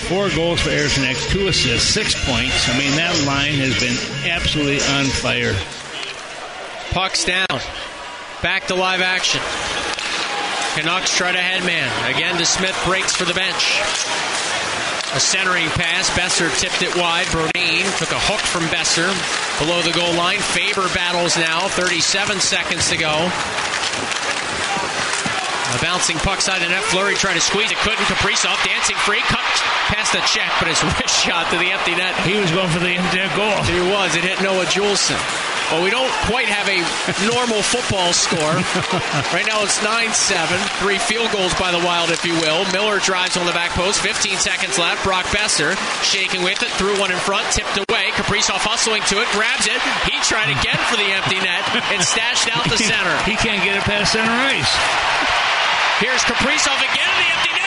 four 0.08 0.30
goals 0.30 0.62
for 0.62 0.70
Eriksson 0.70 1.04
Ek, 1.04 1.18
two 1.28 1.48
assists, 1.48 1.92
six 1.92 2.14
points. 2.24 2.66
I 2.72 2.78
mean, 2.78 2.96
that 2.96 3.12
line 3.26 3.60
has 3.60 3.76
been 3.76 3.92
absolutely 4.24 4.80
on 4.96 5.04
fire. 5.04 5.52
Puck's 6.96 7.28
down. 7.28 7.60
Back 8.40 8.64
to 8.68 8.74
live 8.74 9.02
action. 9.02 9.42
Canucks 10.80 11.14
try 11.14 11.32
to 11.32 11.38
headman. 11.38 11.92
Again 12.08 12.36
DeSmith, 12.36 12.72
breaks 12.88 13.14
for 13.14 13.26
the 13.26 13.34
bench. 13.34 13.84
A 15.12 15.20
centering 15.20 15.68
pass. 15.76 16.08
Boeser 16.16 16.48
tipped 16.58 16.80
it 16.80 16.96
wide. 16.96 17.26
Brodin 17.26 17.84
took 17.98 18.12
a 18.12 18.20
hook 18.32 18.40
from 18.40 18.64
Boeser 18.72 19.12
below 19.60 19.82
the 19.82 19.92
goal 19.92 20.14
line. 20.14 20.40
Faber 20.40 20.88
battles 20.94 21.36
now. 21.36 21.68
37 21.68 22.40
seconds 22.40 22.88
to 22.88 22.96
go. 22.96 23.28
A 25.74 25.78
bouncing 25.82 26.16
puck 26.22 26.40
side 26.40 26.62
of 26.62 26.62
the 26.62 26.68
net. 26.70 26.84
Fleury 26.84 27.14
tried 27.14 27.34
to 27.34 27.40
squeeze 27.40 27.70
it, 27.72 27.78
couldn't. 27.82 28.06
Kaprizov 28.06 28.62
dancing 28.62 28.94
free, 29.02 29.18
cut 29.26 29.42
past 29.90 30.12
the 30.14 30.22
check, 30.22 30.46
but 30.62 30.70
his 30.70 30.78
wrist 30.94 31.18
shot 31.18 31.50
to 31.50 31.58
the 31.58 31.74
empty 31.74 31.98
net. 31.98 32.14
He 32.22 32.38
was 32.38 32.50
going 32.54 32.70
for 32.70 32.78
the 32.78 32.94
empty 32.94 33.18
goal. 33.34 33.58
He 33.66 33.82
was. 33.90 34.14
It 34.14 34.22
hit 34.22 34.40
Noah 34.40 34.70
Juulsen. 34.70 35.18
Well, 35.72 35.82
we 35.82 35.90
don't 35.90 36.12
quite 36.30 36.46
have 36.46 36.70
a 36.70 36.78
normal 37.26 37.58
football 37.58 38.12
score. 38.12 38.38
right 39.34 39.48
now 39.48 39.64
it's 39.66 39.82
9 39.82 40.12
7. 40.12 40.60
Three 40.78 40.98
field 41.02 41.32
goals 41.32 41.50
by 41.58 41.72
the 41.72 41.82
Wild, 41.82 42.10
if 42.14 42.22
you 42.22 42.38
will. 42.38 42.62
Miller 42.70 43.00
drives 43.00 43.36
on 43.36 43.46
the 43.46 43.56
back 43.56 43.74
post. 43.74 43.98
15 43.98 44.36
seconds 44.38 44.78
left. 44.78 45.02
Brock 45.02 45.24
Boeser 45.34 45.74
shaking 46.04 46.44
with 46.44 46.62
it. 46.62 46.70
Threw 46.78 46.94
one 47.00 47.10
in 47.10 47.18
front. 47.18 47.50
Tipped 47.50 47.74
away. 47.82 48.14
Kaprizov 48.14 48.62
hustling 48.62 49.02
to 49.10 49.18
it. 49.18 49.28
Grabs 49.34 49.66
it. 49.66 49.80
He 50.06 50.14
tried 50.22 50.54
again 50.54 50.78
for 50.86 50.94
the 51.00 51.10
empty 51.10 51.42
net. 51.42 51.66
It's 51.96 52.06
stashed 52.06 52.46
out 52.54 52.62
the 52.70 52.78
center. 52.78 53.16
He 53.24 53.34
can't 53.34 53.64
get 53.64 53.74
it 53.74 53.82
past 53.82 54.12
center 54.12 54.30
ice. 54.30 55.43
Here's 56.00 56.22
Kaprizov 56.24 56.76
again 56.78 57.08
in 57.08 57.18
the 57.22 57.32
empty 57.32 57.52
net. 57.54 57.63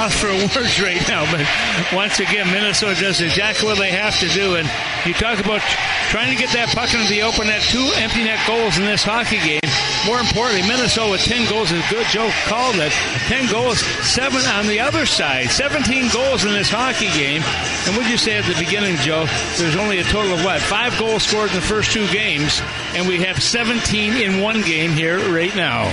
Lost 0.00 0.16
for 0.16 0.32
words 0.56 0.80
right 0.80 1.04
now, 1.08 1.30
but 1.30 1.44
once 1.92 2.20
again, 2.20 2.46
Minnesota 2.50 2.98
does 2.98 3.20
exactly 3.20 3.68
what 3.68 3.76
they 3.76 3.90
have 3.90 4.18
to 4.18 4.28
do. 4.28 4.56
And 4.56 4.64
you 5.04 5.12
talk 5.12 5.38
about 5.38 5.60
trying 6.08 6.32
to 6.32 6.40
get 6.40 6.48
that 6.56 6.72
puck 6.72 6.88
into 6.94 7.04
the 7.12 7.20
open 7.20 7.48
net, 7.48 7.60
two 7.60 7.84
empty 8.00 8.24
net 8.24 8.40
goals 8.48 8.78
in 8.78 8.88
this 8.88 9.04
hockey 9.04 9.36
game. 9.44 9.60
More 10.08 10.16
importantly, 10.16 10.64
Minnesota 10.64 11.10
with 11.12 11.20
10 11.20 11.50
goals 11.50 11.70
is 11.70 11.84
good. 11.92 12.06
Joe 12.08 12.32
called 12.48 12.76
it. 12.76 12.92
10 13.28 13.52
goals, 13.52 13.84
7 14.08 14.40
on 14.56 14.68
the 14.72 14.80
other 14.80 15.04
side. 15.04 15.50
17 15.50 16.08
goals 16.08 16.48
in 16.48 16.56
this 16.56 16.72
hockey 16.72 17.12
game. 17.12 17.44
And 17.84 17.92
would 18.00 18.08
you 18.08 18.16
say 18.16 18.40
at 18.40 18.48
the 18.48 18.56
beginning, 18.56 18.96
Joe, 19.04 19.28
there's 19.60 19.76
only 19.76 20.00
a 20.00 20.04
total 20.08 20.32
of 20.32 20.40
what? 20.40 20.64
Five 20.64 20.96
goals 20.96 21.28
scored 21.28 21.50
in 21.50 21.56
the 21.56 21.68
first 21.68 21.92
two 21.92 22.08
games, 22.08 22.64
and 22.96 23.04
we 23.04 23.20
have 23.20 23.36
17 23.36 24.16
in 24.16 24.40
one 24.40 24.62
game 24.62 24.92
here 24.96 25.20
right 25.28 25.54
now. 25.54 25.92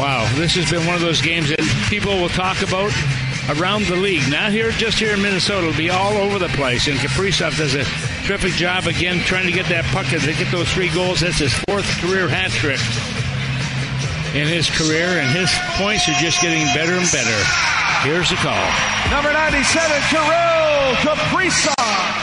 Wow, 0.00 0.24
this 0.36 0.54
has 0.56 0.70
been 0.70 0.86
one 0.86 0.94
of 0.94 1.02
those 1.02 1.20
games 1.20 1.50
that 1.50 1.60
people 1.90 2.16
will 2.16 2.32
talk 2.32 2.62
about 2.64 2.88
around 3.52 3.84
the 3.84 3.96
league. 3.96 4.24
Not 4.30 4.50
here, 4.50 4.70
just 4.80 4.98
here 4.98 5.12
in 5.12 5.20
Minnesota. 5.20 5.68
It'll 5.68 5.76
be 5.76 5.90
all 5.90 6.16
over 6.16 6.38
the 6.38 6.48
place. 6.56 6.88
And 6.88 6.96
Kaprizov 6.96 7.58
does 7.58 7.74
a 7.74 7.84
terrific 8.24 8.56
job 8.56 8.86
again 8.86 9.20
trying 9.28 9.44
to 9.44 9.52
get 9.52 9.68
that 9.68 9.84
puck 9.92 10.10
and 10.10 10.22
to 10.22 10.32
get 10.32 10.50
those 10.50 10.72
three 10.72 10.88
goals. 10.88 11.20
That's 11.20 11.36
his 11.36 11.52
fourth 11.68 11.84
career 12.00 12.32
hat 12.32 12.48
trick 12.48 12.80
in 14.32 14.48
his 14.48 14.72
career, 14.72 15.20
and 15.20 15.28
his 15.36 15.52
points 15.76 16.08
are 16.08 16.16
just 16.16 16.40
getting 16.40 16.64
better 16.72 16.96
and 16.96 17.04
better. 17.12 17.36
Here's 18.00 18.32
the 18.32 18.40
call. 18.40 18.56
Number 19.12 19.36
97, 19.36 19.68
Kirill 20.08 20.96
Kaprizov. 21.04 22.19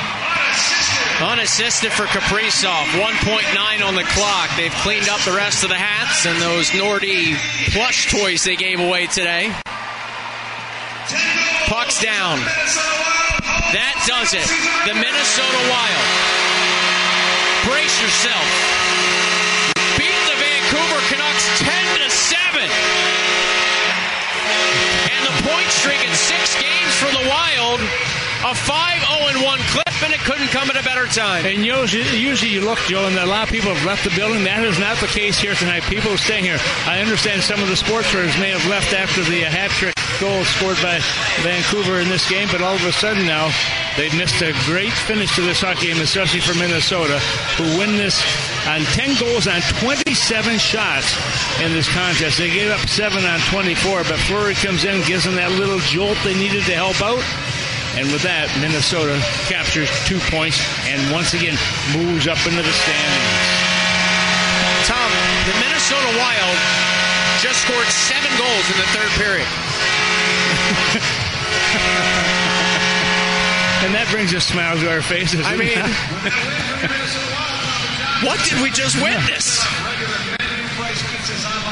Unassisted 1.17 1.91
for 1.91 2.05
Kaprizov. 2.05 2.85
1.9 2.93 3.81
on 3.81 3.95
the 3.95 4.03
clock. 4.03 4.51
They've 4.55 4.71
cleaned 4.85 5.09
up 5.09 5.19
the 5.21 5.33
rest 5.33 5.63
of 5.63 5.69
the 5.69 5.75
hats 5.75 6.27
and 6.29 6.39
those 6.39 6.69
Nordy 6.77 7.33
plush 7.73 8.11
toys 8.13 8.43
they 8.43 8.55
gave 8.55 8.79
away 8.79 9.07
today. 9.07 9.49
Puck's 11.65 11.97
down. 12.05 12.37
That 13.73 13.97
does 14.05 14.37
it. 14.37 14.45
The 14.85 14.93
Minnesota 14.93 15.61
Wild. 15.73 16.05
Brace 17.65 17.97
yourself. 17.97 18.45
Beat 19.97 20.21
the 20.29 20.37
Vancouver 20.37 21.01
Canucks 21.09 21.49
10 21.65 21.97
to 21.97 22.09
7. 22.13 22.61
And 25.17 25.21
the 25.25 25.35
point 25.49 25.73
streak 25.73 26.05
in 26.05 26.13
six 26.13 26.53
games 26.61 26.93
for 27.01 27.09
the 27.09 27.25
Wild. 27.25 27.81
A 28.45 28.53
5 28.53 29.33
0 29.33 29.41
1 29.41 29.59
clip 29.73 29.86
and 30.03 30.13
it 30.13 30.19
couldn't 30.21 30.49
come 30.49 30.69
at 30.69 30.75
a 30.75 30.83
better 30.83 31.07
time. 31.07 31.45
And 31.45 31.65
usually, 31.65 32.03
usually 32.17 32.51
you 32.51 32.61
look, 32.61 32.79
Joe, 32.87 33.07
and 33.07 33.17
a 33.17 33.25
lot 33.25 33.47
of 33.47 33.49
people 33.49 33.73
have 33.73 33.85
left 33.85 34.03
the 34.03 34.13
building. 34.15 34.43
That 34.43 34.63
is 34.63 34.79
not 34.79 34.97
the 34.97 35.07
case 35.07 35.39
here 35.39 35.55
tonight. 35.55 35.83
People 35.83 36.11
are 36.11 36.17
staying 36.17 36.43
here. 36.43 36.59
I 36.85 36.99
understand 36.99 37.41
some 37.41 37.61
of 37.61 37.67
the 37.67 37.75
sports 37.75 38.13
writers 38.13 38.37
may 38.39 38.51
have 38.51 38.65
left 38.67 38.93
after 38.93 39.23
the 39.23 39.45
uh, 39.45 39.49
hat 39.49 39.71
trick 39.71 39.95
goal 40.19 40.43
scored 40.45 40.77
by 40.81 40.99
Vancouver 41.45 41.99
in 41.99 42.09
this 42.09 42.27
game, 42.29 42.47
but 42.51 42.61
all 42.61 42.73
of 42.73 42.85
a 42.85 42.91
sudden 42.91 43.25
now 43.25 43.49
they've 43.97 44.13
missed 44.17 44.41
a 44.41 44.53
great 44.65 44.93
finish 44.93 45.33
to 45.35 45.41
this 45.41 45.61
hockey 45.61 45.93
game, 45.93 46.01
especially 46.01 46.41
for 46.41 46.57
Minnesota, 46.57 47.19
who 47.57 47.65
win 47.77 47.95
this 47.97 48.17
on 48.65 48.81
10 48.97 49.17
goals 49.21 49.47
on 49.47 49.61
27 49.79 50.57
shots 50.57 51.13
in 51.61 51.71
this 51.73 51.87
contest. 51.93 52.37
They 52.37 52.49
gave 52.49 52.71
up 52.71 52.81
7 52.89 53.23
on 53.25 53.39
24, 53.51 54.03
but 54.09 54.17
Fleury 54.25 54.55
comes 54.55 54.85
in, 54.85 55.05
gives 55.05 55.23
them 55.23 55.35
that 55.35 55.51
little 55.51 55.79
jolt 55.79 56.17
they 56.23 56.33
needed 56.33 56.65
to 56.65 56.73
help 56.73 56.99
out. 57.01 57.21
And 57.97 58.13
with 58.13 58.21
that, 58.21 58.45
Minnesota 58.61 59.17
captures 59.49 59.89
two 60.05 60.21
points 60.29 60.61
and 60.85 61.01
once 61.09 61.33
again 61.33 61.57
moves 61.97 62.29
up 62.29 62.37
into 62.45 62.61
the 62.61 62.75
standings. 62.77 63.33
Tom, 64.85 65.09
the 65.49 65.57
Minnesota 65.57 66.05
Wild 66.13 66.57
just 67.41 67.57
scored 67.65 67.89
seven 67.89 68.29
goals 68.37 68.65
in 68.69 68.77
the 68.77 68.85
third 68.93 69.09
period. 69.17 69.49
and 73.81 73.97
that 73.97 74.05
brings 74.13 74.29
a 74.33 74.41
smile 74.45 74.77
to 74.77 74.85
our 74.93 75.01
faces. 75.01 75.41
I 75.41 75.57
mean, 75.57 75.81
what 78.21 78.37
did 78.45 78.61
we 78.61 78.69
just 78.69 79.01
witness? 79.01 79.57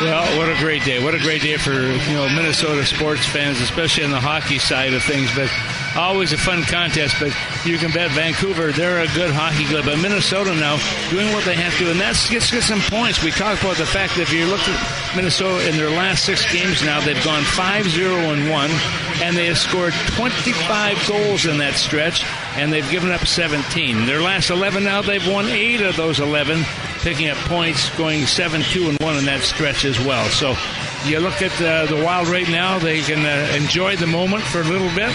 Well, 0.01 0.38
what 0.38 0.49
a 0.49 0.55
great 0.59 0.84
day! 0.84 1.03
What 1.03 1.15
a 1.15 1.19
great 1.19 1.41
day 1.41 1.57
for 1.57 1.71
you 1.71 2.13
know 2.13 2.28
Minnesota 2.30 2.86
sports 2.86 3.26
fans, 3.26 3.61
especially 3.61 4.03
on 4.03 4.11
the 4.11 4.19
hockey 4.19 4.59
side 4.59 4.93
of 4.93 5.01
things. 5.03 5.34
But 5.34 5.49
always 5.95 6.33
a 6.33 6.37
fun 6.37 6.63
contest. 6.63 7.15
But 7.19 7.35
you 7.65 7.77
can 7.77 7.91
bet 7.91 8.11
Vancouver, 8.11 8.71
they're 8.71 9.01
a 9.01 9.07
good 9.13 9.31
hockey 9.31 9.65
club. 9.65 9.85
But 9.85 9.99
Minnesota 9.99 10.53
now 10.55 10.77
doing 11.09 11.31
what 11.33 11.45
they 11.45 11.55
have 11.55 11.75
to, 11.79 11.91
and 11.91 11.99
that's 11.99 12.29
gets 12.29 12.51
get 12.51 12.63
some 12.63 12.81
points. 12.81 13.23
We 13.23 13.31
talked 13.31 13.61
about 13.61 13.77
the 13.77 13.85
fact 13.85 14.15
that 14.15 14.21
if 14.21 14.33
you 14.33 14.45
look 14.45 14.61
at 14.61 15.15
Minnesota 15.15 15.67
in 15.69 15.77
their 15.77 15.89
last 15.89 16.25
six 16.25 16.51
games 16.51 16.83
now, 16.83 16.99
they've 17.01 17.23
gone 17.23 17.43
5 17.43 17.89
0 17.89 18.13
and 18.15 18.49
1, 18.49 18.71
and 19.21 19.35
they 19.35 19.47
have 19.47 19.57
scored 19.57 19.93
25 20.15 21.07
goals 21.07 21.45
in 21.45 21.57
that 21.59 21.75
stretch, 21.75 22.23
and 22.55 22.71
they've 22.71 22.89
given 22.91 23.11
up 23.11 23.25
17. 23.25 24.05
Their 24.05 24.21
last 24.21 24.49
11 24.49 24.83
now, 24.83 25.01
they've 25.01 25.25
won 25.27 25.45
8 25.45 25.81
of 25.81 25.95
those 25.95 26.19
11, 26.19 26.63
picking 26.99 27.29
up 27.29 27.37
points, 27.49 27.89
going 27.97 28.25
7 28.25 28.61
2 28.61 28.89
and 28.89 28.99
1 28.99 29.17
in 29.17 29.25
that 29.25 29.41
stretch 29.41 29.85
as 29.85 29.99
well. 29.99 30.25
So 30.29 30.55
you 31.07 31.19
look 31.19 31.41
at 31.41 31.53
uh, 31.61 31.85
the 31.85 32.03
Wild 32.03 32.27
right 32.27 32.49
now, 32.49 32.79
they 32.79 33.01
can 33.01 33.25
uh, 33.25 33.55
enjoy 33.55 33.95
the 33.95 34.07
moment 34.07 34.43
for 34.43 34.61
a 34.61 34.63
little 34.63 34.93
bit 34.95 35.13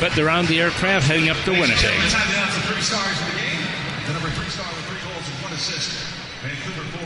but 0.00 0.12
they're 0.14 0.30
on 0.30 0.46
the 0.46 0.60
aircraft 0.60 1.06
heading 1.06 1.28
up 1.28 1.36
to 1.44 1.52
Winnipeg. 1.52 1.94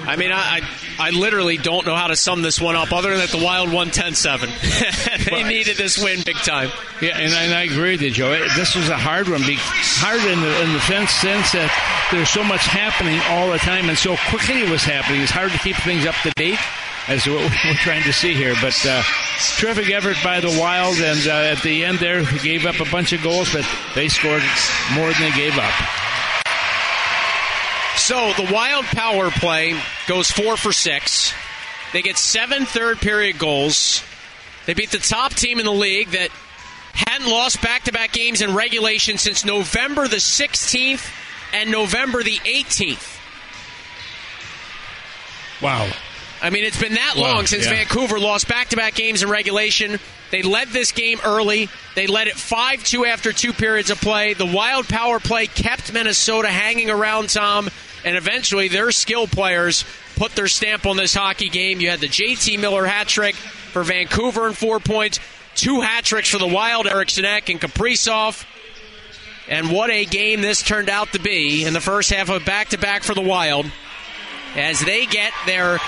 I 0.06 0.16
mean, 0.16 0.32
I, 0.32 0.60
I 0.98 1.10
literally 1.10 1.56
don't 1.56 1.86
know 1.86 1.94
how 1.94 2.08
to 2.08 2.16
sum 2.16 2.42
this 2.42 2.60
one 2.60 2.74
up 2.74 2.92
other 2.92 3.10
than 3.10 3.18
that 3.18 3.28
the 3.30 3.42
Wild 3.42 3.72
won 3.72 3.90
10 3.90 4.14
7. 4.14 4.50
they 5.30 5.44
needed 5.44 5.76
this 5.76 6.02
win 6.02 6.22
big 6.24 6.36
time. 6.36 6.70
Yeah, 7.00 7.16
and 7.16 7.32
I, 7.32 7.42
and 7.44 7.54
I 7.54 7.62
agree 7.62 7.92
with 7.92 8.02
you, 8.02 8.10
Joe. 8.10 8.30
This 8.56 8.74
was 8.74 8.88
a 8.88 8.96
hard 8.96 9.28
one. 9.28 9.40
Hard 9.44 10.20
in 10.20 10.40
the, 10.40 10.62
in 10.62 10.72
the 10.72 10.80
sense, 10.80 11.10
sense 11.10 11.52
that 11.52 11.70
there's 12.10 12.30
so 12.30 12.42
much 12.42 12.66
happening 12.66 13.20
all 13.28 13.52
the 13.52 13.58
time 13.58 13.88
and 13.88 13.96
so 13.96 14.16
quickly 14.30 14.62
it 14.62 14.70
was 14.70 14.82
happening. 14.82 15.20
It's 15.20 15.30
hard 15.30 15.52
to 15.52 15.58
keep 15.58 15.76
things 15.76 16.06
up 16.06 16.16
to 16.22 16.30
date 16.30 16.58
as 17.10 17.26
what 17.26 17.38
we're 17.64 17.74
trying 17.74 18.04
to 18.04 18.12
see 18.12 18.34
here. 18.34 18.54
But 18.62 18.74
uh, 18.86 19.02
terrific 19.58 19.90
effort 19.90 20.16
by 20.22 20.40
the 20.40 20.56
Wild, 20.60 20.96
and 20.98 21.26
uh, 21.26 21.52
at 21.56 21.62
the 21.62 21.84
end 21.84 21.98
there, 21.98 22.22
gave 22.42 22.64
up 22.66 22.80
a 22.80 22.90
bunch 22.90 23.12
of 23.12 23.22
goals, 23.22 23.52
but 23.52 23.66
they 23.94 24.08
scored 24.08 24.42
more 24.94 25.12
than 25.12 25.22
they 25.22 25.36
gave 25.36 25.58
up. 25.58 25.74
So 27.96 28.32
the 28.32 28.50
Wild 28.52 28.84
power 28.86 29.30
play 29.30 29.78
goes 30.06 30.30
four 30.30 30.56
for 30.56 30.72
six. 30.72 31.34
They 31.92 32.02
get 32.02 32.16
seven 32.16 32.64
third 32.64 32.98
period 32.98 33.38
goals. 33.38 34.02
They 34.66 34.74
beat 34.74 34.90
the 34.90 34.98
top 34.98 35.34
team 35.34 35.58
in 35.58 35.66
the 35.66 35.72
league 35.72 36.10
that 36.10 36.30
hadn't 36.92 37.28
lost 37.28 37.60
back 37.62 37.84
to 37.84 37.92
back 37.92 38.12
games 38.12 38.40
in 38.40 38.54
regulation 38.54 39.18
since 39.18 39.44
November 39.44 40.06
the 40.06 40.16
16th 40.16 41.12
and 41.52 41.70
November 41.70 42.22
the 42.22 42.38
18th. 42.38 43.18
Wow. 45.60 45.90
I 46.42 46.50
mean, 46.50 46.64
it's 46.64 46.80
been 46.80 46.94
that 46.94 47.16
long 47.16 47.46
since 47.46 47.66
yeah. 47.66 47.72
Vancouver 47.72 48.18
lost 48.18 48.48
back 48.48 48.68
to 48.68 48.76
back 48.76 48.94
games 48.94 49.22
in 49.22 49.28
regulation. 49.28 49.98
They 50.30 50.42
led 50.42 50.68
this 50.68 50.92
game 50.92 51.18
early. 51.24 51.68
They 51.94 52.06
led 52.06 52.28
it 52.28 52.34
5 52.34 52.84
2 52.84 53.04
after 53.04 53.32
two 53.32 53.52
periods 53.52 53.90
of 53.90 54.00
play. 54.00 54.34
The 54.34 54.46
wild 54.46 54.88
power 54.88 55.20
play 55.20 55.46
kept 55.46 55.92
Minnesota 55.92 56.48
hanging 56.48 56.88
around, 56.88 57.28
Tom, 57.28 57.68
and 58.04 58.16
eventually 58.16 58.68
their 58.68 58.90
skill 58.90 59.26
players 59.26 59.84
put 60.16 60.32
their 60.32 60.48
stamp 60.48 60.86
on 60.86 60.96
this 60.96 61.14
hockey 61.14 61.48
game. 61.48 61.80
You 61.80 61.90
had 61.90 62.00
the 62.00 62.08
JT 62.08 62.58
Miller 62.58 62.86
hat 62.86 63.08
trick 63.08 63.34
for 63.34 63.82
Vancouver 63.82 64.46
in 64.46 64.54
four 64.54 64.80
points, 64.80 65.20
two 65.54 65.80
hat 65.80 66.04
tricks 66.04 66.30
for 66.30 66.38
the 66.38 66.46
Wild, 66.46 66.86
Eriksson 66.86 67.24
Ek 67.24 67.50
and 67.50 67.60
Kaprizov. 67.60 68.46
And 69.48 69.70
what 69.72 69.90
a 69.90 70.04
game 70.04 70.42
this 70.42 70.62
turned 70.62 70.88
out 70.88 71.12
to 71.12 71.18
be 71.18 71.64
in 71.64 71.72
the 71.72 71.80
first 71.80 72.10
half 72.10 72.30
of 72.30 72.44
back 72.44 72.68
to 72.68 72.78
back 72.78 73.02
for 73.02 73.14
the 73.14 73.20
Wild 73.20 73.66
as 74.54 74.80
they 74.80 75.06
get 75.06 75.32
their 75.46 75.78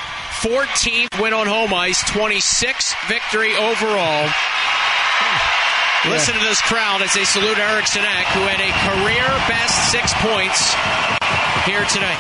14th 0.42 1.20
win 1.20 1.32
on 1.32 1.46
home 1.46 1.72
ice, 1.74 2.02
26th 2.04 2.94
victory 3.08 3.54
overall. 3.54 4.26
Yeah. 6.04 6.10
Listen 6.10 6.34
to 6.34 6.40
this 6.40 6.60
crowd 6.62 7.00
as 7.02 7.14
they 7.14 7.24
salute 7.24 7.58
Eriksson 7.58 8.02
Ek, 8.02 8.26
who 8.34 8.40
had 8.40 8.60
a 8.60 8.72
career 8.90 9.26
best 9.46 9.92
six 9.92 10.12
points 10.14 10.74
here 11.64 11.84
today. 11.86 12.18